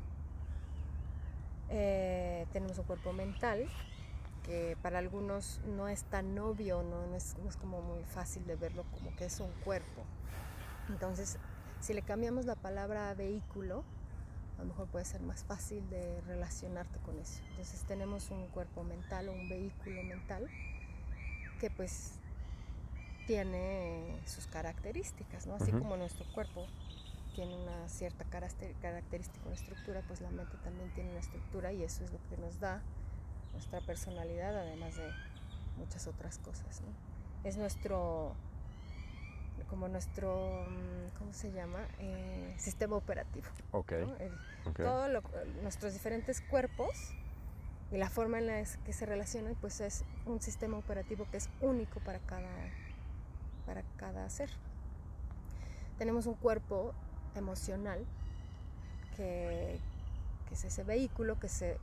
Eh, 1.71 2.47
tenemos 2.53 2.79
un 2.79 2.85
cuerpo 2.85 3.13
mental 3.13 3.67
que 4.45 4.77
para 4.83 4.99
algunos 4.99 5.61
no 5.67 5.89
es 5.89 6.05
tan 6.05 6.39
obvio, 6.39 6.83
¿no? 6.83 7.17
es, 7.17 7.35
como 7.61 7.81
muy 7.81 8.05
fácil 8.05 8.47
de 8.47 8.55
verlo 8.55 8.85
como 8.93 9.15
que 9.17 9.25
es 9.25 9.41
un 9.41 9.51
cuerpo. 9.65 10.05
Entonces, 10.89 11.39
si 11.81 11.95
le 11.95 12.03
cambiamos 12.03 12.45
la 12.45 12.55
palabra 12.55 13.13
vehículo, 13.15 13.83
a 14.59 14.63
lo 14.63 14.69
mejor 14.69 14.87
puede 14.89 15.05
ser 15.05 15.21
más 15.21 15.45
fácil 15.45 15.89
de 15.91 16.21
relacionarte 16.23 16.99
con 17.01 17.19
eso. 17.19 17.43
Entonces 17.51 17.83
tenemos 17.85 18.31
un 18.31 18.47
cuerpo 18.49 18.85
mental 18.85 19.29
o 19.29 19.33
un 19.33 19.49
vehículo 19.49 20.03
mental 20.03 20.49
que 21.61 21.71
pues 21.71 22.13
tiene 23.27 24.21
sus 24.25 24.47
características, 24.47 25.47
¿no? 25.47 25.57
Así 25.57 25.73
como 25.73 25.97
nuestro 25.97 26.25
cuerpo 26.33 26.67
tiene 27.35 27.55
una 27.55 27.89
cierta 27.89 28.25
característica, 28.25 29.45
una 29.45 29.55
estructura, 29.55 30.03
pues 30.07 30.21
la 30.21 30.31
mente 30.31 30.57
también 30.65 30.91
tiene 30.95 31.11
una 31.11 31.21
estructura 31.21 31.73
y 31.73 31.83
eso 31.83 32.05
es 32.05 32.13
lo 32.13 32.19
que 32.31 32.37
nos 32.39 32.61
da 32.61 32.81
nuestra 33.53 33.81
personalidad, 33.81 34.57
además 34.57 34.97
de 34.97 35.11
muchas 35.77 36.07
otras 36.07 36.39
cosas, 36.39 36.81
¿no? 36.81 36.89
Es 37.49 37.57
nuestro 37.57 38.35
como 39.69 39.89
nuestro, 39.89 40.65
mm, 40.69 41.19
¿cómo 41.19 41.33
se 41.33 41.53
llama? 41.53 41.81
Eh, 41.99 42.55
sistema 42.59 42.97
operativo. 42.97 43.47
Ok. 43.73 43.93
Todos 44.77 45.23
nuestros 45.63 45.93
diferentes 45.93 46.41
cuerpos 46.41 47.13
y 47.91 47.97
la 47.97 48.11
forma 48.11 48.39
en 48.39 48.47
la 48.47 48.65
que 48.85 48.93
se 48.93 49.07
relacionan, 49.07 49.55
pues 49.61 49.81
es 49.81 50.05
un 50.25 50.41
sistema 50.41 50.77
operativo 50.77 51.27
que 51.31 51.37
es 51.37 51.49
único 51.61 52.01
para 52.01 52.19
cada, 52.21 52.51
para 53.65 53.83
cada 53.97 54.29
ser. 54.31 54.51
Tenemos 55.99 56.27
un 56.27 56.35
cuerpo 56.35 56.93
emocional 57.35 58.05
que, 59.17 59.79
que 60.49 60.55
es 60.55 60.65
ese 60.65 60.85
vehículo 60.85 61.39
que 61.39 61.49
se 61.49 61.79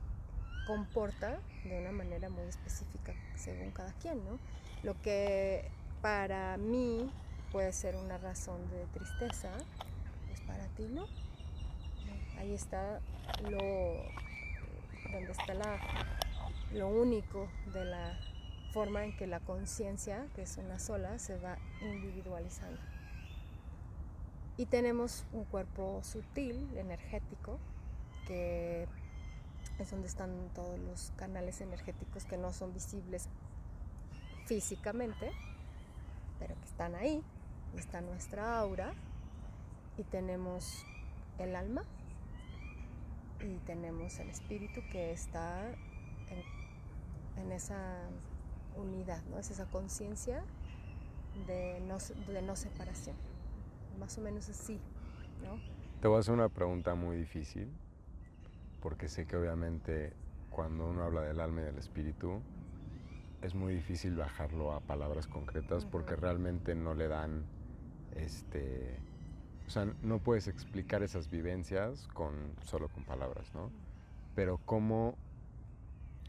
comporta 0.68 1.40
de 1.66 1.82
una 1.82 1.92
manera 1.92 2.30
muy 2.30 2.44
específica 2.44 3.14
según 3.36 3.72
cada 3.72 3.92
quien, 3.94 4.24
¿no? 4.24 4.40
Lo 4.84 5.02
que 5.02 5.70
para 6.02 6.58
mí 6.58 7.10
puede 7.54 7.72
ser 7.72 7.96
una 7.96 8.18
razón 8.18 8.68
de 8.72 8.84
tristeza, 8.88 9.52
pues 10.28 10.42
para 10.42 10.66
ti 10.70 10.88
no. 10.90 11.06
Ahí 12.40 12.56
está 12.56 13.00
donde 13.44 15.32
está 15.32 15.54
la, 15.54 15.80
lo 16.74 16.88
único 16.88 17.48
de 17.72 17.86
la 17.86 18.20
forma 18.74 19.06
en 19.06 19.16
que 19.16 19.28
la 19.28 19.40
conciencia, 19.40 20.26
que 20.36 20.42
es 20.42 20.58
una 20.58 20.80
sola, 20.80 21.20
se 21.20 21.38
va 21.38 21.60
individualizando. 21.82 22.82
Y 24.58 24.66
tenemos 24.66 25.24
un 25.32 25.46
cuerpo 25.46 26.02
sutil, 26.04 26.76
energético, 26.76 27.60
que 28.26 28.88
es 29.78 29.92
donde 29.92 30.08
están 30.08 30.50
todos 30.56 30.80
los 30.80 31.12
canales 31.18 31.62
energéticos 31.62 32.26
que 32.26 32.38
no 32.38 32.52
son 32.52 32.74
visibles 32.74 33.30
físicamente, 34.48 35.32
pero 36.40 36.56
que 36.56 36.66
están 36.66 36.96
ahí 36.96 37.24
está 37.78 38.02
nuestra 38.02 38.60
aura 38.60 38.94
y 39.98 40.04
tenemos 40.04 40.86
el 41.40 41.56
alma 41.56 41.84
y 43.40 43.58
tenemos 43.66 44.20
el 44.20 44.30
espíritu 44.30 44.82
que 44.92 45.12
está 45.12 45.70
en, 47.38 47.52
esa 47.52 48.00
unidad, 48.76 49.22
¿no? 49.26 49.38
Es 49.38 49.52
esa 49.52 49.66
conciencia 49.66 50.44
de 51.46 51.80
no, 51.82 51.98
de 52.32 52.42
no 52.42 52.56
separación. 52.56 53.16
Más 54.00 54.18
o 54.18 54.22
menos 54.22 54.50
así, 54.50 54.80
¿no? 55.44 55.60
Te 56.02 56.08
voy 56.08 56.18
a 56.18 56.20
hacer 56.22 56.34
una 56.34 56.50
pregunta 56.50 56.96
muy 56.96 57.18
difícil, 57.18 57.70
porque 58.82 59.08
sé 59.08 59.26
que 59.26 59.36
obviamente 59.36 60.14
cuando 60.50 60.88
uno 60.88 61.04
habla 61.04 61.22
del 61.22 61.40
alma 61.40 61.62
y 61.62 61.66
del 61.66 61.78
espíritu, 61.78 62.42
es 63.42 63.56
muy 63.56 63.74
difícil 63.74 64.16
bajarlo 64.16 64.74
a 64.74 64.80
palabras 64.80 65.28
concretas 65.28 65.86
porque 65.86 66.16
realmente 66.16 66.76
no 66.76 66.94
le 66.94 67.08
dan 67.08 67.44
este, 68.18 68.98
o 69.68 69.70
sea, 69.70 69.88
no 70.02 70.20
puedes 70.20 70.48
explicar 70.48 71.04
esas 71.04 71.30
vivencias 71.30 72.08
con, 72.14 72.34
solo 72.64 72.90
con 72.90 73.04
palabras, 73.04 73.54
¿no? 73.54 73.72
Pero 74.36 74.60
¿cómo 74.66 75.16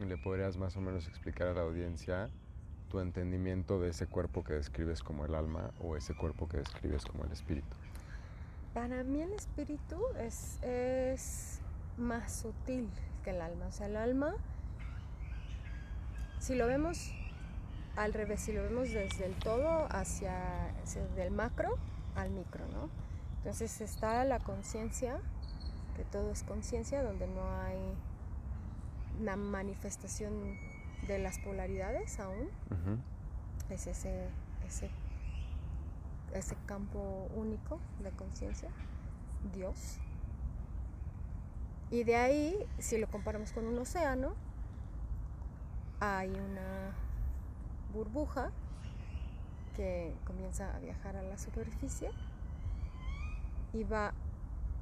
le 0.00 0.16
podrías 0.18 0.56
más 0.56 0.76
o 0.76 0.80
menos 0.80 1.08
explicar 1.08 1.48
a 1.48 1.54
la 1.54 1.62
audiencia 1.62 2.30
tu 2.90 3.00
entendimiento 3.00 3.80
de 3.80 3.90
ese 3.90 4.06
cuerpo 4.06 4.44
que 4.44 4.54
describes 4.54 5.02
como 5.02 5.24
el 5.24 5.34
alma 5.34 5.70
o 5.80 5.96
ese 5.96 6.14
cuerpo 6.14 6.48
que 6.48 6.58
describes 6.58 7.04
como 7.04 7.24
el 7.24 7.32
espíritu? 7.32 7.76
Para 8.72 9.04
mí 9.04 9.22
el 9.22 9.32
espíritu 9.32 10.00
es, 10.18 10.58
es 10.62 11.60
más 11.96 12.40
sutil 12.40 12.88
que 13.22 13.30
el 13.30 13.40
alma. 13.40 13.66
O 13.66 13.72
sea, 13.72 13.86
el 13.86 13.96
alma, 13.96 14.34
si 16.38 16.54
lo 16.54 16.66
vemos 16.66 17.12
al 17.96 18.12
revés, 18.12 18.40
si 18.40 18.52
lo 18.52 18.62
vemos 18.62 18.90
desde 18.90 19.26
el 19.26 19.34
todo 19.34 19.86
hacia, 19.90 20.34
del 21.16 21.30
macro 21.30 21.76
al 22.16 22.30
micro, 22.30 22.66
¿no? 22.68 22.88
Entonces 23.38 23.80
está 23.80 24.24
la 24.24 24.40
conciencia, 24.40 25.18
que 25.96 26.04
todo 26.04 26.30
es 26.32 26.42
conciencia, 26.42 27.02
donde 27.02 27.26
no 27.28 27.42
hay 27.60 27.78
una 29.20 29.36
manifestación 29.36 30.32
de 31.06 31.18
las 31.18 31.38
polaridades 31.38 32.18
aún. 32.18 32.48
Es 33.70 33.86
ese, 33.86 34.28
ese, 34.66 34.90
ese 36.32 36.56
campo 36.66 37.28
único 37.36 37.78
de 38.02 38.10
conciencia, 38.10 38.70
Dios. 39.52 39.98
Y 41.90 42.02
de 42.02 42.16
ahí, 42.16 42.66
si 42.78 42.98
lo 42.98 43.06
comparamos 43.08 43.52
con 43.52 43.66
un 43.66 43.78
océano, 43.78 44.34
hay 46.00 46.30
una 46.30 47.03
burbuja 47.94 48.50
que 49.76 50.14
comienza 50.26 50.74
a 50.74 50.78
viajar 50.80 51.16
a 51.16 51.22
la 51.22 51.38
superficie 51.38 52.10
y 53.72 53.84
va 53.84 54.12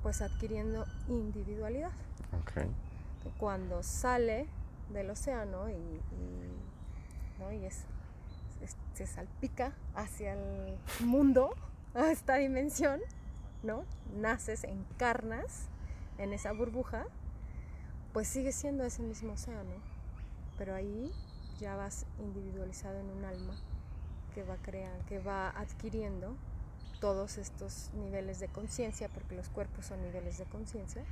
pues 0.03 0.21
adquiriendo 0.21 0.85
individualidad. 1.09 1.93
Cuando 3.39 3.83
sale 3.83 4.47
del 4.93 5.11
océano 5.11 5.69
y, 5.71 6.01
se 8.95 9.07
salpica 9.07 9.73
hacia 9.95 10.35
el 10.35 10.79
mundo, 11.01 11.55
a 11.95 12.11
esta 12.11 12.37
dimensión, 12.37 13.01
¿no? 13.63 13.85
Naces, 14.15 14.65
encarnas 14.65 15.69
en 16.19 16.33
esa 16.33 16.53
burbuja, 16.53 17.05
pues 18.13 18.29
sigue 18.29 18.53
siendo 18.53 18.85
ese 18.85 19.03
mismo 19.03 19.33
océano, 19.33 19.75
pero 20.59 20.75
ahí 20.75 21.13
ya 21.59 21.77
vas 21.77 22.07
individualizado 22.19 22.99
en 22.99 23.11
un 23.11 23.25
alma 23.25 23.55
que 24.35 24.43
va, 24.43 24.57
creando, 24.57 25.05
que 25.07 25.19
va 25.19 25.51
adquiriendo 25.51 26.37
todos 27.01 27.39
estos 27.39 27.91
niveles 27.95 28.39
de 28.41 28.49
conciencia, 28.49 29.09
porque 29.09 29.35
los 29.35 29.49
cuerpos 29.49 29.87
son 29.87 30.03
niveles 30.03 30.39
de 30.39 30.45
conciencia, 30.45 31.05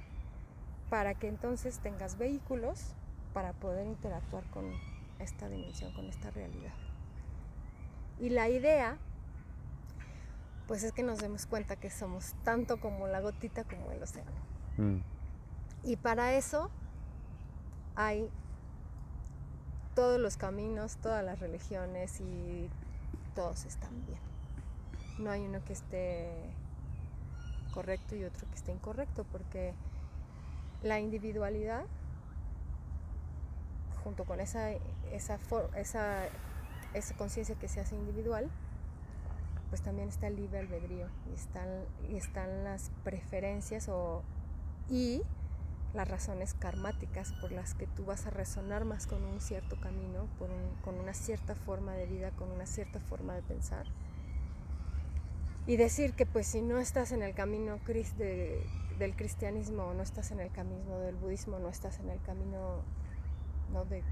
para 0.89 1.15
que 1.15 1.29
entonces 1.29 1.79
tengas 1.81 2.17
vehículos 2.17 2.95
para 3.35 3.53
poder 3.53 3.87
interactuar 3.87 4.45
con 4.51 4.73
esta 5.19 5.49
dimensión, 5.49 5.93
con 5.93 6.07
esta 6.07 6.31
realidad. 6.31 6.73
Y 8.19 8.31
la 8.31 8.49
idea, 8.49 8.99
pues 10.67 10.83
es 10.83 10.93
que 10.93 11.03
nos 11.03 11.19
demos 11.19 11.47
cuenta 11.47 11.77
que 11.77 11.91
somos 11.91 12.35
tanto 12.45 12.81
como 12.81 13.07
la 13.07 13.21
gotita 13.21 13.65
como 13.65 13.91
el 13.93 14.03
océano. 14.03 14.31
Mm. 14.77 14.99
Y 15.85 15.97
para 15.97 16.35
eso 16.35 16.71
hay 17.97 18.31
todos 20.01 20.19
los 20.19 20.39
caminos, 20.39 20.97
todas 20.97 21.23
las 21.23 21.41
religiones 21.41 22.23
y 22.23 22.71
todos 23.35 23.67
están 23.67 23.91
bien. 24.07 24.19
No 25.19 25.31
hay 25.31 25.45
uno 25.45 25.63
que 25.63 25.75
esté 25.75 26.31
correcto 27.75 28.17
y 28.17 28.25
otro 28.25 28.49
que 28.49 28.55
esté 28.55 28.73
incorrecto, 28.73 29.27
porque 29.31 29.75
la 30.83 31.01
individualidad, 31.01 31.85
junto 34.03 34.25
con 34.25 34.41
esa, 34.41 34.71
esa, 35.13 35.39
esa, 35.77 36.29
esa 36.95 37.17
conciencia 37.19 37.55
que 37.57 37.69
se 37.69 37.81
hace 37.81 37.95
individual, 37.95 38.49
pues 39.69 39.83
también 39.83 40.09
está 40.09 40.29
el 40.29 40.37
libre 40.37 40.61
albedrío 40.61 41.09
y 41.31 41.35
están, 41.35 41.69
están 42.09 42.65
las 42.65 42.91
preferencias 43.05 43.91
o, 43.91 44.23
y 44.89 45.21
las 45.95 46.09
razones 46.09 46.55
karmáticas 46.55 47.33
por 47.41 47.53
las 47.53 47.75
que 47.75 47.87
tú 47.87 48.05
vas 48.05 48.27
a 48.27 48.31
resonar 48.31 48.85
más 48.85 49.07
con 49.07 49.25
un 49.25 49.41
cierto 49.41 49.81
camino, 49.81 50.29
con 50.83 50.95
una 50.95 51.15
cierta 51.15 51.55
forma 51.55 51.95
de 51.95 52.07
vida, 52.07 52.31
con 52.33 52.51
una 52.51 52.67
cierta 52.67 53.01
forma 53.01 53.35
de 53.35 53.43
pensar. 53.43 53.87
Y 55.67 55.77
decir 55.77 56.15
que 56.15 56.27
pues 56.27 56.47
si 56.47 56.63
no 56.63 56.79
estás 56.79 57.13
en 57.13 57.23
el 57.23 57.35
camino 57.35 57.79
del 58.99 59.17
cristianismo, 59.17 59.93
no 59.95 60.03
estás 60.03 60.31
en 60.31 60.41
el 60.41 60.51
camino 60.51 60.99
del 60.99 61.15
budismo, 61.17 61.59
no 61.59 61.69
estás 61.69 62.01
en 62.01 62.11
el 62.11 62.21
camino 62.23 62.83
¿no? 63.73 63.85
de 63.85 64.03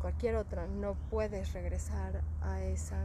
cualquier 0.00 0.36
otra, 0.36 0.66
no 0.66 0.94
puedes 1.10 1.52
regresar 1.54 2.22
a 2.40 2.62
esa, 2.62 3.00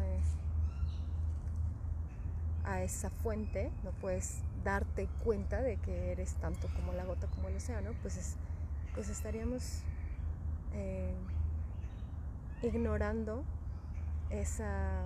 a 2.63 2.81
esa 2.81 3.09
fuente, 3.09 3.71
no 3.83 3.91
puedes 3.91 4.41
darte 4.63 5.07
cuenta 5.23 5.61
de 5.61 5.77
que 5.77 6.11
eres 6.11 6.33
tanto 6.35 6.67
como 6.75 6.93
la 6.93 7.03
gota 7.03 7.27
como 7.27 7.49
el 7.49 7.57
océano, 7.57 7.91
pues, 8.01 8.35
pues 8.93 9.09
estaríamos 9.09 9.81
eh, 10.73 11.13
ignorando 12.61 13.43
esa 14.29 15.03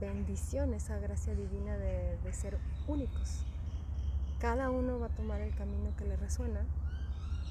bendición, 0.00 0.74
esa 0.74 0.98
gracia 0.98 1.34
divina 1.34 1.76
de, 1.76 2.32
ser 2.32 2.58
únicos. 2.86 3.44
Cada 4.38 4.70
uno 4.70 4.98
va 4.98 5.06
a 5.06 5.10
tomar 5.10 5.40
el 5.40 5.54
camino 5.54 5.94
que 5.96 6.04
le 6.04 6.16
resuena 6.16 6.60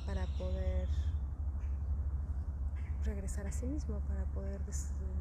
para 0.05 0.25
poder 0.37 0.87
regresar 3.03 3.47
a 3.47 3.51
sí 3.51 3.65
mismo, 3.65 3.99
para 4.01 4.25
poder 4.25 4.61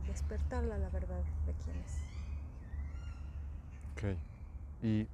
despertarla 0.07 0.77
la 0.79 0.91
verdad 0.91 1.23
de 1.47 1.55
quién 1.65 1.77
es. 1.77 2.12
Ok. 4.03 4.17
Y 4.83 5.07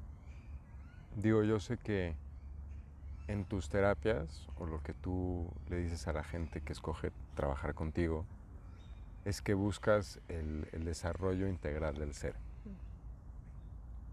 digo, 1.16 1.43
yo 1.43 1.61
sé 1.61 1.76
que 1.76 2.14
en 3.26 3.45
tus 3.45 3.68
terapias 3.68 4.47
o 4.59 4.66
lo 4.66 4.82
que 4.82 4.95
tú 4.95 5.47
le 5.68 5.76
dices 5.76 6.09
a 6.09 6.14
la 6.14 6.24
gente 6.24 6.62
que 6.62 6.72
escoge 6.72 7.12
trabajar 7.34 7.74
contigo 7.74 8.24
es 9.26 9.43
que 9.43 9.53
buscas 9.53 10.20
el, 10.28 10.66
desarrollo 10.84 11.49
integral 11.49 11.97
del 11.97 12.14
ser. 12.14 12.34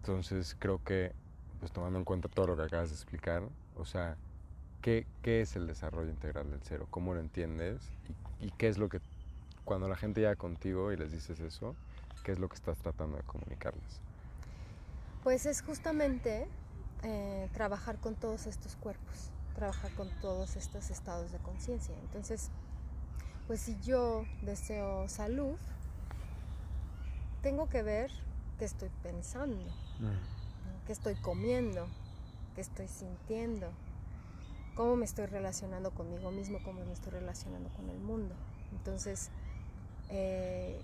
Entonces 0.01 0.57
creo 0.59 0.83
que, 0.83 1.13
pues 1.59 1.71
tomando 1.71 1.97
en 1.97 2.05
cuenta 2.05 2.27
todo 2.27 2.47
lo 2.47 2.57
que 2.57 2.63
acabas 2.63 2.89
de 2.89 2.95
explicar, 2.95 3.43
o 3.77 3.85
sea, 3.85 4.17
¿qué, 4.81 5.07
es 5.23 5.55
el 5.55 5.67
desarrollo 5.67 6.09
integral 6.09 6.51
del 6.51 6.61
ser 6.63 6.81
cómo 6.89 7.13
lo 7.13 7.21
entiendes 7.21 7.89
y, 8.41 8.51
qué 8.51 8.67
es 8.67 8.77
lo 8.77 8.89
que, 8.89 8.99
cuando 9.63 9.87
la 9.87 9.95
gente 9.95 10.19
llega 10.19 10.35
contigo 10.35 10.91
y 10.91 10.97
les 10.97 11.13
dices 11.13 11.39
eso, 11.39 11.75
qué 12.25 12.33
es 12.33 12.39
lo 12.39 12.49
que 12.49 12.55
estás 12.55 12.77
tratando 12.79 13.15
de 13.15 13.23
comunicarles? 13.23 14.04
Pues 15.25 15.47
es 15.47 15.63
justamente 15.63 16.47
eh, 17.01 17.49
trabajar 17.51 17.97
con 17.97 18.13
todos 18.13 18.45
estos 18.45 18.75
cuerpos, 18.75 19.31
trabajar 19.55 19.91
con 19.95 20.07
todos 20.21 20.55
estos 20.55 20.91
estados 20.91 21.31
de 21.31 21.39
conciencia. 21.39 21.95
Entonces, 22.03 22.51
pues 23.47 23.59
si 23.59 23.75
yo 23.81 24.23
deseo 24.43 25.09
salud, 25.09 25.57
tengo 27.41 27.67
que 27.69 27.81
ver 27.81 28.11
qué 28.59 28.65
estoy 28.65 28.91
pensando, 29.01 29.65
mm. 29.99 30.85
qué 30.85 30.93
estoy 30.93 31.15
comiendo, 31.15 31.87
qué 32.53 32.61
estoy 32.61 32.87
sintiendo, 32.87 33.71
cómo 34.75 34.95
me 34.95 35.05
estoy 35.05 35.25
relacionando 35.25 35.89
conmigo 35.89 36.29
mismo, 36.29 36.59
cómo 36.63 36.85
me 36.85 36.93
estoy 36.93 37.13
relacionando 37.13 37.69
con 37.69 37.89
el 37.89 37.97
mundo. 37.97 38.35
Entonces, 38.73 39.31
eh, 40.09 40.79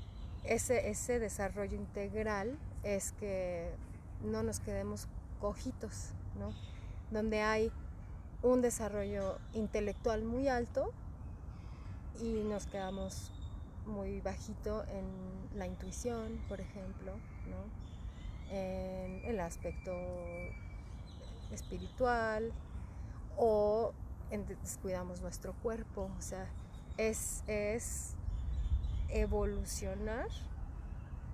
ese, 0.46 0.90
ese 0.90 1.20
desarrollo 1.20 1.76
integral 1.76 2.58
es 2.82 3.12
que 3.12 3.72
no 4.24 4.44
nos 4.44 4.60
quedemos 4.60 5.08
cojitos, 5.40 6.12
¿no? 6.40 6.54
Donde 7.12 7.42
hay 7.42 7.72
un 8.44 8.62
desarrollo 8.62 9.38
intelectual 9.54 10.24
muy 10.24 10.48
alto 10.48 10.92
y 12.20 12.44
nos 12.44 12.66
quedamos 12.68 13.32
muy 13.86 14.22
bajito 14.22 14.84
en 14.86 15.58
la 15.58 15.68
intuición, 15.68 16.40
por 16.48 16.62
ejemplo, 16.62 17.14
¿no? 17.50 17.82
en 18.52 19.24
el 19.24 19.40
aspecto 19.40 19.94
espiritual 21.52 22.52
o 23.38 23.94
descuidamos 24.62 25.22
nuestro 25.22 25.54
cuerpo, 25.62 26.10
o 26.18 26.22
sea, 26.22 26.48
es, 26.98 27.44
es 27.48 28.16
evolucionar 29.10 30.28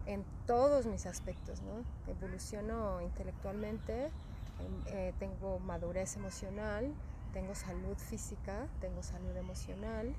en 0.08 0.24
todos 0.48 0.86
mis 0.86 1.06
aspectos, 1.06 1.62
¿no? 1.62 1.84
Evoluciono 2.12 3.02
intelectualmente, 3.02 4.06
em, 4.06 4.12
eh, 4.88 5.14
tengo 5.20 5.60
madurez 5.60 6.16
emocional, 6.16 6.94
tengo 7.34 7.54
salud 7.54 7.98
física, 7.98 8.68
tengo 8.80 9.04
salud 9.04 9.36
emocional 9.36 10.16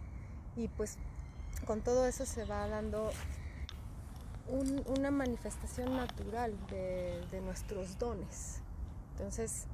y 0.57 0.69
pues 0.69 0.99
con 1.67 1.81
todo 1.81 2.07
eso 2.07 2.27
se 2.27 2.45
va 2.45 2.69
dando 2.69 3.11
una 4.87 5.11
manifestación 5.11 5.97
natural 5.97 6.55
de, 6.69 7.41
nuestros 7.43 7.99
dones. 7.99 8.61
Entonces, 9.13 9.67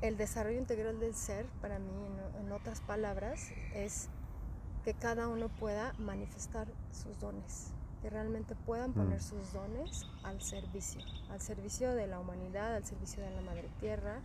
el 0.00 0.16
desarrollo 0.16 0.58
integral 0.58 0.98
del 0.98 1.14
ser, 1.14 1.46
para 1.60 1.78
mí, 1.78 1.92
en 2.40 2.50
otras 2.50 2.80
palabras, 2.80 3.50
es 3.74 4.08
que 4.84 4.94
cada 4.94 5.28
uno 5.28 5.48
pueda 5.48 5.92
manifestar 5.98 6.66
sus 6.90 7.18
dones 7.20 7.72
que 8.00 8.10
realmente 8.10 8.54
puedan 8.54 8.92
poner 8.92 9.18
mm. 9.18 9.22
sus 9.22 9.52
dones 9.52 10.06
al 10.22 10.40
servicio, 10.40 11.00
al 11.30 11.40
servicio 11.40 11.94
de 11.94 12.06
la 12.06 12.20
humanidad, 12.20 12.76
al 12.76 12.84
servicio 12.84 13.22
de 13.22 13.30
la 13.30 13.40
madre 13.42 13.68
tierra, 13.80 14.20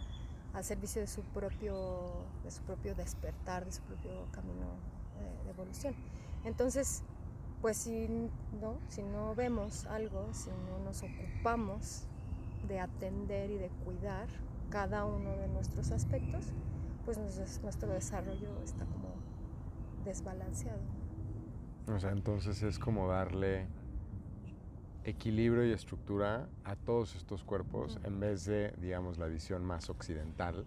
al 0.53 0.63
servicio 0.63 1.01
de 1.01 1.07
su 1.07 1.21
propio, 1.21 2.25
de 2.43 2.51
su 2.51 2.61
propio 2.63 2.95
despertar, 2.95 3.65
de 3.65 3.71
su 3.71 3.81
propio 3.81 4.11
camino 4.31 4.65
eh, 5.19 5.43
de 5.45 5.49
evolución. 5.49 5.95
Entonces, 6.43 7.03
pues 7.61 7.77
si 7.77 8.07
no, 8.61 8.77
si 8.89 9.01
no 9.03 9.33
vemos 9.35 9.85
algo, 9.85 10.33
si 10.33 10.49
no 10.49 10.79
nos 10.83 11.01
ocupamos 11.01 12.03
de 12.67 12.79
atender 12.79 13.49
y 13.49 13.57
de 13.57 13.69
cuidar 13.85 14.27
cada 14.69 15.05
uno 15.05 15.35
de 15.37 15.47
nuestros 15.47 15.91
aspectos, 15.91 16.45
pues 17.05 17.17
nuestro 17.61 17.89
desarrollo 17.89 18.61
está 18.63 18.85
como 18.85 19.09
desbalanceado. 20.05 20.81
O 21.87 21.99
sea, 21.99 22.11
entonces 22.11 22.63
es 22.63 22.79
como 22.79 23.07
darle 23.07 23.67
equilibrio 25.03 25.65
y 25.65 25.71
estructura 25.71 26.47
a 26.63 26.75
todos 26.75 27.15
estos 27.15 27.43
cuerpos 27.43 27.99
en 28.03 28.19
vez 28.19 28.45
de, 28.45 28.73
digamos, 28.77 29.17
la 29.17 29.27
visión 29.27 29.65
más 29.65 29.89
occidental 29.89 30.65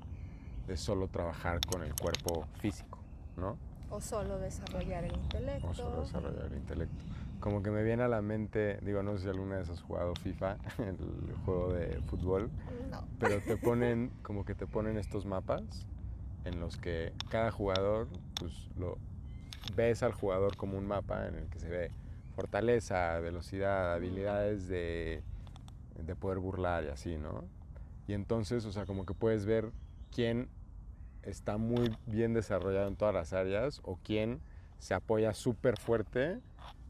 de 0.66 0.76
solo 0.76 1.08
trabajar 1.08 1.60
con 1.64 1.82
el 1.82 1.94
cuerpo 1.94 2.46
físico, 2.60 2.98
¿no? 3.36 3.56
O 3.88 4.00
solo 4.00 4.38
desarrollar 4.38 5.04
el 5.04 5.14
intelecto. 5.14 5.68
O 5.68 5.74
solo 5.74 6.00
desarrollar 6.02 6.46
el 6.46 6.58
intelecto. 6.58 7.04
Como 7.40 7.62
que 7.62 7.70
me 7.70 7.82
viene 7.82 8.02
a 8.02 8.08
la 8.08 8.20
mente, 8.20 8.78
digo, 8.82 9.02
no 9.02 9.16
sé 9.16 9.24
si 9.24 9.28
alguna 9.28 9.56
vez 9.56 9.70
has 9.70 9.80
jugado 9.80 10.14
FIFA, 10.16 10.56
el 10.78 11.34
juego 11.44 11.72
de 11.72 12.00
fútbol, 12.02 12.50
no. 12.90 13.04
pero 13.18 13.40
te 13.40 13.56
ponen, 13.56 14.10
como 14.22 14.44
que 14.44 14.54
te 14.54 14.66
ponen 14.66 14.98
estos 14.98 15.24
mapas 15.24 15.86
en 16.44 16.60
los 16.60 16.76
que 16.76 17.12
cada 17.30 17.50
jugador, 17.50 18.08
pues 18.38 18.52
lo, 18.76 18.98
ves 19.74 20.02
al 20.02 20.12
jugador 20.12 20.56
como 20.56 20.78
un 20.78 20.86
mapa 20.86 21.26
en 21.26 21.36
el 21.36 21.48
que 21.48 21.58
se 21.58 21.68
ve 21.68 21.90
fortaleza, 22.34 23.18
velocidad, 23.20 23.94
habilidades 23.94 24.68
de, 24.68 25.22
poder 26.20 26.38
burlar 26.38 26.84
y 26.84 26.88
así, 26.88 27.16
¿no? 27.16 27.44
Y 28.06 28.12
entonces, 28.12 28.64
o 28.66 28.72
sea, 28.72 28.84
como 28.84 29.06
que 29.06 29.14
puedes 29.14 29.46
ver 29.46 29.72
quién 30.14 30.48
está 31.22 31.56
muy 31.56 31.96
bien 32.06 32.34
desarrollado 32.34 32.88
en 32.88 32.96
todas 32.96 33.14
las 33.14 33.32
áreas 33.32 33.80
o 33.84 33.98
quién 34.04 34.40
se 34.78 34.94
apoya 34.94 35.32
súper 35.32 35.78
fuerte 35.78 36.40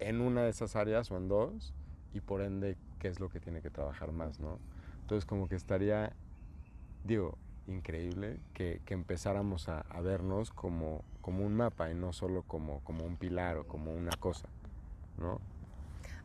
en 0.00 0.20
una 0.20 0.42
de 0.42 0.50
esas 0.50 0.76
áreas 0.76 1.10
o 1.10 1.16
en 1.16 1.28
dos 1.28 1.72
y 2.12 2.20
por 2.20 2.42
ende 2.42 2.76
qué 2.98 3.08
es 3.08 3.20
lo 3.20 3.28
que 3.28 3.40
tiene 3.40 3.62
que 3.62 3.70
trabajar 3.70 4.12
más, 4.12 4.40
¿no? 4.40 4.58
Entonces 5.02 5.24
como 5.24 5.48
que 5.48 5.54
estaría, 5.54 6.12
digo, 7.04 7.38
increíble 7.68 8.38
que, 8.54 8.80
empezáramos 8.88 9.68
a, 9.68 9.82
vernos 10.00 10.50
como, 10.50 11.02
como 11.20 11.44
un 11.44 11.54
mapa 11.54 11.90
y 11.90 11.94
no 11.94 12.12
solo 12.12 12.42
como, 12.42 12.80
como 12.80 13.04
un 13.04 13.16
pilar 13.16 13.58
o 13.58 13.66
como 13.66 13.92
una 13.92 14.12
cosa, 14.16 14.48
¿no? 15.18 15.40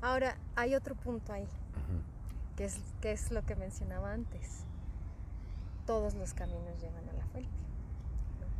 Ahora, 0.01 0.35
hay 0.55 0.75
otro 0.75 0.95
punto 0.95 1.31
ahí, 1.31 1.47
que, 2.55 2.65
es, 2.65 2.79
que 3.01 3.11
es 3.11 3.31
lo 3.31 3.45
que 3.45 3.55
mencionaba 3.55 4.13
antes. 4.13 4.65
Todos 5.85 6.15
los 6.15 6.33
caminos 6.33 6.79
llevan 6.81 7.07
a 7.09 7.13
la 7.13 7.25
fuente, 7.25 7.49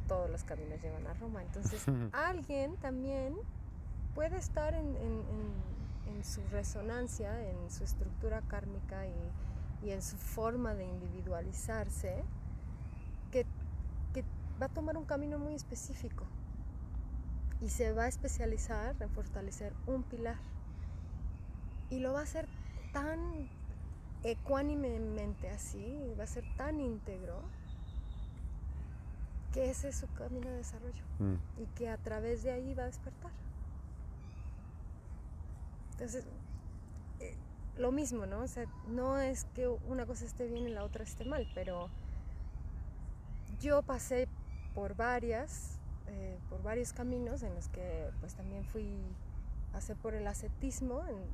todos 0.08 0.30
los 0.30 0.44
caminos 0.44 0.82
llevan 0.82 1.08
a 1.08 1.14
Roma. 1.16 1.42
Entonces, 1.42 1.84
alguien 2.12 2.76
también 2.78 3.36
puede 4.14 4.38
estar 4.38 4.74
en, 4.74 4.92
su 6.24 6.42
resonancia, 6.52 7.50
en 7.50 7.72
su 7.72 7.84
estructura 7.84 8.42
kármica 8.42 9.08
y, 9.08 9.88
y 9.88 9.92
en 9.92 10.04
su 10.04 10.18
forma 10.18 10.76
de 10.76 10.86
individualizarse, 10.86 12.16
que, 12.18 12.41
va 14.62 14.68
a 14.68 14.70
tomar 14.70 14.98
un 14.98 15.06
camino 15.06 15.40
muy 15.40 15.56
específico 15.56 16.26
y 17.62 17.70
se 17.70 17.94
va 17.94 18.04
a 18.04 18.08
especializar 18.08 18.96
en 19.00 19.10
fortalecer 19.10 19.74
un 19.88 20.04
pilar. 20.04 20.38
Y 21.90 22.00
lo 22.00 22.14
va 22.14 22.20
a 22.20 22.24
hacer 22.24 22.48
tan 22.94 23.50
ecuánimemente 24.24 25.50
así, 25.50 26.14
va 26.18 26.24
a 26.24 26.28
ser 26.28 26.44
tan 26.58 26.80
íntegro, 26.80 27.42
que 29.52 29.70
ese 29.70 29.90
es 29.90 29.98
su 29.98 30.08
camino 30.14 30.48
de 30.50 30.58
desarrollo 30.58 31.04
mm. 31.20 31.62
y 31.62 31.66
que 31.76 31.90
a 31.90 31.98
través 31.98 32.44
de 32.44 32.52
ahí 32.52 32.74
va 32.74 32.84
a 32.84 32.86
despertar. 32.86 33.32
Entonces, 35.94 36.26
eh, 37.20 37.36
lo 37.78 37.92
mismo, 37.92 38.26
¿no? 38.26 38.40
O 38.40 38.48
sea, 38.48 38.66
no 38.88 39.20
es 39.20 39.46
que 39.54 39.68
una 39.68 40.06
cosa 40.06 40.26
esté 40.26 40.48
bien 40.48 40.68
y 40.68 40.72
la 40.72 40.84
otra 40.84 41.04
esté 41.04 41.26
mal, 41.26 41.50
pero 41.54 41.90
yo 43.60 43.82
pasé 43.82 44.28
por 44.74 44.96
varias, 44.96 45.80
eh, 46.08 46.38
por 46.50 46.62
varios 46.64 46.94
caminos 46.94 47.44
en 47.44 47.54
los 47.56 47.68
que 47.70 48.10
pues 48.20 48.36
también 48.36 48.66
fui, 48.66 48.90
pasé 49.72 49.96
por 49.96 50.14
el 50.14 50.28
ascetismo 50.28 51.04
y, 51.10 51.32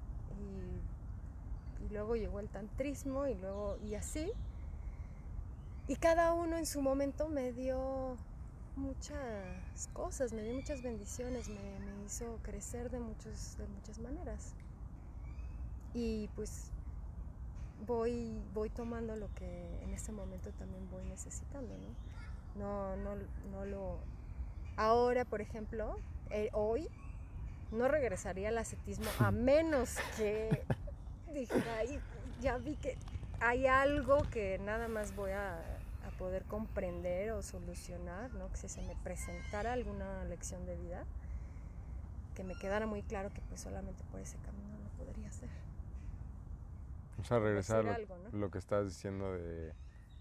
luego 1.91 2.17
llegó 2.17 2.41
el 2.41 2.49
tantrismo 2.49 3.27
y 3.27 3.35
luego, 3.35 3.77
y 3.77 3.95
así. 3.95 4.29
Y 5.87 5.95
cada 5.95 6.33
uno 6.33 6.57
en 6.57 6.65
su 6.65 6.81
momento 6.81 7.29
me 7.29 7.53
dio 7.53 8.17
muchas 8.75 9.87
cosas, 9.93 10.33
me 10.33 10.43
dio 10.43 10.53
muchas 10.53 10.81
bendiciones, 10.81 11.47
me, 11.47 12.05
hizo 12.05 12.39
crecer 12.41 12.89
de, 12.91 12.99
muchos, 12.99 13.57
de 13.57 13.67
muchas 13.67 13.99
maneras. 13.99 14.53
Y 15.93 16.27
pues 16.35 16.71
voy, 17.85 18.41
voy 18.53 18.69
tomando 18.69 19.15
lo 19.15 19.33
que 19.33 19.81
en 19.81 19.93
este 19.93 20.11
momento 20.11 20.51
también 20.51 20.89
voy 20.89 21.05
necesitando, 21.05 21.73
¿no? 21.77 22.06
No, 22.57 22.95
no, 22.97 23.15
no 23.51 23.65
lo... 23.65 23.99
Ahora, 24.75 25.25
por 25.25 25.41
ejemplo, 25.41 25.97
eh, 26.29 26.49
hoy 26.53 26.89
no 27.71 27.87
regresaría 27.87 28.49
al 28.49 28.57
ascetismo 28.57 29.05
a 29.19 29.31
menos 29.31 29.97
que 30.17 30.63
dijera, 31.33 31.83
ya 32.41 32.57
vi 32.57 32.75
que 32.75 32.97
hay 33.39 33.67
algo 33.67 34.23
que 34.31 34.59
nada 34.59 34.87
más 34.87 35.15
voy 35.15 35.31
a, 35.31 35.55
a, 35.55 36.17
poder 36.17 36.43
comprender 36.45 37.31
o 37.31 37.43
solucionar, 37.43 38.33
¿no? 38.33 38.49
Que 38.49 38.57
si 38.57 38.69
se 38.69 38.81
me 38.81 38.95
presentara 39.03 39.73
alguna 39.73 40.23
lección 40.25 40.65
de 40.65 40.75
vida, 40.75 41.05
que 42.35 42.43
me 42.43 42.55
quedara 42.55 42.85
muy 42.85 43.01
claro 43.01 43.31
que 43.33 43.41
pues 43.41 43.61
solamente 43.61 44.03
por 44.11 44.19
ese 44.19 44.37
camino 44.37 44.77
no 44.83 44.89
podría 45.03 45.31
ser. 45.31 45.49
O 47.19 47.23
sea, 47.23 47.39
regresar 47.39 47.83
lo, 48.31 48.51
que 48.51 48.59
estás 48.59 48.85
diciendo 48.85 49.33
de 49.33 49.73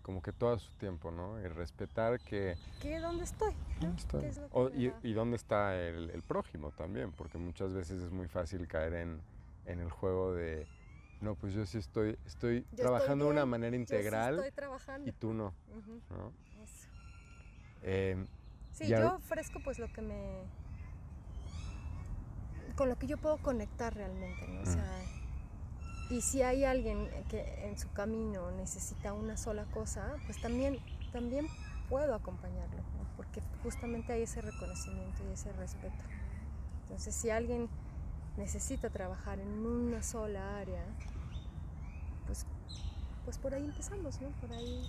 como 0.07 0.23
que 0.23 0.33
todo 0.33 0.57
su 0.57 0.71
tiempo, 0.75 1.11
¿no? 1.11 1.41
Y 1.41 1.49
respetar 1.49 2.21
que... 2.21 2.57
¿Qué? 2.81 3.01
¿Dónde 3.01 3.25
estoy? 3.25 3.53
y, 5.03 5.13
dónde 5.13 5.35
está 5.35 5.77
el, 5.77 6.23
prójimo 6.23 6.71
también, 6.71 7.11
porque 7.11 7.39
muchas 7.39 7.75
veces 7.75 8.01
es 8.01 8.13
muy 8.13 8.29
fácil 8.29 8.69
caer 8.69 8.95
en, 8.95 9.21
en 9.65 9.81
el 9.81 9.91
juego 9.91 10.33
de, 10.33 10.69
no, 11.21 11.35
pues 11.35 11.55
yo 11.55 11.67
sí 11.67 11.79
estoy, 11.79 12.17
estoy 12.25 12.63
trabajando 12.77 13.25
de 13.25 13.33
una 13.33 13.47
manera 13.47 13.75
integral 13.75 14.37
estoy 14.37 14.53
trabajando. 14.53 15.09
y 15.09 15.13
tú 15.13 15.35
no. 15.35 15.53
Eso. 16.63 16.89
Em, 17.83 18.29
sí, 18.71 18.87
yo 18.87 19.17
ofrezco 19.17 19.59
pues 19.65 19.81
lo 19.81 19.93
que 19.93 20.03
me... 20.03 20.45
con 22.77 22.89
lo 22.89 22.97
que 22.97 23.09
yo 23.09 23.19
puedo 23.19 23.39
conectar 23.39 23.93
realmente, 23.93 24.47
¿no? 24.47 24.61
O 24.61 24.67
sea, 24.67 24.89
y 26.09 26.21
si 26.21 26.43
hay 26.43 26.65
alguien 26.65 27.09
que 27.29 27.67
en 27.67 27.79
su 27.79 27.91
camino 27.93 28.51
necesita 28.53 29.13
una 29.13 29.37
sola 29.37 29.65
cosa, 29.67 30.15
pues 30.27 30.41
también, 30.41 30.79
también 31.13 31.47
puedo 31.89 32.15
acompañarlo, 32.15 32.83
porque 33.17 33.41
justamente 33.63 34.13
hay 34.13 34.23
ese 34.23 34.41
reconocimiento 34.41 35.23
y 35.29 35.33
ese 35.33 35.53
respeto. 35.55 36.05
Entonces, 36.83 37.15
si 37.15 37.31
alguien 37.31 37.69
necesita 38.37 38.91
trabajar 38.91 39.41
en 39.41 39.49
una 39.49 40.03
sola 40.03 40.59
área, 40.59 40.85
pues, 42.27 42.47
pues 43.25 43.39
por 43.39 43.55
ahí 43.55 43.65
empezamos, 43.65 44.21
¿no? 44.21 44.29
Por 44.41 44.53
ahí 44.53 44.89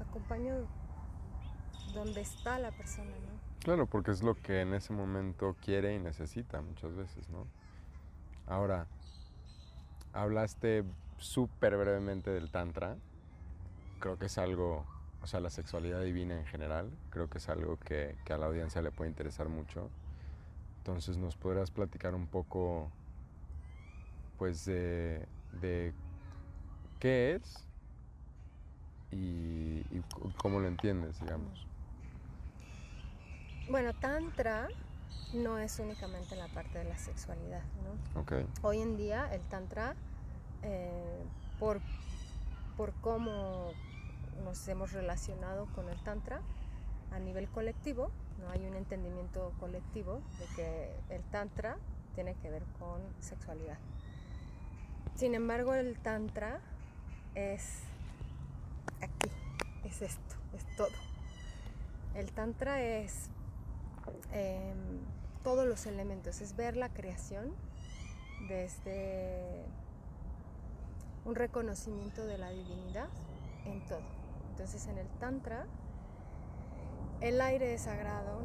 acompaño 0.00 0.66
donde 1.94 2.20
está 2.20 2.58
la 2.58 2.72
persona, 2.72 3.10
¿no? 3.10 3.50
Claro, 3.60 3.86
porque 3.86 4.10
es 4.10 4.22
lo 4.22 4.34
que 4.34 4.62
en 4.62 4.74
ese 4.74 4.92
momento 4.92 5.54
quiere 5.62 5.94
y 5.94 5.98
necesita 5.98 6.60
muchas 6.62 6.94
veces, 6.96 7.28
¿no? 7.28 7.46
Ahora, 8.46 8.86
Hablaste 10.12 10.84
súper 11.18 11.76
brevemente 11.76 12.30
del 12.30 12.50
Tantra. 12.50 12.96
Creo 14.00 14.18
que 14.18 14.26
es 14.26 14.38
algo, 14.38 14.84
o 15.22 15.26
sea, 15.26 15.40
la 15.40 15.50
sexualidad 15.50 16.02
divina 16.02 16.38
en 16.38 16.46
general, 16.46 16.90
creo 17.10 17.28
que 17.28 17.38
es 17.38 17.48
algo 17.48 17.76
que, 17.76 18.16
a 18.28 18.36
la 18.38 18.46
audiencia 18.46 18.82
le 18.82 18.90
puede 18.90 19.10
interesar 19.10 19.48
mucho. 19.48 19.88
Entonces, 20.78 21.18
¿nos 21.18 21.36
podrás 21.36 21.70
platicar 21.70 22.14
un 22.14 22.26
poco, 22.26 22.90
pues, 24.38 24.64
de, 24.64 25.26
qué 26.98 27.34
es 27.34 27.64
y, 29.12 29.82
cómo 30.38 30.60
lo 30.60 30.66
entiendes, 30.66 31.20
digamos? 31.20 31.66
Bueno, 33.68 33.92
Tantra 33.92 34.68
no 35.32 35.58
es 35.58 35.78
únicamente 35.78 36.36
la 36.36 36.48
parte 36.48 36.78
de 36.78 36.84
la 36.84 36.98
sexualidad, 36.98 37.62
¿no? 37.84 38.20
Hoy 38.62 38.80
en 38.80 38.96
día 38.96 39.32
el 39.32 39.42
tantra, 39.42 39.94
eh, 40.62 41.22
por, 41.58 41.80
por 42.76 42.92
cómo 42.94 43.72
nos 44.44 44.66
hemos 44.68 44.92
relacionado 44.92 45.66
con 45.74 45.88
el 45.88 45.98
tantra 46.02 46.40
a 47.12 47.18
nivel 47.18 47.48
colectivo, 47.48 48.10
no 48.40 48.50
hay 48.50 48.66
un 48.66 48.74
entendimiento 48.74 49.52
colectivo 49.60 50.20
de 50.38 50.46
que 50.56 51.14
el 51.14 51.22
tantra 51.24 51.76
tiene 52.14 52.34
que 52.36 52.50
ver 52.50 52.62
con 52.78 53.00
sexualidad. 53.20 53.78
Sin 55.14 55.34
embargo, 55.34 55.74
el 55.74 55.98
tantra 55.98 56.60
es 57.34 57.82
aquí, 59.00 59.30
es 59.84 60.02
esto, 60.02 60.36
es 60.54 60.76
todo. 60.76 60.88
El 62.14 62.32
tantra 62.32 62.82
es 62.82 63.30
Em, 64.32 65.00
todos 65.42 65.66
los 65.66 65.86
elementos, 65.86 66.40
es 66.40 66.56
ver 66.56 66.76
la 66.76 66.90
creación 66.90 67.54
desde 68.48 69.64
un 71.24 71.34
reconocimiento 71.34 72.26
de 72.26 72.38
la 72.38 72.50
divinidad 72.50 73.08
en 73.64 73.84
todo. 73.86 74.02
Entonces 74.50 74.86
en 74.86 74.98
el 74.98 75.06
Tantra 75.18 75.66
el 77.20 77.40
aire 77.42 77.74
es 77.74 77.82
sagrado, 77.82 78.40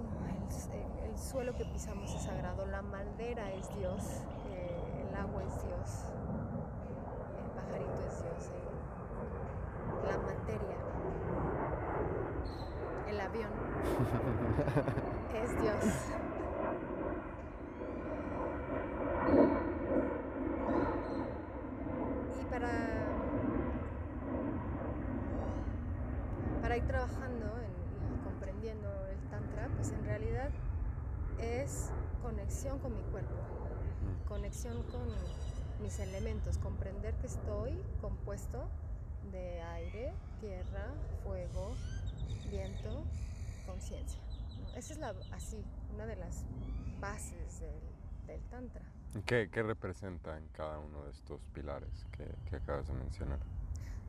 el, 1.05 1.17
suelo 1.17 1.55
que 1.55 1.63
pisamos 1.63 2.13
es 2.13 2.23
sagrado, 2.23 2.65
la 2.65 2.81
madera 2.81 3.49
es 3.53 3.73
Dios, 3.77 4.03
eh, 4.51 5.07
el 5.07 5.15
agua 5.15 5.43
es 5.43 5.63
Dios, 5.63 6.03
el 7.39 7.51
pajarito 7.51 8.05
es 8.05 8.21
Dios, 8.21 8.51
la 10.05 10.17
materia, 10.17 10.77
avión 13.35 13.49
es 15.43 15.61
Dios. 15.61 15.95
Y 22.39 22.45
para, 22.45 22.69
para 26.61 26.77
ir 26.77 26.85
trabajando 26.85 27.45
y 27.45 28.23
comprendiendo 28.23 28.89
el 29.07 29.19
Tantra, 29.29 29.69
pues 29.75 29.91
en 29.91 30.03
realidad 30.05 30.49
es 31.39 31.91
conexión 32.21 32.79
con 32.79 32.95
mi 32.95 33.03
cuerpo, 33.03 33.35
conexión 34.27 34.83
con 34.83 35.05
mis 35.81 35.99
elementos, 35.99 36.57
comprender 36.57 37.13
que 37.15 37.27
estoy 37.27 37.81
compuesto 38.01 38.63
de 39.31 39.61
aire, 39.61 40.13
tierra, 40.39 40.93
fuego, 41.23 41.73
viento, 42.49 43.03
conciencia. 43.65 44.19
Esa 44.75 44.93
es 44.93 44.99
la, 44.99 45.13
así, 45.31 45.63
una 45.93 46.05
de 46.05 46.15
las 46.15 46.45
bases 46.99 47.61
del, 48.27 48.41
Tantra. 48.49 48.81
¿Qué, 49.25 49.49
¿Qué, 49.51 49.61
representa 49.61 50.37
en 50.37 50.47
cada 50.47 50.79
uno 50.79 51.03
de 51.05 51.11
estos 51.11 51.39
pilares 51.53 52.05
que, 52.11 52.55
acabas 52.55 52.87
de 52.87 52.93
mencionar? 52.93 53.39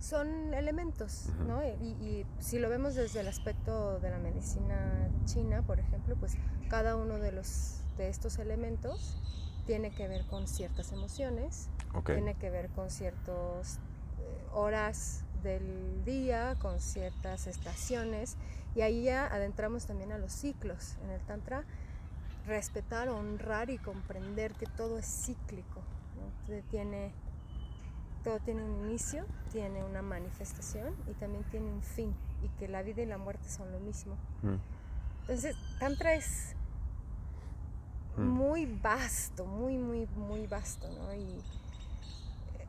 Son 0.01 0.55
elementos, 0.55 1.29
¿no? 1.47 1.63
Y, 1.63 2.27
si 2.41 2.59
lo 2.59 2.69
vemos 2.69 2.95
desde 2.95 3.21
el 3.21 3.29
aspecto 3.29 4.01
de 4.01 4.11
la 4.11 4.19
medicina 4.19 5.09
china, 5.27 5.63
por 5.63 5.79
ejemplo, 5.79 6.17
pues 6.17 6.37
cada 6.69 6.97
uno 6.97 7.19
de, 7.19 7.33
los, 7.33 7.83
de 7.99 8.09
estos 8.09 8.39
elementos 8.39 9.19
tiene 9.67 9.91
que 9.91 10.09
ver 10.09 10.25
con 10.27 10.49
ciertas 10.49 10.93
emociones, 10.93 11.69
tiene 12.05 12.35
que 12.35 12.51
ver 12.51 12.71
con 12.71 12.91
ciertas 12.91 13.79
eh, 14.19 14.47
horas 14.53 15.26
del 15.47 16.05
día, 16.05 16.57
con 16.61 16.81
ciertas 16.81 17.47
estaciones 17.47 18.37
y 18.75 18.81
ahí 18.83 19.05
ya 19.05 19.27
adentramos 19.27 19.87
también 19.87 20.11
a 20.13 20.19
los 20.19 20.33
ciclos 20.33 20.97
en 21.05 21.11
el 21.11 21.21
Tantra, 21.23 21.65
respetar, 22.47 23.09
honrar 23.09 23.71
y 23.71 23.79
comprender 23.79 24.53
que 24.55 24.67
todo 24.67 24.99
es 24.99 25.07
cíclico, 25.07 25.83
tiene, 26.71 27.13
todo 28.25 28.41
tiene 28.41 28.65
un 28.65 28.87
inicio, 28.87 29.25
tiene 29.53 29.85
una 29.85 30.03
manifestación 30.03 30.95
y 31.09 31.15
también 31.15 31.45
tiene 31.45 31.71
un 31.71 31.83
fin 31.83 32.15
y 32.43 32.49
que 32.59 32.67
la 32.69 32.83
vida 32.83 33.03
y 33.03 33.07
la 33.07 33.19
muerte 33.19 33.49
son 33.49 33.71
lo 33.71 33.79
mismo. 33.79 34.17
Mm. 34.43 34.57
Entonces, 35.21 35.57
Tantra 35.79 36.15
es 36.15 36.55
mm. 38.17 38.23
muy 38.23 38.67
vasto, 38.67 39.47
muy, 39.47 39.79
muy, 39.79 40.07
muy 40.17 40.47
vasto, 40.49 40.89
¿no? 40.91 41.15
Y 41.15 41.23
eh, 41.23 42.67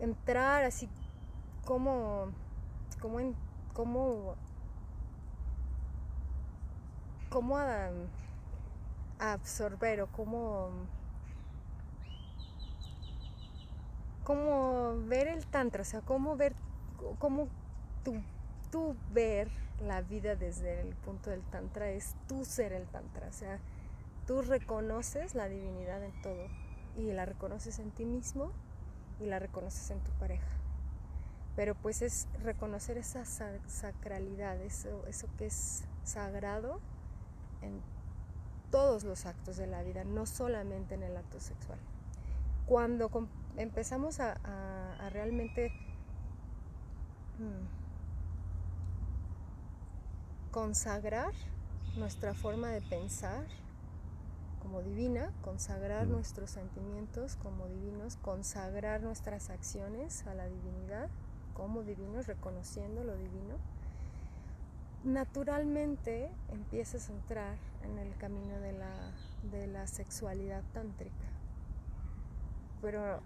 entrar 0.00 0.64
así 0.64 0.88
como, 1.64 2.32
en, 3.18 3.34
como 3.72 4.34
cómo 7.32 7.56
absorber 9.18 10.02
o 10.02 10.06
cómo, 10.08 10.68
cómo 14.24 14.98
ver 15.06 15.28
el 15.28 15.46
tantra, 15.46 15.82
o 15.82 15.84
sea, 15.84 16.00
cómo 16.02 16.36
ver, 16.36 16.54
cómo 17.18 17.48
tú, 18.04 18.20
tú 18.70 18.94
ver 19.12 19.48
la 19.80 20.02
vida 20.02 20.36
desde 20.36 20.80
el 20.80 20.94
punto 20.94 21.30
del 21.30 21.42
tantra 21.42 21.90
es 21.90 22.14
tú 22.28 22.44
ser 22.44 22.72
el 22.72 22.86
tantra, 22.86 23.28
o 23.28 23.32
sea, 23.32 23.58
tú 24.26 24.42
reconoces 24.42 25.34
la 25.34 25.48
divinidad 25.48 26.02
en 26.04 26.22
todo 26.22 26.46
y 26.96 27.12
la 27.12 27.24
reconoces 27.24 27.78
en 27.78 27.90
ti 27.92 28.04
mismo 28.04 28.52
y 29.20 29.26
la 29.26 29.38
reconoces 29.38 29.90
en 29.90 30.00
tu 30.00 30.10
pareja. 30.12 30.61
Pero 31.54 31.74
pues 31.74 32.00
es 32.02 32.28
reconocer 32.42 32.96
esa 32.96 33.24
sacralidad, 33.24 34.60
eso, 34.60 35.06
eso 35.06 35.28
que 35.36 35.46
es 35.46 35.84
sagrado 36.02 36.80
en 37.60 37.80
todos 38.70 39.04
los 39.04 39.26
actos 39.26 39.58
de 39.58 39.66
la 39.66 39.82
vida, 39.82 40.02
no 40.02 40.24
solamente 40.24 40.94
en 40.94 41.02
el 41.02 41.16
acto 41.16 41.40
sexual. 41.40 41.78
Cuando 42.66 43.10
empezamos 43.56 44.18
a, 44.20 44.34
realmente 45.10 45.72
consagrar 50.52 51.32
nuestra 51.96 52.34
forma 52.34 52.68
de 52.68 52.80
pensar 52.80 53.46
como 54.62 54.80
divina, 54.80 55.32
consagrar 55.42 56.06
nuestros 56.06 56.50
sentimientos 56.50 57.36
como 57.36 57.66
divinos, 57.66 58.16
consagrar 58.16 59.02
nuestras 59.02 59.50
acciones 59.50 60.24
a 60.26 60.34
la 60.34 60.46
divinidad 60.46 61.10
como 61.54 61.82
divinos, 61.82 62.26
reconociendo 62.26 63.04
lo 63.04 63.16
divino, 63.16 63.56
naturalmente 65.04 66.30
empiezas 66.50 67.08
a 67.08 67.12
entrar 67.12 67.56
en 67.84 67.98
el 67.98 68.14
camino 68.16 68.58
de 68.60 68.72
la, 68.72 68.94
de 69.50 69.66
la 69.66 69.86
sexualidad 69.86 70.62
tántrica. 70.72 71.26
Pero 72.80 73.20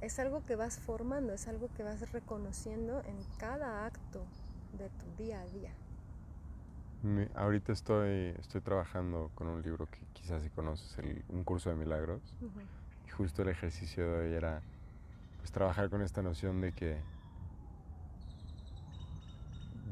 es 0.00 0.18
algo 0.18 0.44
que 0.44 0.56
vas 0.56 0.78
formando, 0.78 1.32
es 1.32 1.48
algo 1.48 1.68
que 1.76 1.82
vas 1.82 2.12
reconociendo 2.12 3.00
en 3.06 3.16
cada 3.38 3.86
acto 3.86 4.24
de 4.78 4.88
tu 4.90 5.22
día 5.22 5.40
a 5.40 5.46
día. 5.46 5.70
ahorita 7.34 7.72
estoy, 7.72 8.34
estoy 8.38 8.60
trabajando 8.60 9.30
con 9.34 9.46
un 9.48 9.62
libro 9.62 9.86
que 9.86 9.98
quizás 10.12 10.42
si 10.42 10.50
conoces, 10.50 10.98
un 11.28 11.44
curso 11.44 11.70
de 11.70 11.76
milagros. 11.76 12.20
Y 13.06 13.10
justo 13.10 13.42
el 13.42 13.48
ejercicio 13.48 14.06
de 14.10 14.26
hoy 14.26 14.34
era 14.34 14.62
pues, 15.38 15.52
trabajar 15.52 15.90
con 15.90 16.02
esta 16.02 16.22
noción 16.22 16.60
de 16.60 16.72
que 16.72 17.00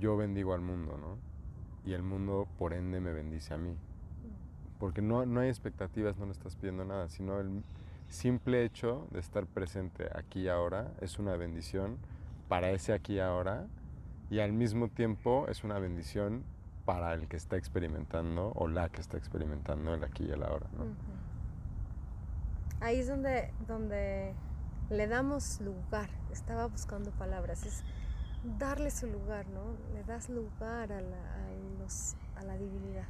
yo 0.02 0.16
bendigo 0.16 0.52
al 0.52 0.60
mundo, 0.60 0.98
¿no? 0.98 1.16
Y 1.88 1.94
el 1.94 2.02
mundo 2.02 2.48
por 2.58 2.74
ende 2.74 3.00
me 3.00 3.12
bendice 3.12 3.54
a 3.54 3.56
mí. 3.56 3.76
Porque 4.78 5.00
no, 5.00 5.24
no 5.26 5.40
hay 5.40 5.48
expectativas, 5.48 6.18
no 6.18 6.26
le 6.26 6.32
estás 6.32 6.56
pidiendo 6.56 6.84
nada, 6.84 7.08
sino 7.08 7.38
el, 7.38 7.62
simple 8.12 8.64
hecho 8.64 9.06
de 9.10 9.20
estar 9.20 9.46
presente 9.46 10.08
aquí 10.14 10.42
y 10.42 10.48
ahora 10.48 10.92
es 11.00 11.18
una 11.18 11.34
bendición 11.36 11.96
para 12.48 12.70
ese 12.70 12.92
aquí 12.92 13.14
y 13.14 13.20
ahora 13.20 13.66
y 14.30 14.40
al 14.40 14.52
mismo 14.52 14.88
tiempo 14.88 15.46
es 15.48 15.64
una 15.64 15.78
bendición 15.78 16.44
para 16.84 17.14
el 17.14 17.26
que 17.26 17.36
está 17.36 17.56
experimentando 17.56 18.52
o 18.54 18.68
la 18.68 18.88
que 18.90 19.00
está 19.00 19.16
experimentando 19.16 19.94
el 19.94 20.04
aquí 20.04 20.24
y 20.24 20.30
el 20.30 20.42
ahora. 20.42 20.66
Ahí 22.80 22.98
es 22.98 23.08
donde, 23.08 23.52
donde 23.66 24.34
le 24.90 25.06
damos 25.06 25.60
lugar, 25.60 26.10
estaba 26.32 26.66
buscando 26.66 27.10
palabras, 27.12 27.64
es 27.64 27.82
darle 28.58 28.90
su 28.90 29.06
lugar, 29.06 29.46
¿no? 29.48 29.76
Le 29.94 30.04
das 30.04 30.28
lugar 30.28 30.92
a 30.92 31.00
a 32.36 32.42
la 32.42 32.56
divinidad. 32.56 33.06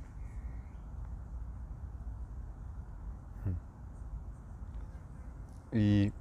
Y 5.72 6.12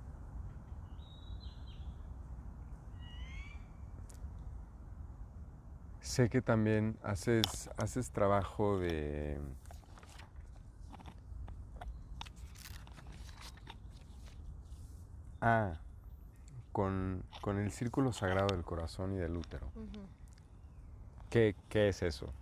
sé 6.00 6.30
que 6.30 6.42
también 6.42 6.98
haces, 7.04 7.70
haces 7.78 8.12
trabajo 8.12 8.80
de... 8.80 9.40
Ah, 15.42 15.74
con, 16.72 17.24
el 17.46 17.72
círculo 17.72 18.14
sagrado 18.14 18.48
del 18.56 18.64
corazón 18.64 19.14
y 19.14 19.18
del 19.18 19.36
útero. 19.36 19.68
¿Qué, 21.30 21.56
es 21.72 22.02
eso? 22.02 22.34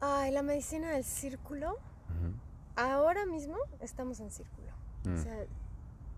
Ay, 0.00 0.32
la 0.32 0.42
medicina 0.42 0.90
del 0.90 1.04
círculo 1.04 1.76
ahora 2.76 3.26
mismo 3.26 3.56
estamos 3.80 4.20
en 4.20 4.30
círculo. 4.30 4.68
O 5.04 5.10
mm. 5.10 5.22
sea, 5.22 5.46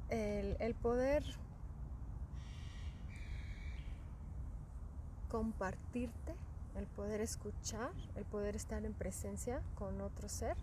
el, 0.09 0.75
poder 0.75 1.25
compartirte, 5.29 6.35
el 6.77 6.87
poder 6.87 7.21
escuchar, 7.21 7.91
el 8.15 8.25
poder 8.25 8.57
estar 8.57 8.85
en 8.85 8.93
presencia 8.93 9.61
con 9.75 10.01
otro 10.01 10.29
ser, 10.29 10.57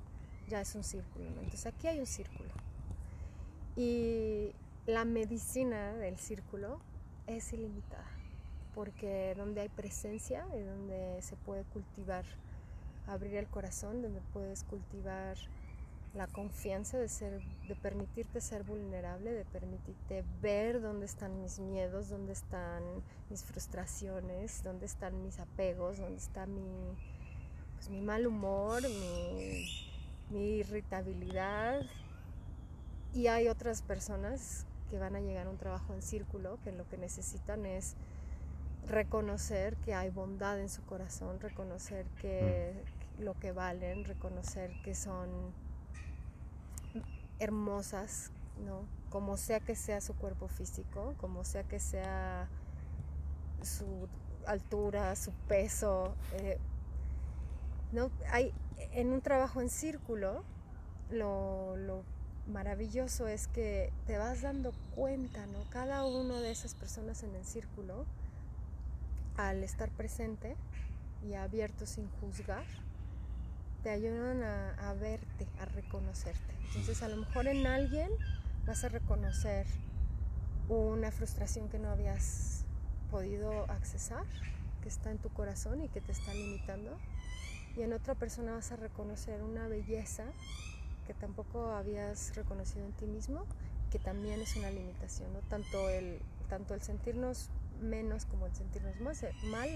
ya 0.49 0.61
es 0.61 0.75
un 0.75 0.83
círculo. 0.83 1.25
Entonces 1.27 1.65
aquí 1.65 1.87
hay 1.87 1.99
un 1.99 2.05
círculo. 2.05 2.49
Y 3.75 4.53
la 4.85 5.05
medicina 5.05 5.93
del 5.93 6.17
círculo 6.17 6.77
es 7.25 7.53
ilimitada, 7.53 8.09
porque 8.75 9.33
donde 9.37 9.61
hay 9.61 9.69
presencia 9.69 10.45
y 10.57 10.61
donde 10.61 11.21
se 11.21 11.37
puede 11.37 11.63
cultivar, 11.63 12.25
abrir 13.07 13.35
el 13.35 13.47
corazón, 13.47 14.01
donde 14.01 14.19
puedes 14.33 14.65
cultivar 14.65 15.37
la 16.13 16.27
confianza 16.27 16.97
de 16.97 17.07
ser, 17.07 17.41
de 17.69 17.75
permitirte 17.75 18.41
ser 18.41 18.63
vulnerable, 18.63 19.31
de 19.31 19.45
permitirte 19.45 20.25
ver 20.41 20.81
dónde 20.81 21.05
están 21.05 21.41
mis 21.41 21.59
miedos, 21.59 22.09
dónde 22.09 22.33
están 22.33 22.83
mis 23.29 23.41
frustraciones, 23.41 24.63
dónde 24.63 24.85
están 24.85 25.23
mis 25.23 25.39
apegos, 25.39 25.97
dónde 25.97 26.17
está 26.17 26.45
mi, 26.45 26.93
pues, 27.75 27.89
mi 27.89 28.01
mal 28.01 28.27
humor, 28.27 28.83
mi 30.29 30.57
irritabilidad. 30.57 31.83
Y 33.13 33.27
hay 33.27 33.47
otras 33.47 33.81
personas 33.81 34.65
que 34.93 34.99
van 34.99 35.15
a 35.15 35.21
llegar 35.21 35.47
a 35.47 35.49
un 35.49 35.57
trabajo 35.57 35.95
en 35.95 36.03
círculo 36.03 36.59
que 36.63 36.71
lo 36.71 36.87
que 36.87 36.99
necesitan 36.99 37.65
es 37.65 37.95
reconocer 38.87 39.75
que 39.77 39.95
hay 39.95 40.11
bondad 40.11 40.59
en 40.59 40.69
su 40.69 40.83
corazón, 40.83 41.39
reconocer 41.39 42.05
que 42.21 42.75
mm. 43.17 43.23
lo 43.23 43.33
que 43.39 43.51
valen, 43.51 44.05
reconocer 44.05 44.71
que 44.83 44.93
son 44.93 45.51
hermosas, 47.39 48.29
¿no? 48.63 48.85
Como 49.09 49.35
sea 49.35 49.59
que 49.59 49.75
sea 49.75 49.99
su 49.99 50.13
cuerpo 50.13 50.47
físico, 50.47 51.15
como 51.17 51.43
sea 51.43 51.63
que 51.63 51.79
sea 51.79 52.47
su 53.63 54.07
altura, 54.45 55.15
su 55.15 55.31
peso. 55.47 56.13
Eh, 56.33 56.59
¿no? 57.91 58.11
Hay, 58.29 58.53
en 58.91 59.11
un 59.11 59.21
trabajo 59.21 59.59
en 59.59 59.71
círculo, 59.71 60.43
lo, 61.09 61.77
lo, 61.77 62.03
maravilloso 62.47 63.27
es 63.27 63.47
que 63.47 63.91
te 64.05 64.17
vas 64.17 64.41
dando 64.41 64.73
cuenta, 64.95 65.45
¿no? 65.47 65.59
Cada 65.69 66.05
uno 66.05 66.35
de 66.41 66.51
esas 66.51 66.75
personas 66.75 67.23
en 67.23 67.35
el 67.35 67.45
círculo, 67.45 68.05
al 69.37 69.63
estar 69.63 69.89
presente 69.89 70.55
y 71.27 71.33
abierto 71.35 71.85
sin 71.85 72.09
juzgar, 72.19 72.65
te 73.83 73.89
ayudan 73.89 74.43
a, 74.43 74.93
verte, 74.93 75.47
a 75.59 75.65
reconocerte. 75.65 76.53
Entonces 76.67 77.01
a 77.03 77.09
lo 77.09 77.17
mejor 77.17 77.47
en 77.47 77.67
alguien 77.67 78.09
vas 78.65 78.83
a 78.83 78.89
reconocer 78.89 79.65
una 80.69 81.11
frustración 81.11 81.67
que 81.69 81.79
no 81.79 81.89
habías 81.89 82.65
podido 83.11 83.69
accesar, 83.69 84.25
que 84.81 84.89
está 84.89 85.11
en 85.11 85.17
tu 85.17 85.29
corazón 85.29 85.81
y 85.81 85.89
que 85.89 86.01
te 86.01 86.11
está 86.11 86.33
limitando. 86.33 86.97
Y 87.75 87.81
en 87.81 87.93
otra 87.93 88.15
persona 88.15 88.53
vas 88.53 88.71
a 88.71 88.75
reconocer 88.75 89.41
una 89.41 89.67
belleza 89.67 90.25
que 91.05 91.13
tampoco 91.13 91.71
habías 91.71 92.35
reconocido 92.35 92.85
en 92.85 92.93
ti 92.93 93.05
mismo, 93.05 93.45
que 93.91 93.99
también 93.99 94.41
es 94.41 94.55
una 94.55 94.69
limitación, 94.69 95.31
¿no? 95.33 95.39
Tanto 95.49 95.89
el, 95.89 96.19
tanto 96.49 96.73
el 96.73 96.81
sentirnos 96.81 97.49
menos 97.81 98.25
como 98.25 98.45
el 98.47 98.55
sentirnos 98.55 98.99
más, 99.01 99.23
eh, 99.23 99.33
mal 99.45 99.69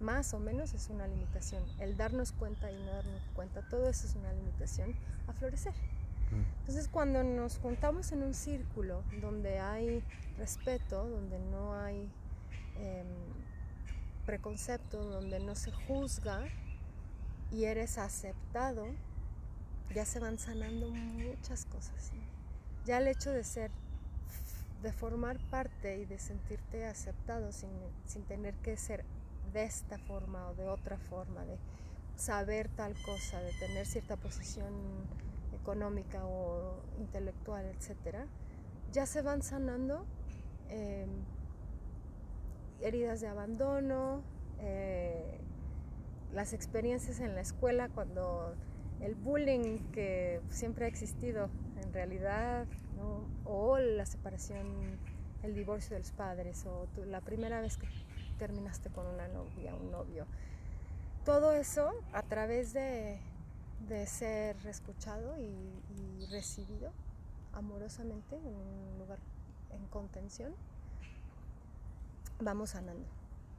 más 0.00 0.34
o 0.34 0.38
menos 0.38 0.74
es 0.74 0.88
una 0.90 1.06
limitación. 1.06 1.62
El 1.78 1.96
darnos 1.96 2.32
cuenta 2.32 2.70
y 2.70 2.78
no 2.78 2.92
darnos 2.92 3.22
cuenta, 3.34 3.62
todo 3.68 3.88
eso 3.88 4.06
es 4.06 4.14
una 4.14 4.32
limitación 4.32 4.94
a 5.26 5.32
florecer. 5.32 5.74
Mm. 6.30 6.60
Entonces 6.60 6.88
cuando 6.88 7.22
nos 7.24 7.58
juntamos 7.58 8.12
en 8.12 8.22
un 8.22 8.34
círculo 8.34 9.02
donde 9.20 9.58
hay 9.58 10.02
respeto, 10.38 11.08
donde 11.08 11.38
no 11.38 11.74
hay 11.74 12.08
eh, 12.76 13.04
preconcepto, 14.24 15.04
donde 15.04 15.40
no 15.40 15.54
se 15.54 15.72
juzga 15.72 16.44
y 17.50 17.64
eres 17.64 17.98
aceptado, 17.98 18.86
ya 19.94 20.04
se 20.04 20.20
van 20.20 20.38
sanando 20.38 20.88
muchas 20.88 21.66
cosas. 21.66 22.12
Ya 22.84 22.98
el 22.98 23.08
hecho 23.08 23.30
de 23.30 23.44
ser, 23.44 23.70
de 24.82 24.92
formar 24.92 25.38
parte 25.50 25.98
y 25.98 26.04
de 26.04 26.18
sentirte 26.18 26.86
aceptado 26.86 27.52
sin, 27.52 27.70
sin 28.06 28.22
tener 28.22 28.54
que 28.56 28.76
ser 28.76 29.04
de 29.52 29.64
esta 29.64 29.98
forma 29.98 30.48
o 30.48 30.54
de 30.54 30.68
otra 30.68 30.98
forma, 30.98 31.44
de 31.44 31.58
saber 32.16 32.68
tal 32.68 32.94
cosa, 33.04 33.40
de 33.40 33.52
tener 33.60 33.86
cierta 33.86 34.16
posición 34.16 34.72
económica 35.54 36.24
o 36.24 36.82
intelectual, 36.98 37.64
etcétera, 37.66 38.26
ya 38.92 39.06
se 39.06 39.22
van 39.22 39.42
sanando 39.42 40.04
em, 40.68 41.08
heridas 42.80 43.20
de 43.20 43.28
abandono, 43.28 44.22
eh, 44.58 45.40
las 46.32 46.52
experiencias 46.52 47.20
en 47.20 47.34
la 47.34 47.42
escuela 47.42 47.88
cuando 47.88 48.54
el 49.02 49.14
bullying 49.16 49.78
que 49.90 50.40
siempre 50.48 50.84
ha 50.84 50.88
existido 50.88 51.48
en 51.82 51.92
realidad, 51.92 52.66
o 53.44 53.78
la 53.78 54.06
separación, 54.06 54.98
el 55.42 55.54
divorcio 55.54 55.94
de 55.94 56.00
los 56.00 56.12
padres, 56.12 56.64
o 56.66 56.86
la 57.04 57.20
primera 57.20 57.60
vez 57.60 57.76
que 57.76 57.88
terminaste 58.38 58.90
con 58.90 59.06
una 59.06 59.28
novia, 59.28 59.74
un 59.74 59.90
novio. 59.90 60.26
Todo 61.24 61.52
eso 61.52 61.92
a 62.12 62.22
través 62.22 62.72
de, 62.72 63.20
ser 64.06 64.56
escuchado 64.66 65.36
y, 65.38 66.26
recibido 66.30 66.92
amorosamente 67.52 68.36
en 68.36 68.46
un 68.46 68.98
lugar 68.98 69.18
en 69.70 69.86
contención, 69.88 70.54
vamos 72.40 72.70
sanando. 72.70 73.06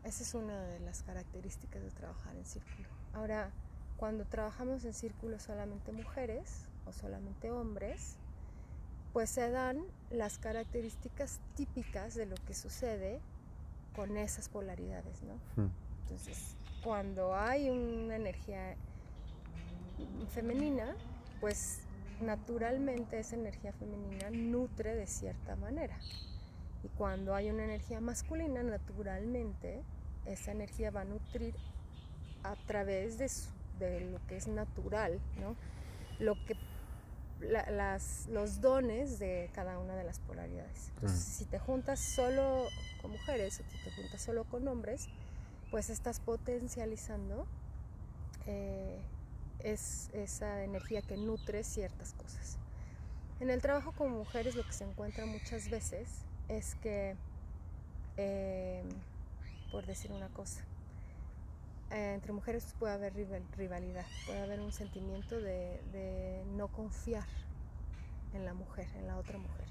esa 0.03 0.23
es 0.23 0.33
una 0.33 0.63
de 0.63 0.79
las 0.79 1.03
características 1.03 1.83
de 1.83 1.91
trabajar 1.91 2.35
en 2.35 2.45
círculo. 2.45 2.87
Ahora, 3.13 3.51
cuando 4.03 4.25
trabajamos 4.25 4.83
en 4.83 4.91
círculo 4.91 5.39
solamente 5.39 5.93
mujeres 5.93 6.65
o 6.85 6.91
solamente 6.91 7.51
hombres, 7.51 8.17
pues 9.13 9.29
se 9.29 9.49
dan 9.49 9.81
las 10.11 10.39
características 10.39 11.39
típicas 11.55 12.13
de 12.13 12.25
lo 12.25 12.35
que 12.45 12.53
sucede 12.53 13.21
con 13.95 14.17
esas 14.17 14.49
polaridades, 14.49 15.23
¿no? 15.23 15.35
Entonces, 16.01 16.57
cuando 16.83 17.33
hay 17.33 17.69
una 17.69 18.17
energía 18.17 18.75
femenina, 20.33 20.97
pues 21.39 21.79
naturalmente 22.19 23.19
esa 23.19 23.37
energía 23.37 23.71
femenina 23.71 24.29
nutre 24.31 24.95
de 24.95 25.07
cierta 25.07 25.55
manera. 25.55 25.97
Y 26.83 26.89
cuando 26.89 27.35
hay 27.35 27.49
una 27.49 27.63
energía 27.63 28.01
masculina, 28.01 28.63
naturalmente 28.63 29.81
esa 30.25 30.51
energía 30.51 30.91
va 30.91 31.03
a 31.03 31.05
nutrir 31.05 31.55
a 32.43 32.57
través 32.67 33.17
de, 33.17 33.29
de 33.89 34.01
lo 34.01 34.25
que 34.27 34.37
es 34.37 34.47
natural, 34.47 35.19
¿no? 35.39 35.55
Lo 36.19 36.35
que 36.45 36.55
las, 37.39 38.27
los 38.29 38.61
dones 38.61 39.19
de 39.19 39.49
cada 39.53 39.77
una 39.79 39.95
de 39.95 40.03
las 40.03 40.19
polaridades. 40.19 40.91
Entonces, 40.95 41.19
si 41.19 41.45
te 41.45 41.59
juntas 41.59 41.99
solo 41.99 42.67
con 43.01 43.11
mujeres 43.11 43.59
o 43.59 43.63
si 43.69 43.83
te 43.83 43.91
juntas 43.91 44.21
solo 44.21 44.45
con 44.45 44.67
hombres, 44.67 45.09
pues 45.71 45.89
estás 45.89 46.19
potencializando 46.19 47.45
eh, 48.45 48.99
es, 49.59 50.09
esa 50.13 50.63
energía 50.63 51.01
que 51.01 51.17
nutre 51.17 51.63
ciertas 51.63 52.13
cosas. 52.13 52.57
En 53.39 53.49
el 53.49 53.61
trabajo 53.61 53.91
con 53.91 54.11
mujeres 54.11 54.55
lo 54.55 54.63
que 54.63 54.73
se 54.73 54.83
encuentra 54.83 55.25
muchas 55.25 55.69
veces 55.69 56.07
es 56.47 56.75
que, 56.75 57.15
eh, 58.17 58.83
por 59.71 59.85
decir 59.85 60.11
una 60.11 60.29
cosa, 60.29 60.63
eh, 61.93 62.15
entre 62.15 62.33
mujeres 62.33 62.73
puede 62.79 62.93
haber 62.93 63.13
rivalidad, 63.55 64.05
puede 64.25 64.41
haber 64.41 64.59
un 64.61 64.71
sentimiento 64.71 65.39
de, 65.39 66.43
no 66.55 66.67
confiar 66.67 67.27
en 68.33 68.45
la 68.45 68.55
mujer, 68.55 68.87
en 68.97 69.05
la 69.05 69.15
otra 69.17 69.37
mujer, 69.37 69.67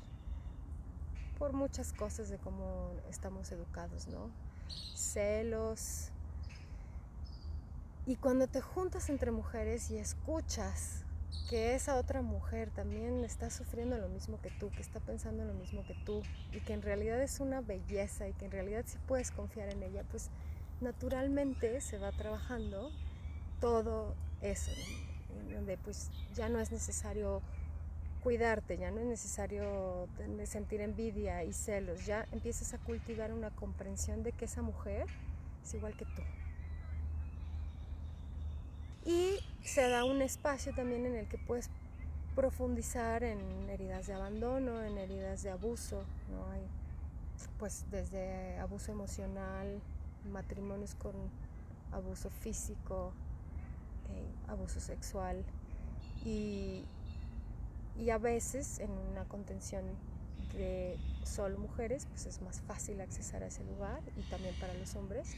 por 1.36 1.52
muchas 1.52 1.92
cosas 1.92 2.28
de 2.28 2.38
cómo 2.38 2.92
estamos 3.10 3.50
educados, 3.50 4.06
¿no? 4.06 4.30
Celos. 4.94 6.10
Y 8.06 8.14
cuando 8.14 8.46
te 8.46 8.60
juntas 8.60 9.10
entre 9.10 9.32
mujeres 9.32 9.90
y 9.90 9.96
escuchas 9.96 11.04
que 11.50 11.74
esa 11.74 11.96
otra 11.96 12.22
mujer 12.22 12.70
también 12.70 13.24
está 13.24 13.50
sufriendo 13.50 13.98
lo 13.98 14.08
mismo 14.08 14.40
que 14.40 14.50
tú, 14.50 14.70
que 14.70 14.80
está 14.80 15.00
pensando 15.00 15.44
lo 15.44 15.54
mismo 15.54 15.84
que 15.84 15.94
tú, 16.04 16.22
y 16.52 16.60
que 16.60 16.72
en 16.72 16.82
realidad 16.82 17.20
es 17.20 17.40
una 17.40 17.60
belleza 17.62 18.28
y 18.28 18.32
que 18.32 18.44
en 18.44 18.52
realidad 18.52 18.84
sí 18.86 18.96
puedes 19.08 19.32
confiar 19.32 19.68
en 19.70 19.82
ella, 19.82 20.04
pues 20.08 20.30
naturalmente 20.82 21.80
se 21.80 21.98
va 21.98 22.12
trabajando 22.12 22.90
todo 23.60 24.14
eso, 24.40 24.72
donde 25.52 25.78
pues 25.78 26.10
ya 26.34 26.48
no 26.48 26.58
es 26.58 26.72
necesario 26.72 27.40
cuidarte, 28.22 28.78
ya 28.78 28.90
no 28.90 29.00
es 29.00 29.06
necesario 29.06 30.08
sentir 30.44 30.80
envidia 30.80 31.44
y 31.44 31.52
celos, 31.52 32.06
ya 32.06 32.26
empiezas 32.32 32.74
a 32.74 32.78
cultivar 32.78 33.32
una 33.32 33.50
comprensión 33.50 34.22
de 34.22 34.32
que 34.32 34.44
esa 34.44 34.62
mujer 34.62 35.06
es 35.64 35.74
igual 35.74 35.96
que 35.96 36.04
tú. 36.04 36.22
Y 39.04 39.40
se 39.64 39.88
da 39.88 40.04
un 40.04 40.22
espacio 40.22 40.72
también 40.74 41.06
en 41.06 41.16
el 41.16 41.28
que 41.28 41.38
puedes 41.38 41.70
profundizar 42.36 43.24
en 43.24 43.40
heridas 43.68 44.06
de 44.06 44.14
abandono, 44.14 44.82
en 44.82 44.96
heridas 44.98 45.42
de 45.42 45.50
abuso, 45.50 46.04
¿no? 46.30 46.50
Hay, 46.52 46.62
pues 47.58 47.84
desde 47.90 48.58
abuso 48.58 48.92
emocional, 48.92 49.80
matrimonios 50.30 50.94
con 50.94 51.14
abuso 51.92 52.30
físico, 52.30 53.12
eh, 54.10 54.50
abuso 54.50 54.80
sexual 54.80 55.44
y, 56.24 56.84
y 57.98 58.10
a 58.10 58.18
veces 58.18 58.78
en 58.78 58.90
una 58.90 59.24
contención 59.24 59.84
de 60.54 60.98
solo 61.24 61.58
mujeres 61.58 62.06
pues 62.06 62.26
es 62.26 62.42
más 62.42 62.60
fácil 62.60 63.00
accesar 63.00 63.42
a 63.42 63.46
ese 63.46 63.64
lugar 63.64 64.00
y 64.16 64.22
también 64.30 64.54
para 64.60 64.74
los 64.74 64.94
hombres 64.96 65.34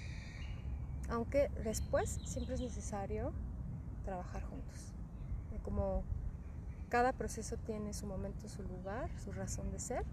aunque 1.08 1.50
después 1.62 2.18
siempre 2.24 2.54
es 2.54 2.60
necesario 2.60 3.32
trabajar 4.04 4.42
juntos. 4.42 4.92
Como 5.62 6.02
cada 6.88 7.12
proceso 7.12 7.56
tiene 7.56 7.92
su 7.94 8.06
momento, 8.06 8.48
su 8.48 8.62
lugar, 8.62 9.10
su 9.18 9.32
razón 9.32 9.70
de 9.70 9.78
ser 9.78 10.04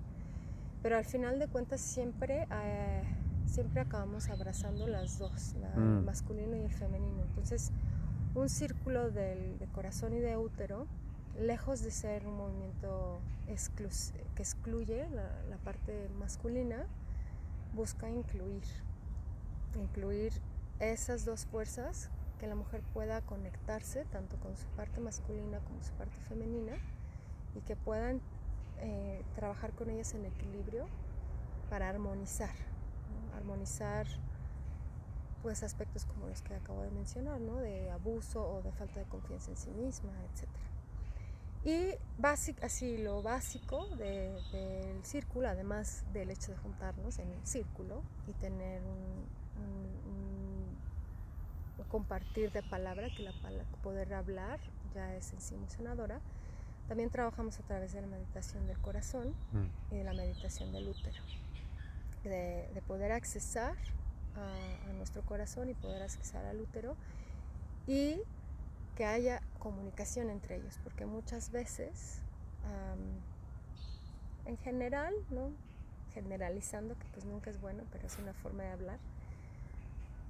pero 0.81 0.97
al 0.97 1.05
final 1.05 1.39
de 1.39 1.47
cuentas 1.47 1.79
siempre 1.79 2.47
eh, 2.51 3.03
siempre 3.51 3.81
acabamos 3.81 4.29
abrazando 4.29 4.87
las 4.87 5.19
dos, 5.19 5.55
el 5.75 5.81
mm. 5.81 6.05
masculino 6.05 6.55
y 6.55 6.61
el 6.61 6.71
femenino. 6.71 7.21
Entonces, 7.23 7.71
un 8.33 8.47
círculo 8.47 9.11
del, 9.11 9.59
de 9.59 9.67
corazón 9.67 10.13
y 10.13 10.19
de 10.19 10.37
útero, 10.37 10.87
lejos 11.37 11.81
de 11.81 11.91
ser 11.91 12.25
un 12.25 12.37
movimiento 12.37 13.19
que 13.75 13.83
excluye 14.41 15.09
la, 15.09 15.57
parte 15.65 16.07
masculina, 16.17 16.85
busca 17.75 18.09
incluir, 18.09 18.63
incluir 19.75 20.31
esas 20.79 21.25
dos 21.25 21.45
fuerzas, 21.45 22.09
que 22.39 22.47
la 22.47 22.55
mujer 22.55 22.81
pueda 22.93 23.21
conectarse 23.21 24.05
tanto 24.05 24.37
con 24.37 24.55
su 24.55 24.65
parte 24.69 25.01
masculina 25.01 25.59
como 25.59 25.83
su 25.83 25.91
parte 25.93 26.17
femenina 26.29 26.73
y 27.55 27.59
que 27.61 27.75
puedan 27.75 28.21
eh, 28.79 29.23
trabajar 29.35 29.73
con 29.73 29.89
ellas 29.89 30.13
en 30.13 30.25
equilibrio 30.25 30.87
para 31.69 31.89
armonizar 31.89 32.70
armonizar 33.41 34.05
pues 35.41 35.63
aspectos 35.63 36.05
como 36.05 36.27
los 36.27 36.41
que 36.41 36.53
acabo 36.53 36.83
de 36.83 36.91
mencionar, 36.91 37.39
¿no? 37.41 37.57
de 37.57 37.89
abuso 37.89 38.47
o 38.47 38.61
de 38.61 38.71
falta 38.73 38.99
de 38.99 39.05
confianza 39.07 39.51
en 39.51 39.57
sí 39.57 39.71
misma, 39.71 40.11
etc. 40.33 40.47
Y 41.63 41.95
así 42.63 42.97
lo 42.97 43.21
básico 43.21 43.87
del 43.97 45.03
círculo, 45.03 45.47
además 45.47 46.03
del 46.13 46.29
hecho 46.29 46.51
de 46.51 46.57
juntarnos 46.57 47.19
en 47.19 47.29
un 47.29 47.45
círculo 47.45 48.03
y 48.27 48.33
tener 48.33 48.81
un, 48.83 49.11
compartir 51.89 52.53
de 52.53 52.63
palabra, 52.63 53.09
que 53.15 53.23
la 53.23 53.33
poder 53.83 54.13
hablar 54.13 54.59
ya 54.95 55.13
es 55.13 55.33
en 55.33 55.41
sí 55.41 55.55
muy 55.55 55.69
sanadora, 55.69 56.21
también 56.87 57.09
trabajamos 57.09 57.59
a 57.59 57.63
través 57.63 57.91
de 57.91 57.99
la 57.99 58.07
meditación 58.07 58.65
del 58.65 58.77
corazón 58.77 59.35
mm. 59.51 59.93
y 59.93 59.97
de 59.97 60.03
la 60.05 60.13
meditación 60.13 60.71
del 60.71 60.87
útero 60.87 61.21
de, 62.23 62.81
poder 62.87 63.11
accesar 63.11 63.75
a, 64.35 64.93
nuestro 64.93 65.23
corazón 65.23 65.69
y 65.69 65.73
poder 65.73 66.03
accesar 66.03 66.45
al 66.45 66.61
útero 66.61 66.95
y 67.87 68.21
que 68.95 69.05
haya 69.05 69.41
comunicación 69.59 70.29
entre 70.29 70.57
ellos, 70.57 70.79
porque 70.83 71.05
muchas 71.05 71.51
veces, 71.51 72.19
en 74.45 74.57
general, 74.57 75.13
¿no? 75.31 75.51
generalizando, 76.13 76.97
que 76.97 77.07
pues 77.13 77.25
nunca 77.25 77.49
es 77.49 77.59
bueno, 77.59 77.83
pero 77.91 78.05
es 78.05 78.17
una 78.19 78.33
forma 78.33 78.63
de 78.63 78.71
hablar, 78.71 78.99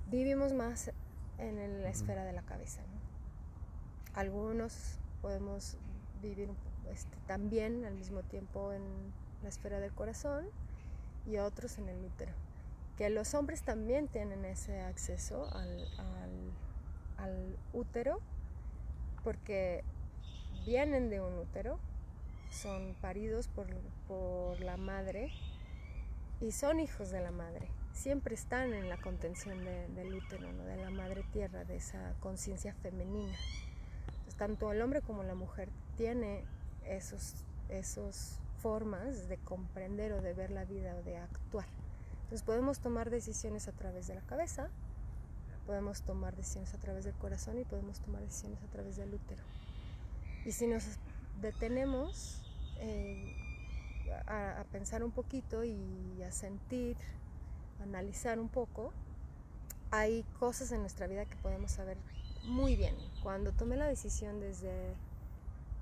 vivimos 0.09 0.53
más 0.53 0.91
en 1.37 1.81
la 1.81 1.89
esfera 1.89 2.23
de 2.23 2.33
la 2.33 2.43
cabeza. 2.43 2.81
Algunos 4.13 4.99
podemos 5.21 5.77
vivir 6.21 6.49
este, 6.91 7.17
también 7.27 7.85
al 7.85 7.95
mismo 7.95 8.21
tiempo 8.21 8.71
en 8.73 8.83
la 9.43 9.49
esfera 9.49 9.79
del 9.79 9.91
corazón 9.93 10.45
y 11.25 11.37
otros 11.37 11.77
en 11.77 11.89
el 11.89 12.03
útero. 12.03 12.31
Que 12.97 13.09
los 13.09 13.33
hombres 13.33 13.63
también 13.63 14.07
tienen 14.07 14.45
ese 14.45 14.81
acceso 14.81 15.49
al, 15.53 15.87
útero 17.73 18.19
porque 19.23 19.83
vienen 20.65 21.09
de 21.09 21.21
un 21.21 21.37
útero, 21.37 21.79
son 22.49 22.95
paridos 22.99 23.47
por, 23.47 23.67
la 24.59 24.75
madre 24.75 25.31
y 26.41 26.51
son 26.51 26.79
hijos 26.79 27.11
de 27.11 27.21
la 27.21 27.31
madre. 27.31 27.69
Siempre 27.93 28.35
están 28.35 28.73
en 28.73 28.89
la 28.89 28.97
contención 28.97 29.63
del 29.63 30.13
útero, 30.13 30.51
de 30.65 30.75
la 30.77 30.89
madre 30.89 31.23
tierra, 31.31 31.63
de 31.63 31.77
esa 31.77 32.13
conciencia 32.19 32.73
femenina. 32.73 33.37
tanto 34.37 34.71
el 34.71 34.81
hombre 34.81 35.01
como 35.01 35.23
la 35.23 35.35
mujer 35.35 35.69
tiene 35.95 36.43
esos, 36.85 37.45
esos 37.69 38.40
formas 38.61 39.27
de 39.27 39.37
comprender 39.37 40.13
o 40.13 40.21
de 40.21 40.33
ver 40.33 40.51
la 40.51 40.65
vida 40.65 40.95
o 40.95 41.03
de 41.03 41.17
actuar. 41.17 41.65
Entonces 42.23 42.43
podemos 42.43 42.79
tomar 42.79 43.09
decisiones 43.09 43.67
a 43.67 43.71
través 43.71 44.07
de 44.07 44.15
la 44.15 44.21
cabeza, 44.21 44.69
podemos 45.65 46.01
tomar 46.01 46.35
decisiones 46.35 46.73
a 46.73 46.77
través 46.77 47.05
del 47.05 47.13
corazón 47.15 47.59
y 47.59 47.65
podemos 47.65 47.99
tomar 47.99 48.21
decisiones 48.21 48.59
a 48.63 48.71
través 48.71 48.95
del 48.97 49.13
útero. 49.13 49.43
Y 50.45 50.51
si 50.51 50.67
nos 50.67 50.83
detenemos 51.41 52.41
eh, 52.79 53.35
a, 54.27 54.63
pensar 54.71 55.03
un 55.03 55.11
poquito 55.11 55.63
y 55.63 56.21
a 56.23 56.31
sentir, 56.31 56.97
analizar 57.81 58.39
un 58.39 58.49
poco, 58.49 58.91
hay 59.91 60.23
cosas 60.39 60.71
en 60.71 60.81
nuestra 60.81 61.07
vida 61.07 61.25
que 61.25 61.35
podemos 61.37 61.71
saber 61.71 61.97
muy 62.45 62.75
bien. 62.75 62.95
Cuando 63.21 63.51
tomé 63.51 63.75
la 63.75 63.87
decisión 63.87 64.39
desde 64.39 64.95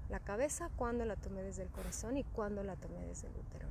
la 0.09 0.19
cabeza, 0.19 0.69
cuando 0.75 1.05
la 1.05 1.15
tomé 1.15 1.43
desde 1.43 1.63
el 1.63 1.69
corazón 1.69 2.17
y 2.17 2.23
cuando 2.23 2.63
la 2.63 2.75
tomé 2.75 3.05
desde 3.05 3.27
el 3.27 3.35
útero. 3.35 3.67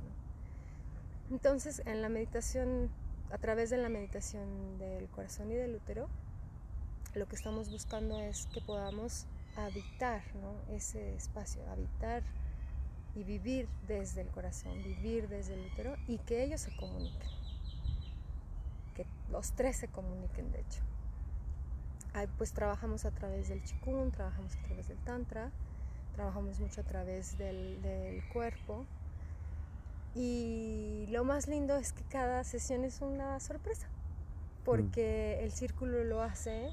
Entonces, 1.29 1.81
en 1.85 2.01
la 2.01 2.09
meditación 2.09 2.89
a 3.31 3.37
través 3.37 3.69
de 3.69 3.77
la 3.77 3.89
meditación 3.89 4.79
del 4.79 5.07
corazón 5.09 5.51
y 5.51 5.55
del 5.55 5.75
útero, 5.75 6.09
lo 7.13 7.27
que 7.27 7.35
estamos 7.35 7.69
buscando 7.69 8.19
es 8.19 8.47
que 8.47 8.61
podamos 8.61 9.25
habitar 9.55 10.21
ese 10.71 11.15
espacio, 11.15 11.61
habitar 11.69 12.23
y 13.15 13.23
vivir 13.23 13.67
desde 13.87 14.21
el 14.21 14.29
corazón, 14.29 14.81
vivir 14.83 15.27
desde 15.27 15.55
el 15.55 15.71
útero 15.71 15.95
y 16.07 16.17
que 16.19 16.43
ellos 16.43 16.61
se 16.61 16.75
comuniquen, 16.75 17.29
que 18.95 19.05
los 19.31 19.51
tres 19.53 19.77
se 19.77 19.87
comuniquen 19.87 20.51
de 20.51 20.61
hecho. 20.61 20.81
pues 22.37 22.53
trabajamos 22.53 23.05
a 23.05 23.11
través 23.11 23.49
del 23.49 23.63
chikun, 23.63 24.11
trabajamos 24.11 24.55
a 24.55 24.61
través 24.63 24.87
del 24.87 24.97
tantra, 24.99 25.51
trabajamos 26.13 26.59
mucho 26.59 26.81
a 26.81 26.83
través 26.83 27.37
del, 27.37 27.81
del 27.81 28.27
cuerpo 28.29 28.85
y 30.15 31.05
lo 31.09 31.23
más 31.23 31.47
lindo 31.47 31.77
es 31.77 31.93
que 31.93 32.03
cada 32.03 32.43
sesión 32.43 32.83
es 32.83 33.01
una 33.01 33.39
sorpresa, 33.39 33.87
porque 34.65 35.37
mm. 35.39 35.43
el 35.43 35.51
círculo 35.51 36.03
lo 36.03 36.21
hace 36.21 36.71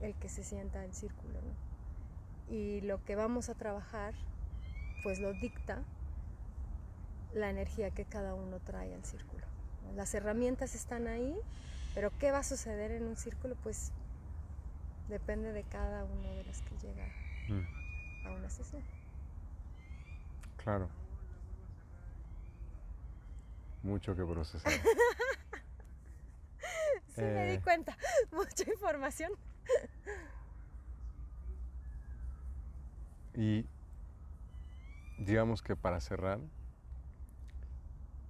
el 0.00 0.14
que 0.14 0.28
se 0.28 0.42
sienta 0.42 0.84
en 0.84 0.92
círculo, 0.92 1.34
¿no? 1.40 2.54
Y 2.54 2.80
lo 2.80 3.04
que 3.04 3.14
vamos 3.14 3.48
a 3.50 3.54
trabajar, 3.54 4.14
pues 5.02 5.20
lo 5.20 5.32
dicta 5.32 5.82
la 7.34 7.50
energía 7.50 7.90
que 7.90 8.04
cada 8.04 8.34
uno 8.34 8.58
trae 8.60 8.94
al 8.94 9.04
círculo. 9.04 9.44
Las 9.94 10.14
herramientas 10.14 10.74
están 10.74 11.08
ahí, 11.08 11.38
pero 11.94 12.10
¿qué 12.18 12.30
va 12.30 12.38
a 12.38 12.44
suceder 12.44 12.90
en 12.90 13.04
un 13.04 13.16
círculo? 13.16 13.54
Pues 13.62 13.92
depende 15.08 15.52
de 15.52 15.62
cada 15.64 16.04
uno 16.04 16.32
de 16.34 16.44
los 16.44 16.62
que 16.62 16.76
llega 16.78 17.06
mm. 17.48 17.77
A. 18.28 18.48
Claro. 20.62 20.88
Mucho 23.82 24.14
que 24.16 24.24
procesar. 24.24 24.72
sí, 27.14 27.22
me 27.22 27.46
di 27.46 27.54
eh. 27.54 27.60
cuenta. 27.62 27.96
Mucha 28.32 28.70
información. 28.70 29.32
y 33.34 33.64
digamos 35.18 35.62
que 35.62 35.76
para 35.76 36.00
cerrar, 36.00 36.40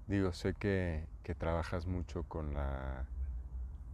digo, 0.07 0.33
sé 0.33 0.55
que, 0.55 1.07
trabajas 1.39 1.85
mucho 1.85 2.23
con, 2.23 2.55
la, 2.55 3.07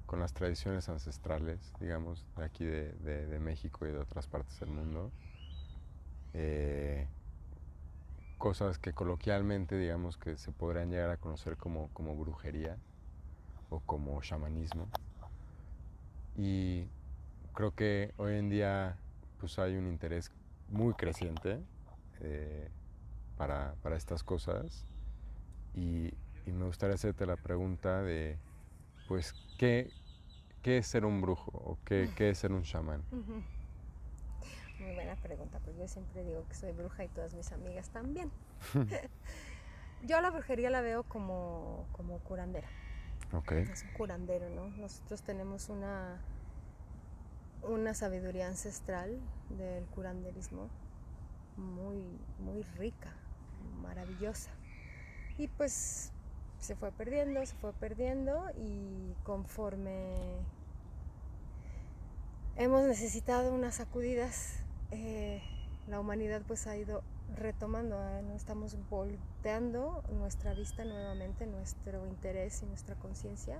con 0.07 0.21
las 0.21 0.33
tradiciones 0.33 0.89
ancestrales, 0.89 1.73
digamos, 1.81 2.25
de 2.37 2.45
aquí 2.45 2.65
de, 2.65 3.39
México 3.41 3.87
y 3.87 3.93
de 3.93 3.99
otras 3.99 4.29
partes 4.29 4.59
del 4.61 4.71
mundo. 4.71 5.11
Eh, 6.35 7.07
cosas 8.39 8.79
que 8.79 8.93
coloquialmente, 8.93 9.79
digamos, 9.79 10.19
que 10.19 10.37
se 10.37 10.53
podrían 10.53 10.91
llegar 10.91 11.11
a 11.11 11.17
conocer 11.17 11.57
como, 11.57 11.89
como 11.95 12.15
brujería 12.15 12.77
o 13.71 13.81
como 13.81 14.21
chamanismo. 14.21 14.89
Y 16.37 16.89
creo 17.55 17.71
que 17.71 18.13
hoy 18.17 18.35
en 18.35 18.51
día 18.51 18.99
pues 19.39 19.59
hay 19.59 19.77
un 19.77 19.87
interés 19.87 20.31
muy 20.69 20.95
creciente 20.95 21.61
eh, 22.21 22.69
para, 23.37 23.75
estas 23.95 24.23
cosas 24.23 24.87
y, 25.75 26.13
me 26.47 26.67
gustaría 26.67 26.95
hacerte 26.95 27.25
la 27.25 27.37
pregunta 27.37 28.03
de 28.03 28.39
pues 29.09 29.35
¿qué, 29.59 29.91
qué 30.61 30.77
es 30.79 30.87
ser 30.87 31.07
un 31.07 31.23
brujo 31.23 31.51
o 31.55 31.79
qué, 31.87 32.11
qué 32.15 32.29
es 32.29 32.39
ser 32.39 32.53
un 32.53 32.63
chamán? 32.63 33.03
Muy 34.85 34.95
buena 34.95 35.17
pregunta, 35.17 35.59
porque 35.65 35.81
yo 35.81 35.89
siempre 35.89 36.25
digo 36.25 36.47
que 36.47 36.55
soy 36.55 36.73
bruja 36.73 37.05
y 37.05 37.09
todas 37.09 37.35
mis 37.35 37.51
amigas 37.53 37.89
también. 37.91 38.31
yo 40.03 40.21
la 40.21 40.31
brujería 40.31 40.71
la 40.71 40.81
veo 40.83 41.05
como, 41.05 41.87
como 41.93 42.19
curandera. 42.21 42.69
Es 43.73 43.83
un 43.83 43.93
curandero, 43.95 44.49
¿no? 44.51 44.69
Nosotros 44.69 45.23
tenemos 45.23 45.69
una 45.69 46.21
una 47.69 47.95
sabiduría 47.95 48.47
ancestral 48.47 49.19
del 49.49 49.85
curanderismo 49.87 50.69
muy, 51.57 52.05
muy 52.39 52.63
rica, 52.79 53.13
maravillosa. 53.83 54.51
Y 55.39 55.49
pues 55.49 56.13
se 56.59 56.77
fue 56.77 56.93
perdiendo, 56.93 57.45
se 57.47 57.55
fue 57.57 57.73
perdiendo 57.73 58.51
y 58.57 59.15
conforme 59.25 60.17
hemos 62.57 62.87
necesitado 62.87 63.53
unas 63.53 63.77
sacudidas, 63.77 64.64
eh, 64.95 65.43
la 65.89 65.99
humanidad 65.99 66.43
pues 66.47 66.69
ha 66.69 66.77
ido 66.77 67.03
retomando, 67.37 68.01
¿eh? 68.01 68.23
estamos 68.37 68.77
volteando 68.89 70.05
nuestra 70.13 70.55
vista 70.55 70.85
nuevamente, 70.85 71.47
nuestro 71.47 72.07
interés 72.07 72.63
y 72.63 72.67
nuestra 72.67 72.95
conciencia 72.95 73.59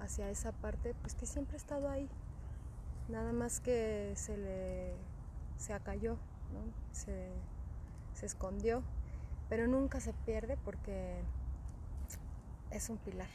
hacia, 0.00 0.28
esa, 0.30 0.52
parte 0.52 0.94
pues 1.02 1.14
que 1.14 1.26
siempre 1.26 1.54
ha 1.54 1.58
estado 1.58 1.88
ahí, 1.88 2.08
nada 3.08 3.32
más 3.32 3.60
que 3.60 4.12
se 4.16 4.36
le 4.36 4.94
se 5.56 5.72
acalló, 5.72 6.16
se, 6.90 7.30
escondió, 8.22 8.82
pero 9.48 9.66
nunca 9.68 10.00
se 10.00 10.12
pierde 10.12 10.56
porque 10.64 11.20
es 12.70 12.90
un 12.90 12.98
pilar, 12.98 13.28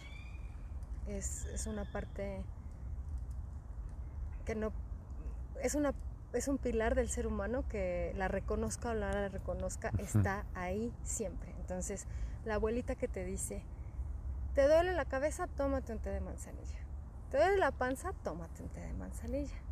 es, 1.07 1.65
una 1.65 1.85
parte 1.85 2.43
que 4.45 4.53
no, 4.53 4.71
es, 5.63 5.75
una, 5.75 5.93
es 6.36 6.48
un 6.48 6.57
pilar 6.57 6.95
del 6.95 7.10
ser 7.10 7.28
humano 7.28 7.68
que 7.68 8.14
la 8.16 8.28
reconozca 8.28 8.91
o 8.91 8.94
no 8.94 8.99
la 8.99 9.30
reconozca, 9.30 9.91
está 9.98 10.45
ahí 10.53 10.94
siempre. 11.03 11.53
Entonces, 11.60 12.06
la 12.45 12.56
abuelita 12.56 12.95
que 12.95 13.07
te 13.07 13.26
dice, 13.26 13.64
te 14.53 14.68
duele 14.68 14.94
la 14.94 15.06
cabeza, 15.06 15.48
tómate 15.48 15.94
un 15.94 15.99
té 15.99 16.12
de 16.12 16.22
manzanilla. 16.22 16.80
Te 17.32 17.38
duele 17.38 17.57
la 17.57 17.72
panza, 17.72 18.14
tómate 18.24 18.64
un 18.64 18.70
té 18.70 18.82
de 18.82 18.94
manzanilla 18.94 19.66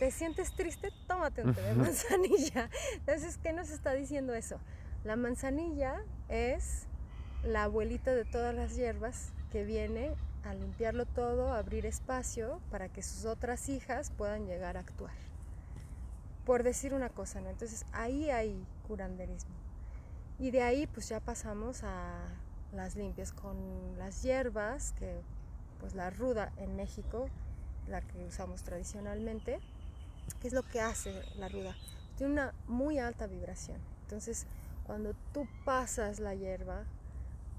te 0.00 0.10
sientes 0.10 0.56
triste, 0.56 0.88
tómate 1.06 1.42
un 1.42 1.54
té 1.54 1.60
de 1.60 1.74
manzanilla. 1.74 2.70
Entonces, 2.94 3.36
¿qué 3.36 3.52
nos 3.52 3.68
está 3.68 3.92
diciendo 3.92 4.32
eso? 4.32 4.58
La 5.04 5.14
manzanilla 5.14 6.02
es 6.30 6.86
la 7.44 7.64
abuelita 7.64 8.14
de 8.14 8.24
todas 8.24 8.54
las 8.54 8.74
hierbas 8.74 9.34
que 9.52 9.62
viene 9.62 10.14
a 10.42 10.54
limpiarlo 10.54 11.04
todo, 11.04 11.52
a 11.52 11.58
abrir 11.58 11.84
espacio 11.84 12.62
para 12.70 12.88
que 12.88 13.02
sus 13.02 13.26
otras 13.26 13.68
hijas 13.68 14.10
puedan 14.10 14.46
llegar 14.46 14.78
a 14.78 14.80
actuar. 14.80 15.12
Por 16.44 16.62
decir 16.62 16.94
una 16.94 17.08
cosa, 17.08 17.40
¿no? 17.40 17.50
Entonces 17.50 17.84
ahí 17.92 18.30
hay 18.30 18.64
curanderismo. 18.88 19.54
Y 20.38 20.50
de 20.50 20.62
ahí 20.62 20.86
pues 20.86 21.08
ya 21.08 21.20
pasamos 21.20 21.82
a 21.84 22.22
las 22.72 22.96
limpias 22.96 23.32
con 23.32 23.56
las 23.98 24.22
hierbas, 24.22 24.92
que 24.92 25.20
pues 25.80 25.94
la 25.94 26.10
ruda 26.10 26.52
en 26.56 26.76
México, 26.76 27.28
la 27.88 28.00
que 28.00 28.24
usamos 28.24 28.62
tradicionalmente, 28.62 29.60
¿Qué 30.40 30.48
es 30.48 30.54
lo 30.54 30.62
que 30.62 30.80
hace 30.80 31.22
la 31.36 31.48
ruda? 31.48 31.76
Tiene 32.16 32.32
una 32.32 32.54
muy 32.66 32.98
alta 32.98 33.26
vibración. 33.26 33.78
Entonces, 34.02 34.46
cuando 34.86 35.14
tú 35.32 35.46
pasas 35.64 36.20
la 36.20 36.34
hierba 36.34 36.84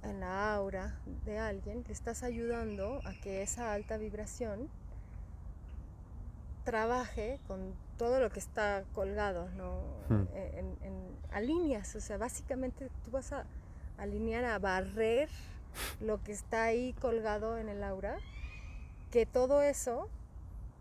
en 0.04 0.22
la 0.22 0.54
aura 0.54 0.96
de 1.26 1.38
alguien, 1.38 1.84
le 1.86 1.94
estás 1.94 2.24
ayudando 2.24 3.02
a 3.06 3.14
que 3.14 3.42
esa 3.44 3.74
alta 3.74 3.98
vibración 3.98 4.70
trabaje 6.64 7.40
con 7.48 7.74
todo 8.02 8.20
lo 8.20 8.32
que 8.32 8.40
está 8.40 8.84
colgado, 8.96 9.48
¿no? 9.52 9.80
Hmm. 10.10 10.26
En, 10.34 10.76
en, 10.82 11.18
alineas, 11.32 11.96
o 11.96 12.02
sea, 12.02 12.18
básicamente 12.18 12.90
tú 13.06 13.12
vas 13.12 13.32
a 13.32 13.46
alinear, 13.96 14.44
a 14.44 14.58
barrer 14.58 15.30
lo 16.00 16.20
que 16.24 16.32
está 16.32 16.64
ahí 16.64 16.94
colgado 16.94 17.60
en 17.60 17.70
el 17.70 17.84
aura, 17.84 18.18
que 19.12 19.28
todo 19.28 19.62
eso 19.62 20.10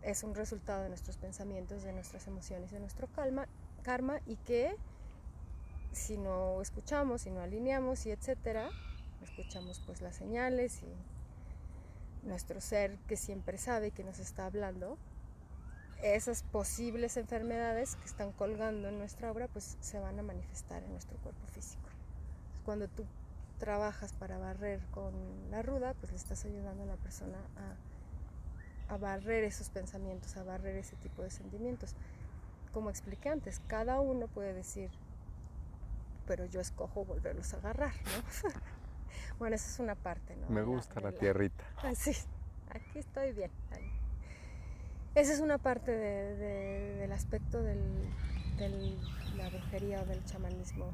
es 0.01 0.23
un 0.23 0.33
resultado 0.33 0.81
de 0.81 0.89
nuestros 0.89 1.17
pensamientos, 1.17 1.83
de 1.83 1.93
nuestras 1.93 2.25
emociones, 2.25 2.71
de 2.71 2.79
nuestro 2.79 3.05
calma, 3.05 3.47
karma 3.83 4.19
y 4.25 4.37
que 4.37 4.75
si 5.91 6.17
no 6.17 6.59
escuchamos, 6.59 7.21
si 7.21 7.29
no 7.29 7.41
alineamos 7.41 8.03
y 8.07 8.09
etcétera, 8.09 8.71
escuchamos 9.21 9.79
pues 9.85 10.01
las 10.01 10.15
señales 10.15 10.81
y 10.81 12.27
nuestro 12.27 12.61
ser 12.61 12.97
que 13.07 13.15
siempre 13.15 13.59
sabe 13.59 13.91
que 13.91 14.03
nos 14.03 14.17
está 14.17 14.47
hablando, 14.47 14.97
esas 16.01 16.43
posibles 16.43 17.17
enfermedades 17.17 17.95
que 17.95 18.05
están 18.05 18.31
colgando 18.31 18.87
en 18.89 18.97
nuestra 18.97 19.31
obra 19.31 19.47
pues 19.47 19.77
se 19.79 19.99
van 19.99 20.19
a 20.19 20.23
manifestar 20.23 20.83
en 20.83 20.91
nuestro 20.91 21.17
cuerpo 21.19 21.45
físico. 21.47 21.89
Cuando 22.65 22.87
tú 22.87 23.05
trabajas 23.59 24.13
para 24.13 24.37
barrer 24.37 24.81
con 24.91 25.13
la 25.51 25.61
ruda, 25.61 25.93
pues 25.95 26.11
le 26.11 26.17
estás 26.17 26.45
ayudando 26.45 26.83
a 26.83 26.87
la 26.87 26.95
persona 26.95 27.37
a 27.57 27.91
a 28.91 28.97
barrer 28.97 29.45
esos 29.45 29.69
pensamientos, 29.69 30.35
a 30.35 30.43
barrer 30.43 30.75
ese 30.75 30.97
tipo 30.97 31.21
de 31.21 31.31
sentimientos. 31.31 31.95
Como 32.73 32.89
expliqué 32.89 33.29
antes, 33.29 33.61
cada 33.67 34.01
uno 34.01 34.27
puede 34.27 34.53
decir, 34.53 34.89
pero 36.27 36.43
yo 36.45 36.59
escojo 36.59 37.05
volverlos 37.05 37.53
a 37.53 37.57
agarrar, 37.57 37.93
¿no? 37.93 38.49
bueno, 39.39 39.55
esa 39.55 39.69
es 39.69 39.79
una 39.79 39.95
parte, 39.95 40.35
¿no? 40.35 40.49
Me 40.49 40.63
gusta 40.63 40.99
la, 40.99 41.13
tierrita. 41.13 41.63
Así, 41.83 42.11
aquí 42.69 42.99
estoy 42.99 43.31
bien. 43.31 43.51
Esa 45.13 45.33
es 45.33 45.41
una 45.41 45.57
parte 45.57 45.91
del 45.91 47.11
aspecto 47.11 47.61
de 47.61 47.75
la 49.35 49.49
brujería 49.49 50.01
o 50.01 50.05
del 50.05 50.23
chamanismo. 50.23 50.93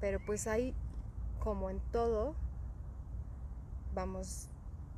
pero 0.00 0.20
pues 0.24 0.46
ahí, 0.46 0.72
como 1.40 1.68
en 1.68 1.80
todo, 1.90 2.36
vamos 3.92 4.46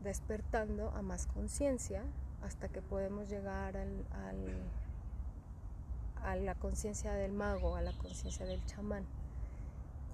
despertando 0.05 0.91
a 0.91 1.01
más 1.01 1.27
conciencia 1.27 2.05
hasta 2.43 2.69
que 2.69 2.83
podemos 2.83 3.31
llegar 3.31 3.75
al, 3.79 4.05
a 6.23 6.37
la 6.37 6.55
conciencia 6.55 7.15
del 7.15 7.33
mago, 7.33 7.75
a 7.75 7.81
la 7.81 7.93
conciencia 7.93 8.45
del 8.45 8.63
chamán, 8.67 9.07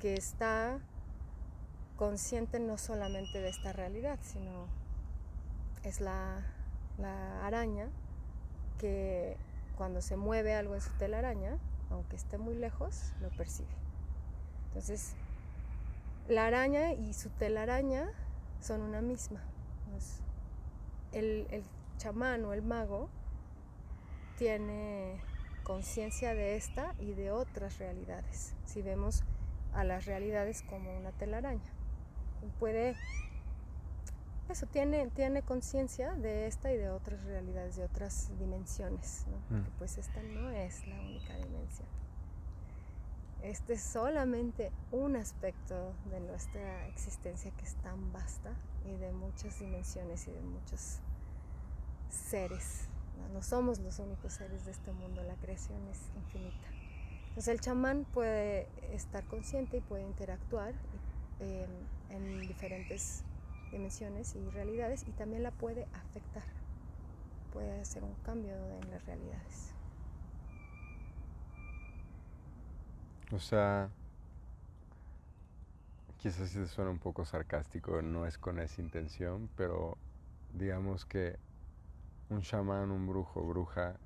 que 0.01 0.15
está 0.15 0.79
consciente 1.97 2.61
no 2.61 2.79
solamente 2.79 3.41
de 3.41 3.49
esta 3.49 3.73
realidad, 3.73 4.21
sino 4.23 4.67
es 5.83 6.01
la 6.01 6.45
araña 7.43 7.89
que 8.79 9.37
cuando 9.77 10.01
se 10.01 10.17
mueve 10.17 10.55
algo 10.55 10.75
en 10.75 10.81
su 10.81 10.91
telaraña, 10.95 11.59
aunque 11.91 12.17
esté 12.17 12.39
muy 12.39 12.55
lejos, 12.55 13.13
lo 13.21 13.29
percibe. 13.31 13.69
Entonces, 14.69 15.15
la 16.29 16.47
araña 16.47 16.93
y 16.93 17.15
su 17.15 17.31
telaraña 17.31 18.11
son 18.61 18.83
una 18.83 19.01
misma. 19.01 19.41
el, 21.13 21.47
el 21.51 21.65
chamán 21.97 22.45
o 22.45 22.53
el 22.53 22.63
mago 22.63 23.09
tiene 24.37 25.21
conciencia 25.65 26.35
de 26.35 26.57
esta 26.57 26.95
y 26.99 27.13
de 27.13 27.31
otras 27.31 27.79
realidades. 27.79 28.55
Si 28.65 28.83
vemos 28.83 29.25
a 29.73 29.85
las 29.85 30.07
realidades 30.07 30.63
como 30.63 30.97
una 30.97 31.13
telaraña, 31.13 31.73
puede 32.59 32.97
eso 34.49 34.67
tiene, 34.67 35.09
tiene 35.09 35.43
conciencia 35.43 36.15
de 36.15 36.47
esta 36.47 36.73
y 36.73 36.77
de 36.77 36.91
otras 36.91 37.23
realidades, 37.25 37.77
de 37.77 37.85
otras 37.85 38.31
dimensiones, 38.39 39.27
¿no? 39.51 39.59
Mm. 39.59 39.65
pues 39.79 39.99
esta 39.99 40.23
no 40.23 40.51
es 40.51 40.87
la 40.87 40.99
única 41.01 41.37
dimensión. 41.37 41.89
Este 43.43 43.75
es 43.75 43.83
solamente 43.83 44.73
un 44.91 45.17
aspecto 45.17 45.93
de 46.11 46.21
nuestra 46.21 46.87
existencia 46.89 47.53
que 47.53 47.65
es 47.65 47.75
tan 47.77 48.13
vasta 48.13 48.53
y 48.85 48.97
de 48.97 49.13
muchas 49.13 49.61
dimensiones 49.61 50.27
y 50.27 50.33
de 50.33 50.41
muchos 50.41 50.99
seres. 52.11 52.89
No, 53.33 53.43
somos 53.43 53.79
los 53.81 53.99
únicos 53.99 54.33
seres 54.33 54.65
de 54.65 54.73
este 54.73 54.93
mundo, 54.93 55.23
la 55.23 55.35
creación 55.35 55.87
es 55.89 55.99
infinita. 56.17 56.69
Entonces 57.29 57.49
el 57.49 57.61
chamán 57.61 58.07
puede 58.13 58.67
estar 58.93 59.25
consciente 59.25 59.77
y 59.77 59.81
puede 59.81 60.03
interactuar 60.03 60.75
eh, 61.41 61.67
en 62.11 62.41
diferentes 62.41 63.23
dimensiones 63.71 64.35
y 64.37 64.49
realidades 64.51 65.07
y 65.07 65.13
también 65.13 65.43
la 65.43 65.51
puede 65.51 65.87
afectar. 65.93 66.45
Puede 67.53 67.81
hacer 67.81 68.05
un 68.05 68.15
cambio 68.25 68.55
en 68.55 68.91
las 68.91 69.05
realidades. 69.07 69.73
O 73.33 73.39
sea, 73.39 73.91
quizás 76.19 76.49
si 76.49 76.67
suena 76.67 76.91
un 76.91 76.99
poco 76.99 77.25
sarcástico, 77.25 78.01
no 78.03 78.27
es 78.27 78.39
con 78.39 78.59
esa 78.59 78.81
intención, 78.81 79.49
pero 79.57 79.99
digamos 80.55 81.05
que 81.05 81.37
un 82.31 82.43
chamán, 82.43 82.91
un 82.91 83.07
brujo, 83.07 83.43
bruja, 83.43 83.97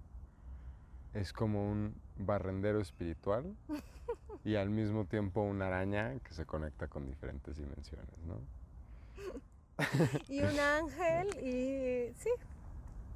es 1.15 1.33
como 1.33 1.71
un 1.71 1.95
barrendero 2.17 2.81
espiritual 2.81 3.57
y 4.45 4.57
al 4.57 4.71
mismo 4.71 5.05
tiempo 5.05 5.43
una 5.43 5.69
araña 5.69 6.19
que 6.21 6.35
se 6.35 6.47
conecta 6.47 6.89
con 6.89 7.07
diferentes 7.07 7.57
dimensiones, 7.57 8.19
¿no? 8.27 8.62
y 10.29 10.41
un 10.41 10.59
ángel 10.59 11.29
y 11.39 12.13
sí, 12.19 12.31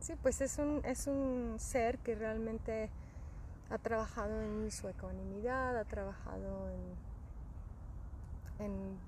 sí, 0.00 0.14
pues 0.22 0.40
es 0.40 0.58
un, 0.58 0.82
es 0.84 1.06
un 1.06 1.56
ser 1.58 1.98
que 1.98 2.14
realmente 2.14 2.90
ha 3.70 3.78
trabajado 3.78 4.42
en 4.42 4.70
su 4.70 4.88
ecuanimidad, 4.88 5.76
ha 5.76 5.84
trabajado 5.84 6.70
en, 6.70 6.96
en, 8.64 8.98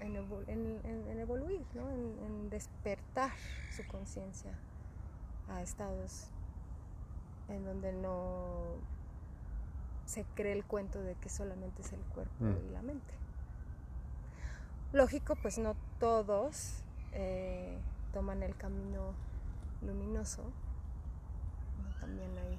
en, 0.00 1.18
evoluir, 1.20 1.64
¿no? 1.74 1.90
en, 1.90 2.50
despertar 2.50 3.32
su 3.74 3.86
conciencia 3.86 4.52
a 5.48 5.62
estados 5.62 6.28
en 7.48 7.64
donde 7.64 7.92
no 7.92 8.76
se 10.04 10.24
cree 10.34 10.52
el 10.52 10.64
cuento 10.64 11.00
de 11.00 11.14
que 11.16 11.28
solamente 11.28 11.82
es 11.82 11.92
el 11.92 12.00
cuerpo 12.00 12.44
mm. 12.44 12.68
y 12.68 12.70
la 12.70 12.82
mente. 12.82 13.14
Lógico, 14.96 15.36
pues 15.36 15.58
no 15.58 15.76
todos 16.00 16.82
eh, 17.12 17.76
toman 18.14 18.42
el 18.42 18.56
camino 18.56 19.12
luminoso. 19.82 20.42
También 22.00 22.30
hay. 22.38 22.58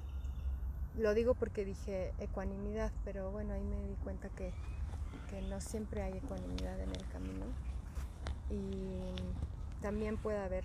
Lo 1.02 1.14
digo 1.14 1.34
porque 1.34 1.64
dije 1.64 2.12
ecuanimidad, 2.20 2.92
pero 3.04 3.32
bueno, 3.32 3.54
ahí 3.54 3.64
me 3.64 3.82
di 3.88 3.96
cuenta 4.04 4.28
que, 4.28 4.52
no 5.48 5.60
siempre 5.60 6.00
hay 6.00 6.18
ecuanimidad 6.18 6.78
en 6.78 6.90
el 6.90 7.08
camino. 7.08 7.44
Y 8.50 9.82
también 9.82 10.16
puede 10.16 10.38
haber 10.38 10.62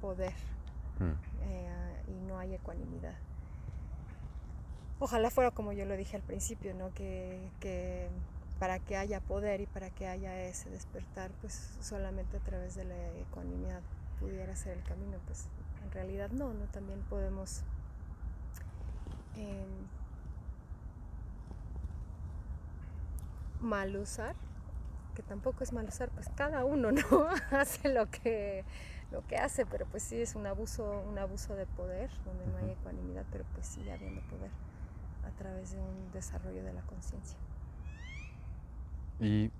poder 0.00 0.34
mm. 1.00 1.48
eh, 1.48 2.02
y 2.06 2.28
no 2.28 2.38
hay 2.38 2.54
ecuanimidad. 2.54 3.16
Ojalá 5.00 5.30
fuera 5.30 5.50
como 5.50 5.72
yo 5.72 5.84
lo 5.84 5.96
dije 5.96 6.14
al 6.14 6.22
principio, 6.22 6.74
¿no? 6.74 6.94
que 6.94 8.08
para 8.58 8.78
que 8.80 8.96
haya 8.96 9.20
poder 9.20 9.60
y 9.60 9.66
para 9.66 9.90
que 9.90 10.06
haya 10.06 10.40
ese 10.42 10.70
despertar, 10.70 11.30
pues 11.40 11.76
solamente 11.80 12.38
a 12.38 12.40
través 12.40 12.74
de 12.74 12.84
la 12.84 13.08
economía 13.18 13.80
pudiera 14.18 14.54
ser 14.56 14.76
el 14.76 14.82
camino, 14.82 15.18
pues 15.26 15.46
en 15.84 15.92
realidad 15.92 16.30
no, 16.30 16.52
¿no? 16.52 16.64
También 16.66 17.00
podemos 17.08 17.62
em, 19.36 19.86
mal 23.60 23.96
usar, 23.96 24.34
que 25.14 25.22
tampoco 25.22 25.62
es 25.62 25.72
mal 25.72 25.86
usar, 25.86 26.10
pues 26.10 26.28
cada 26.34 26.64
uno 26.64 26.90
no 26.90 27.28
hace 27.52 27.92
lo 27.92 28.10
que 28.10 28.64
lo 29.10 29.26
que 29.26 29.36
hace, 29.36 29.64
pero 29.64 29.86
pues 29.86 30.02
sí 30.02 30.20
es 30.20 30.34
un 30.34 30.46
abuso, 30.46 31.02
un 31.08 31.18
abuso 31.18 31.54
de 31.54 31.64
poder, 31.64 32.10
donde 32.26 32.46
no 32.46 32.58
hay 32.58 32.72
ecuanimidad, 32.72 33.24
pero 33.32 33.44
pues 33.54 33.66
sigue 33.66 33.90
habiendo 33.90 34.20
poder 34.22 34.50
a 35.24 35.30
través 35.38 35.72
de 35.72 35.80
un 35.80 36.12
desarrollo 36.12 36.62
de 36.62 36.72
la 36.74 36.82
conciencia. 36.82 37.38
Y 39.20 39.50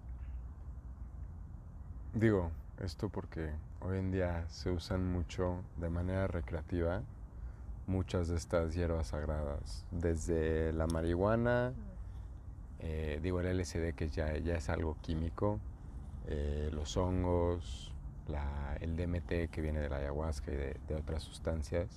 digo 2.15 2.51
esto 2.81 3.09
porque 3.09 3.51
hoy 3.81 3.99
en 3.99 4.13
día 4.13 4.45
se 4.49 4.71
usan 4.71 5.11
mucho 5.11 5.63
de 5.77 5.91
manera 5.91 6.27
recreativa 6.29 7.03
muchas 7.89 8.29
de 8.29 8.37
estas 8.37 8.75
hierbas 8.75 9.09
sagradas, 9.09 9.85
desde 9.91 10.73
la 10.75 10.87
marihuana, 10.87 11.73
eh, 12.81 13.19
digo 13.23 13.41
el 13.41 13.59
LSD 13.59 13.95
que 13.95 14.09
ya, 14.11 14.37
ya 14.37 14.57
es 14.57 14.69
algo 14.69 14.97
químico, 15.01 15.59
eh, 16.27 16.71
los 16.73 16.97
hongos, 16.97 17.93
el 18.81 18.95
DMT 18.95 19.51
que 19.51 19.63
viene 19.63 19.81
de 19.81 19.89
la 19.89 19.97
ayahuasca 19.97 20.53
y 20.53 20.57
de, 20.57 20.95
otras 20.95 21.23
sustancias. 21.23 21.89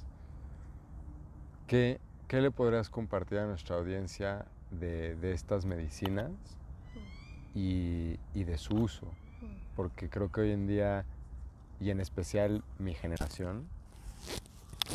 ¿Qué, 1.67 1.99
¿Qué, 2.29 2.41
le 2.41 2.51
podrías 2.51 2.89
compartir 2.89 3.39
a 3.39 3.45
nuestra 3.45 3.75
audiencia 3.75 4.45
de, 4.71 5.15
de 5.15 5.33
estas 5.33 5.65
medicinas 5.65 6.31
y, 7.53 8.17
de 8.33 8.57
su 8.57 8.75
uso, 8.75 9.05
mm. 9.05 9.75
porque 9.75 10.09
creo 10.09 10.31
que 10.31 10.41
hoy 10.41 10.51
en 10.51 10.67
día, 10.67 11.05
y 11.79 11.89
en 11.89 11.99
especial 11.99 12.63
mi 12.79 12.93
generación, 12.93 13.67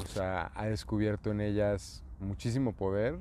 o 0.02 0.06
sea, 0.08 0.50
ha 0.54 0.66
descubierto 0.66 1.30
en 1.30 1.40
ellas 1.40 2.02
muchísimo 2.20 2.72
poder, 2.72 3.18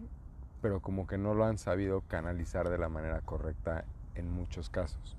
pero 0.62 0.80
como 0.80 1.08
que 1.08 1.18
no 1.18 1.34
lo 1.34 1.46
han 1.46 1.58
sabido 1.58 2.02
canalizar 2.08 2.70
de 2.70 2.78
la 2.78 2.90
manera 2.90 3.22
correcta 3.22 3.86
en 4.16 4.32
muchos 4.32 4.70
casos. 4.70 5.16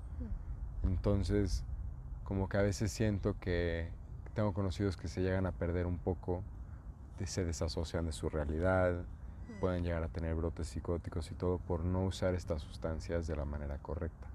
Mm. 0.83 0.87
Entonces, 0.87 1.63
como 2.23 2.49
que 2.49 2.57
a 2.57 2.61
veces 2.61 2.91
siento 2.91 3.35
que 3.39 3.89
tengo 4.33 4.53
conocidos 4.53 4.97
que 4.97 5.07
se 5.07 5.21
llegan 5.21 5.45
a 5.45 5.51
perder 5.51 5.85
un 5.85 5.97
poco, 5.97 6.43
se 7.25 7.43
desasocian 7.43 8.05
de 8.05 8.11
su 8.11 8.29
realidad, 8.29 9.03
pueden 9.59 9.83
llegar 9.83 10.03
a 10.03 10.07
tener 10.07 10.35
brotes 10.35 10.67
psicóticos 10.67 11.31
y 11.31 11.35
todo 11.35 11.57
por 11.57 11.83
no 11.83 12.03
usar 12.03 12.35
estas 12.35 12.61
sustancias 12.61 13.27
de 13.27 13.35
la 13.35 13.45
manera 13.45 13.77
correcta. 13.79 14.27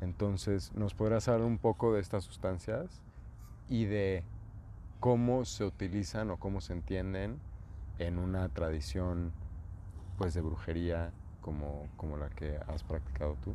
Entonces, 0.00 0.72
¿nos 0.74 0.94
podrás 0.94 1.28
hablar 1.28 1.46
un 1.46 1.58
poco 1.58 1.92
de 1.92 2.00
estas 2.00 2.24
sustancias 2.24 3.02
y 3.68 3.84
de 3.84 4.24
cómo 4.98 5.44
se 5.44 5.64
utilizan 5.64 6.30
o 6.30 6.38
cómo 6.38 6.60
se 6.60 6.72
entienden 6.72 7.38
en 7.98 8.18
una 8.18 8.48
tradición 8.48 9.32
pues 10.18 10.34
de 10.34 10.40
brujería 10.40 11.12
como, 11.40 11.88
como 11.96 12.16
la 12.16 12.28
que 12.30 12.58
has 12.68 12.82
practicado 12.82 13.36
tú? 13.44 13.54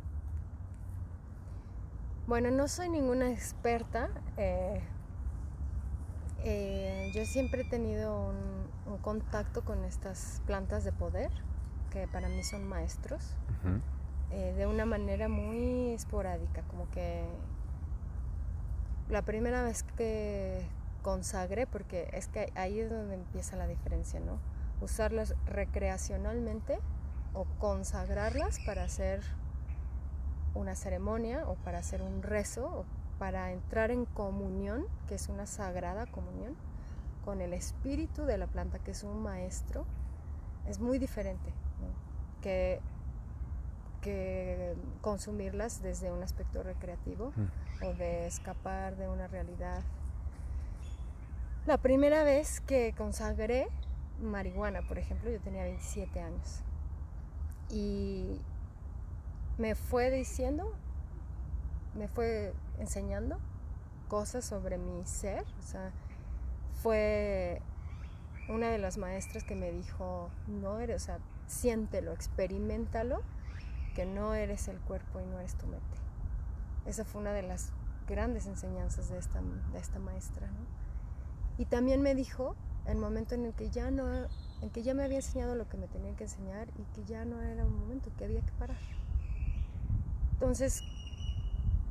Bueno, 2.26 2.50
no 2.50 2.66
soy 2.66 2.88
ninguna 2.88 3.30
experta. 3.30 4.08
Eh, 4.36 4.80
eh, 6.44 7.10
yo 7.14 7.24
siempre 7.24 7.62
he 7.62 7.64
tenido 7.64 8.28
un, 8.28 8.66
contacto 9.02 9.64
con 9.64 9.84
estas 9.84 10.40
plantas 10.46 10.82
de 10.82 10.90
poder, 10.90 11.30
que 11.90 12.08
para 12.08 12.28
mí 12.28 12.42
son 12.42 12.66
maestros, 12.66 13.36
eh, 14.30 14.54
de 14.56 14.66
una 14.66 14.84
manera 14.84 15.28
muy 15.28 15.92
esporádica, 15.92 16.62
como 16.62 16.90
que 16.90 17.24
la 19.08 19.22
primera 19.22 19.62
vez 19.62 19.84
que 19.96 20.66
consagré, 21.02 21.66
porque 21.66 22.08
es 22.12 22.26
que 22.26 22.52
ahí 22.56 22.80
es 22.80 22.90
donde 22.90 23.14
empieza 23.14 23.56
la 23.56 23.68
diferencia, 23.68 24.18
¿no? 24.18 24.40
Usarlas 24.80 25.34
recreacionalmente 25.46 26.80
o 27.32 27.44
consagrarlas 27.58 28.58
para 28.66 28.82
hacer 28.82 29.20
una 30.54 30.74
ceremonia 30.74 31.44
o 31.46 31.54
para 31.54 31.78
hacer 31.78 32.02
un 32.02 32.22
rezo 32.22 32.84
para 33.18 33.52
entrar 33.52 33.90
en 33.90 34.04
comunión, 34.04 34.86
que 35.08 35.14
es 35.14 35.28
una 35.28 35.46
sagrada 35.46 36.06
comunión, 36.06 36.54
con 37.24 37.40
el 37.40 37.52
espíritu 37.52 38.24
de 38.24 38.38
la 38.38 38.46
planta, 38.46 38.78
que 38.78 38.92
es 38.92 39.02
un 39.02 39.22
maestro, 39.22 39.84
es 40.66 40.80
muy 40.80 40.98
diferente 40.98 41.52
que, 42.40 42.80
que, 44.00 44.74
consumirlas 45.00 45.82
desde 45.82 46.12
un 46.12 46.22
aspecto 46.22 46.62
recreativo 46.62 47.32
o 47.82 47.92
de 47.94 48.26
escapar 48.26 48.96
de 48.96 49.08
una 49.08 49.26
realidad. 49.26 49.82
La 51.66 51.78
primera 51.78 52.22
vez 52.22 52.60
que 52.60 52.94
consagré 52.96 53.66
marihuana, 54.20 54.82
por 54.82 54.98
ejemplo, 54.98 55.30
yo 55.30 55.40
tenía 55.40 55.64
27 55.64 56.20
años 56.20 56.62
y 57.70 58.40
me 59.58 59.74
fue 59.74 60.10
diciendo, 60.10 60.72
me 61.96 62.08
fue 62.08 62.52
enseñando 62.78 63.38
cosas 64.08 64.44
sobre 64.44 64.78
mi 64.78 65.04
ser, 65.04 65.44
o 65.58 65.62
sea, 65.62 65.90
fue 66.82 67.60
una 68.48 68.70
de 68.70 68.78
las 68.78 68.98
maestras 68.98 69.44
que 69.44 69.54
me 69.54 69.72
dijo, 69.72 70.30
no 70.46 70.78
eres, 70.78 71.02
o 71.02 71.04
sea, 71.06 71.18
siéntelo, 71.46 72.12
experimentalo, 72.12 73.22
que 73.94 74.06
no 74.06 74.34
eres 74.34 74.68
el 74.68 74.78
cuerpo 74.78 75.20
y 75.20 75.26
no 75.26 75.38
eres 75.38 75.54
tu 75.54 75.66
mente. 75.66 75.96
Esa 76.84 77.04
fue 77.04 77.20
una 77.20 77.32
de 77.32 77.42
las 77.42 77.72
grandes 78.06 78.46
enseñanzas 78.46 79.08
de 79.08 79.18
esta, 79.18 79.40
de 79.72 79.78
esta 79.78 79.98
maestra. 79.98 80.48
Y 81.58 81.64
también 81.64 82.02
me 82.02 82.14
dijo, 82.14 82.54
el 82.86 82.98
momento 82.98 83.34
en 83.34 83.46
el 83.46 83.54
que 83.54 83.70
ya 83.70 83.90
no, 83.90 84.06
en 84.60 84.70
que 84.70 84.82
ya 84.82 84.94
me 84.94 85.02
había 85.02 85.16
enseñado 85.16 85.54
lo 85.56 85.68
que 85.68 85.76
me 85.76 85.88
tenía 85.88 86.14
que 86.14 86.24
enseñar 86.24 86.68
y 86.78 86.84
que 86.94 87.04
ya 87.04 87.24
no 87.24 87.40
era 87.40 87.64
un 87.64 87.78
momento, 87.80 88.10
que 88.16 88.24
había 88.24 88.42
que 88.42 88.52
parar. 88.52 88.78
Entonces, 90.34 90.84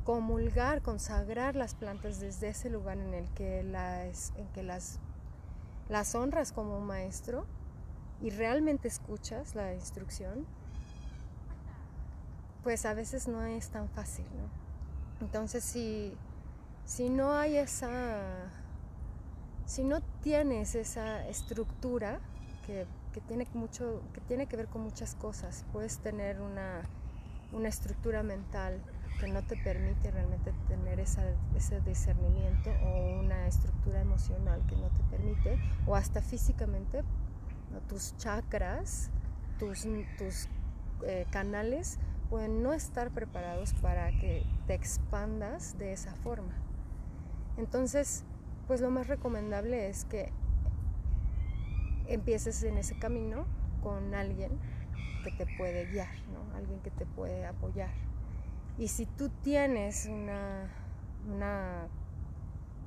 comulgar, 0.06 0.82
consagrar 0.82 1.56
las 1.56 1.74
plantas 1.74 2.20
desde 2.20 2.50
ese 2.50 2.70
lugar 2.70 2.96
en 2.96 3.12
el 3.12 3.28
que 3.30 3.64
las, 3.64 4.32
en 4.36 4.46
que 4.52 4.62
las, 4.62 5.00
las 5.88 6.14
honras 6.14 6.52
como 6.52 6.80
maestro 6.80 7.44
y 8.22 8.30
realmente 8.30 8.86
escuchas 8.86 9.56
la 9.56 9.74
instrucción, 9.74 10.46
pues 12.62 12.86
a 12.86 12.94
veces 12.94 13.26
no 13.26 13.42
es 13.42 13.68
tan 13.70 13.88
fácil. 13.88 14.26
Entonces 15.20 15.64
si, 15.64 16.16
si 16.84 17.08
no 17.08 17.32
hay 17.32 17.56
esa, 17.56 18.48
si 19.64 19.82
no 19.82 20.00
tienes 20.22 20.76
esa 20.76 21.26
estructura 21.26 22.20
que, 22.64 22.86
que, 23.12 23.20
tiene 23.22 23.48
mucho, 23.54 24.02
que 24.14 24.20
tiene 24.20 24.46
que 24.46 24.56
ver 24.56 24.68
con 24.68 24.82
muchas 24.82 25.16
cosas, 25.16 25.64
puedes 25.72 25.98
tener 25.98 26.40
una, 26.40 26.82
una 27.52 27.68
estructura 27.68 28.22
mental 28.22 28.80
que 29.18 29.28
no 29.28 29.42
te 29.42 29.56
permite 29.56 30.10
realmente 30.10 30.52
tener 30.68 31.00
ese 31.00 31.80
discernimiento 31.84 32.70
o 32.84 33.20
una 33.20 33.46
estructura 33.46 34.00
emocional 34.00 34.62
que 34.68 34.76
no 34.76 34.88
te 34.88 35.02
permite, 35.10 35.58
o 35.86 35.96
hasta 35.96 36.20
físicamente, 36.20 37.02
tus 37.88 38.16
chakras, 38.16 39.10
tus, 39.58 39.86
eh, 41.04 41.26
canales 41.30 41.98
pueden 42.30 42.62
no 42.62 42.72
estar 42.72 43.10
preparados 43.10 43.74
para 43.74 44.10
que 44.18 44.44
te 44.66 44.74
expandas 44.74 45.78
de 45.78 45.92
esa 45.92 46.14
forma. 46.16 46.54
Entonces, 47.56 48.24
pues 48.66 48.80
lo 48.80 48.90
más 48.90 49.06
recomendable 49.06 49.88
es 49.88 50.04
que 50.04 50.32
empieces 52.06 52.62
en 52.64 52.78
ese 52.78 52.98
camino 52.98 53.46
con 53.82 54.14
alguien 54.14 54.58
que 55.22 55.30
te 55.32 55.46
puede 55.56 55.86
guiar, 55.86 56.08
¿no? 56.32 56.56
alguien 56.56 56.80
que 56.80 56.90
te 56.90 57.06
puede 57.06 57.46
apoyar. 57.46 57.90
Y 58.78 58.88
si 58.88 59.06
tú 59.06 59.30
tienes 59.42 60.06
una, 60.06 60.70
una 61.28 61.88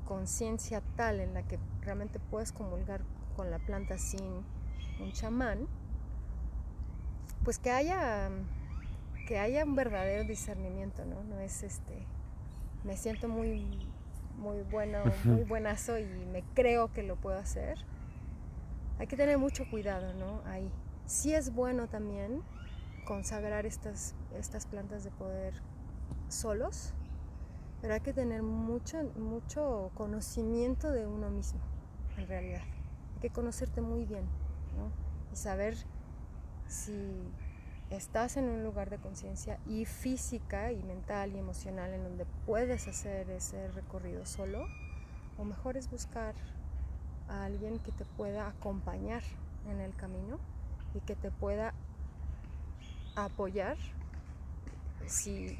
conciencia 0.06 0.82
tal 0.96 1.20
en 1.20 1.34
la 1.34 1.44
que 1.44 1.60
realmente 1.82 2.20
puedes 2.20 2.52
comulgar 2.52 3.02
con 3.36 3.50
la 3.50 3.60
planta 3.60 3.98
sin 3.98 4.44
un 5.00 5.12
chamán, 5.14 5.68
pues 7.44 7.58
que 7.58 7.72
haya 7.72 8.30
que 9.28 9.38
haya 9.38 9.64
un 9.64 9.76
verdadero 9.76 10.24
discernimiento, 10.24 11.06
¿no? 11.06 11.24
No 11.24 11.40
es 11.40 11.64
este 11.64 12.06
me 12.84 12.98
siento 12.98 13.28
muy 13.28 13.88
muy 14.38 14.62
bueno, 14.64 15.04
muy 15.26 15.44
buenazo 15.44 16.00
y 16.00 16.06
me 16.32 16.44
creo 16.54 16.92
que 16.92 17.04
lo 17.04 17.16
puedo 17.16 17.38
hacer. 17.38 17.78
Hay 19.00 19.08
que 19.08 19.16
tener 19.16 19.38
mucho 19.38 19.70
cuidado, 19.70 20.14
¿no? 20.14 20.42
Ahí. 20.46 20.72
Sí 21.06 21.34
es 21.34 21.54
bueno 21.54 21.88
también 21.88 22.44
consagrar 23.06 23.66
estas, 23.66 24.14
estas 24.38 24.66
plantas 24.66 25.04
de 25.04 25.12
poder 25.12 25.54
solos, 26.30 26.94
pero 27.82 27.94
hay 27.94 28.02
que 28.02 28.14
tener 28.14 28.44
mucho, 28.44 29.04
mucho 29.18 29.92
conocimiento 29.96 30.92
de 30.92 31.06
uno 31.06 31.30
mismo, 31.30 31.60
en 32.18 32.28
realidad. 32.28 32.62
Hay 33.16 33.22
que 33.22 33.30
conocerte 33.30 33.82
muy 33.82 34.06
bien 34.06 34.26
y 35.32 35.36
saber 35.36 35.76
si 36.68 36.94
estás 37.90 38.38
en 38.38 38.46
un 38.46 38.64
lugar 38.64 38.90
de 38.90 38.98
conciencia 38.98 39.60
y 39.66 39.86
física 39.86 40.72
y 40.72 40.84
mental 40.84 41.34
y 41.34 41.40
emocional 41.40 41.94
en 41.94 42.04
donde 42.04 42.26
puedes 42.46 42.88
hacer 42.88 43.30
ese 43.32 43.70
recorrido 43.72 44.26
solo, 44.26 44.66
o 45.38 45.46
mejor 45.46 45.78
es 45.78 45.90
buscar 45.90 46.36
a 47.28 47.46
alguien 47.46 47.80
que 47.80 47.92
te 47.92 48.06
pueda 48.06 48.48
acompañar 48.48 49.24
en 49.70 49.80
el 49.80 49.96
camino 49.96 50.40
y 50.94 51.00
que 51.02 51.16
te 51.16 51.32
pueda 51.32 51.74
apoyar 53.16 53.78
si 55.06 55.58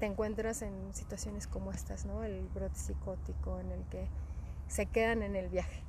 te 0.00 0.06
encuentras 0.06 0.62
en 0.62 0.94
situaciones 0.94 1.46
como 1.46 1.70
estas, 1.70 2.06
¿no? 2.06 2.24
El 2.24 2.48
brote 2.48 2.74
psicótico 2.74 3.60
en 3.60 3.70
el 3.70 3.84
que 3.84 4.08
se 4.66 4.86
quedan 4.86 5.22
en 5.22 5.36
el 5.36 5.48
viaje. 5.48 5.82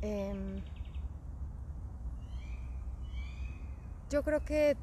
Em, 0.00 0.62
yo 4.10 4.22
creo 4.22 4.44
que 4.44 4.76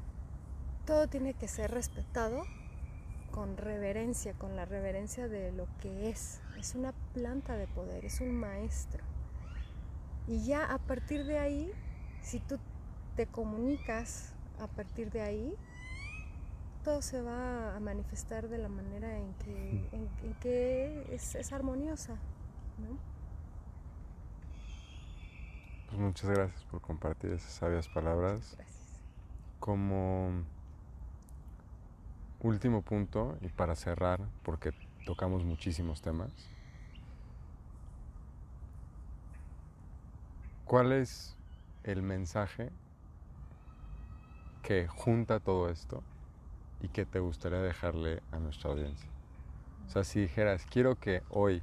todo 0.86 1.08
tiene 1.08 1.34
que 1.34 1.48
ser 1.48 1.72
respetado 1.72 2.44
con 3.32 3.56
reverencia, 3.56 4.34
con 4.34 4.54
la 4.54 4.64
reverencia 4.64 5.26
de 5.26 5.50
lo 5.50 5.66
que 5.80 6.08
es. 6.08 6.40
Es 6.58 6.76
una 6.76 6.92
planta 7.14 7.56
de 7.56 7.66
poder, 7.66 8.04
es 8.04 8.20
un 8.20 8.32
maestro. 8.32 9.02
Y 10.28 10.44
ya 10.44 10.64
a 10.72 10.78
partir 10.78 11.24
de 11.24 11.38
ahí, 11.38 11.72
si 12.20 12.38
tú 12.38 12.58
te 13.16 13.26
comunicas 13.26 14.34
a 14.60 14.68
partir 14.68 15.10
de 15.10 15.22
ahí, 15.22 15.56
todo 16.82 17.00
se 17.00 17.22
va 17.22 17.76
a 17.76 17.80
manifestar 17.80 18.48
de 18.48 18.58
la 18.58 18.68
manera 18.68 19.16
en 19.16 19.32
que, 19.34 19.88
en, 19.92 20.34
que 20.40 21.06
es, 21.12 21.52
armoniosa. 21.52 22.16
Pues 25.86 26.00
muchas 26.00 26.30
gracias 26.30 26.64
por 26.64 26.80
compartir 26.80 27.32
esas 27.32 27.52
sabias 27.52 27.88
palabras. 27.88 28.54
Gracias. 28.56 29.02
Como 29.60 30.44
último 32.40 32.82
punto, 32.82 33.38
y 33.40 33.48
para 33.48 33.76
cerrar, 33.76 34.20
porque 34.42 34.72
tocamos 35.06 35.44
muchísimos 35.44 36.02
temas, 36.02 36.32
¿cuál 40.64 40.90
es 40.90 41.36
el 41.84 42.02
mensaje 42.02 42.70
que 44.62 44.88
junta 44.88 45.38
todo 45.38 45.68
esto 45.68 46.02
y 46.82 46.88
qué 46.88 47.06
te 47.06 47.20
gustaría 47.20 47.60
dejarle 47.60 48.22
a 48.32 48.38
nuestra 48.38 48.70
audiencia? 48.70 49.08
O 49.86 49.90
sea, 49.90 50.04
si 50.04 50.20
dijeras, 50.20 50.66
quiero 50.66 50.96
que 50.96 51.22
hoy 51.30 51.62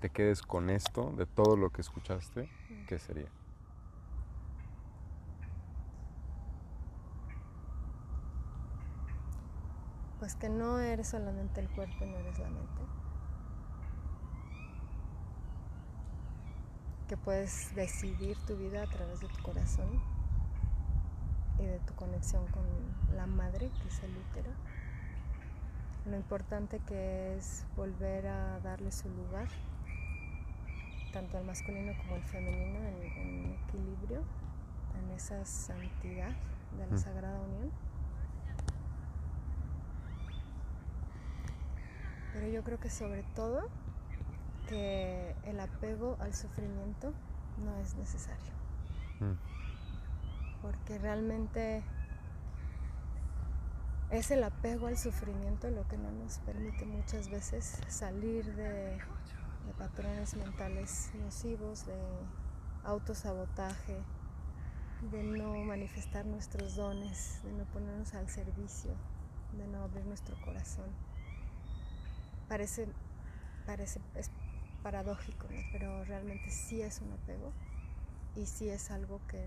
te 0.00 0.10
quedes 0.10 0.42
con 0.42 0.70
esto 0.70 1.12
de 1.16 1.26
todo 1.26 1.56
lo 1.56 1.70
que 1.70 1.82
escuchaste, 1.82 2.48
¿qué 2.86 2.98
sería? 2.98 3.28
Pues 10.18 10.34
que 10.34 10.48
no 10.48 10.80
eres 10.80 11.08
solamente 11.08 11.60
el 11.60 11.68
cuerpo 11.68 12.04
y 12.04 12.10
no 12.10 12.18
eres 12.18 12.38
la 12.38 12.48
mente. 12.48 12.82
Que 17.08 17.16
puedes 17.16 17.74
decidir 17.74 18.36
tu 18.46 18.56
vida 18.56 18.82
a 18.82 18.86
través 18.86 19.20
de 19.20 19.28
tu 19.28 19.42
corazón 19.42 20.15
y 21.58 21.64
de 21.64 21.78
tu 21.80 21.94
conexión 21.94 22.46
con 22.48 22.64
la 23.16 23.26
madre, 23.26 23.70
que 23.82 23.88
es 23.88 24.02
el 24.02 24.10
útero. 24.10 24.50
Lo 26.06 26.16
importante 26.16 26.80
que 26.86 27.36
es 27.36 27.64
volver 27.76 28.26
a 28.28 28.60
darle 28.60 28.92
su 28.92 29.08
lugar, 29.08 29.48
tanto 31.12 31.38
al 31.38 31.44
masculino 31.44 31.92
como 31.98 32.14
al 32.14 32.22
femenino, 32.22 32.78
en, 32.78 33.56
equilibrio, 33.66 34.22
en 34.98 35.10
esa 35.14 35.44
santidad 35.44 36.30
de 36.78 36.86
la 36.86 36.94
mm. 36.94 36.98
Sagrada 36.98 37.40
Unión. 37.40 37.72
Pero 42.32 42.48
yo 42.48 42.62
creo 42.62 42.78
que 42.78 42.90
sobre 42.90 43.22
todo 43.34 43.68
que 44.68 45.34
el 45.44 45.58
apego 45.58 46.16
al 46.20 46.34
sufrimiento 46.34 47.12
no 47.64 47.74
es 47.78 47.94
necesario. 47.94 48.52
Mm 49.20 49.56
porque 50.66 50.98
realmente 50.98 51.80
es 54.10 54.32
el 54.32 54.42
apego 54.42 54.88
al 54.88 54.98
sufrimiento 54.98 55.70
lo 55.70 55.86
que 55.86 55.96
no 55.96 56.10
nos 56.10 56.38
permite 56.40 56.84
muchas 56.84 57.30
veces 57.30 57.78
salir 57.86 58.52
de, 58.56 58.98
patrones 59.78 60.34
mentales 60.36 61.10
nocivos, 61.22 61.86
de 61.86 61.94
autosabotaje, 62.82 63.96
de 65.12 65.22
no 65.22 65.54
manifestar 65.54 66.24
nuestros 66.24 66.74
dones, 66.74 67.40
de 67.44 67.52
no 67.52 67.64
ponernos 67.66 68.14
al 68.14 68.28
servicio, 68.28 68.90
de 69.56 69.68
no 69.68 69.82
abrir 69.82 70.04
nuestro 70.06 70.34
corazón. 70.40 70.90
Parece, 72.48 72.88
parece 73.66 74.00
paradójico, 74.82 75.46
pero 75.70 76.04
realmente 76.04 76.50
sí 76.50 76.80
es 76.80 77.00
un 77.00 77.12
apego 77.12 77.52
y 78.34 78.46
sí 78.46 78.68
es 78.68 78.90
algo 78.90 79.20
que, 79.28 79.44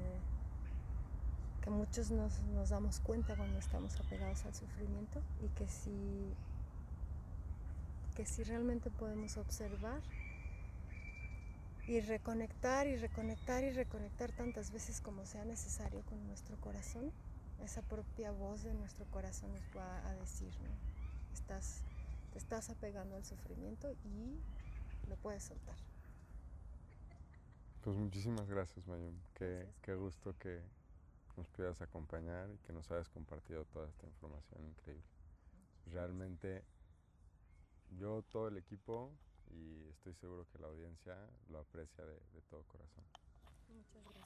que 1.70 1.76
muchos 1.76 2.10
nos, 2.10 2.40
nos 2.56 2.70
damos 2.70 3.00
cuenta 3.00 3.36
cuando 3.36 3.60
estamos 3.60 3.96
apegados 4.00 4.44
al 4.46 4.56
sufrimiento 4.56 5.22
y 5.44 5.50
que 5.50 5.68
si, 5.68 6.34
que 8.16 8.26
si 8.26 8.44
realmente 8.44 8.90
podemos 8.90 9.38
observar 9.38 10.02
y 11.88 12.00
reconectar 12.02 12.88
y 12.88 12.96
reconectar 12.96 13.64
y 13.64 13.70
reconectar 13.70 14.32
tantas 14.32 14.72
veces 14.72 15.00
como 15.00 15.28
sea 15.28 15.46
necesario 15.46 16.02
con 16.06 16.26
nuestro 16.28 16.60
corazón, 16.60 17.12
esa 17.64 17.84
propia 17.84 18.32
voz 18.32 18.64
de 18.64 18.74
nuestro 18.74 19.06
corazón 19.06 19.52
nos 19.54 19.78
va 19.78 20.08
a 20.08 20.16
decir, 20.16 20.52
¿no? 20.62 21.34
Estás, 21.34 21.84
te 22.32 22.40
estás 22.40 22.72
apegando 22.72 23.16
al 23.16 23.26
sufrimiento 23.26 23.92
y 24.06 24.40
lo 25.08 25.16
puedes 25.18 25.44
soltar. 25.44 25.78
Pues 27.82 27.96
muchísimas 27.96 28.50
gracias, 28.50 28.88
Mayum. 28.88 29.14
Qué, 29.36 29.46
Gracias. 29.46 29.76
qué 29.82 29.96
gusto 29.96 30.36
que 30.40 30.79
nos 31.40 31.48
puedas 31.48 31.82
acompañar 31.82 32.50
y 32.52 32.58
que 32.60 32.74
nos 32.74 32.92
hayas 32.92 33.08
compartido 33.08 33.64
toda 33.66 33.88
esta 33.88 34.06
información 34.06 34.66
increíble. 34.66 35.08
Realmente 35.86 36.64
yo, 37.98 38.24
todo 38.24 38.50
el 38.50 38.58
equipo 38.58 39.12
y 39.48 39.88
estoy 39.90 40.14
seguro 40.16 40.46
que 40.52 40.60
la 40.60 40.68
audiencia 40.68 41.16
lo 41.50 41.60
aprecia 41.60 42.06
de, 42.06 42.14
de 42.14 42.42
todo 42.50 42.64
corazón. 42.64 43.06
Muchas 43.70 44.04
gracias. 44.04 44.19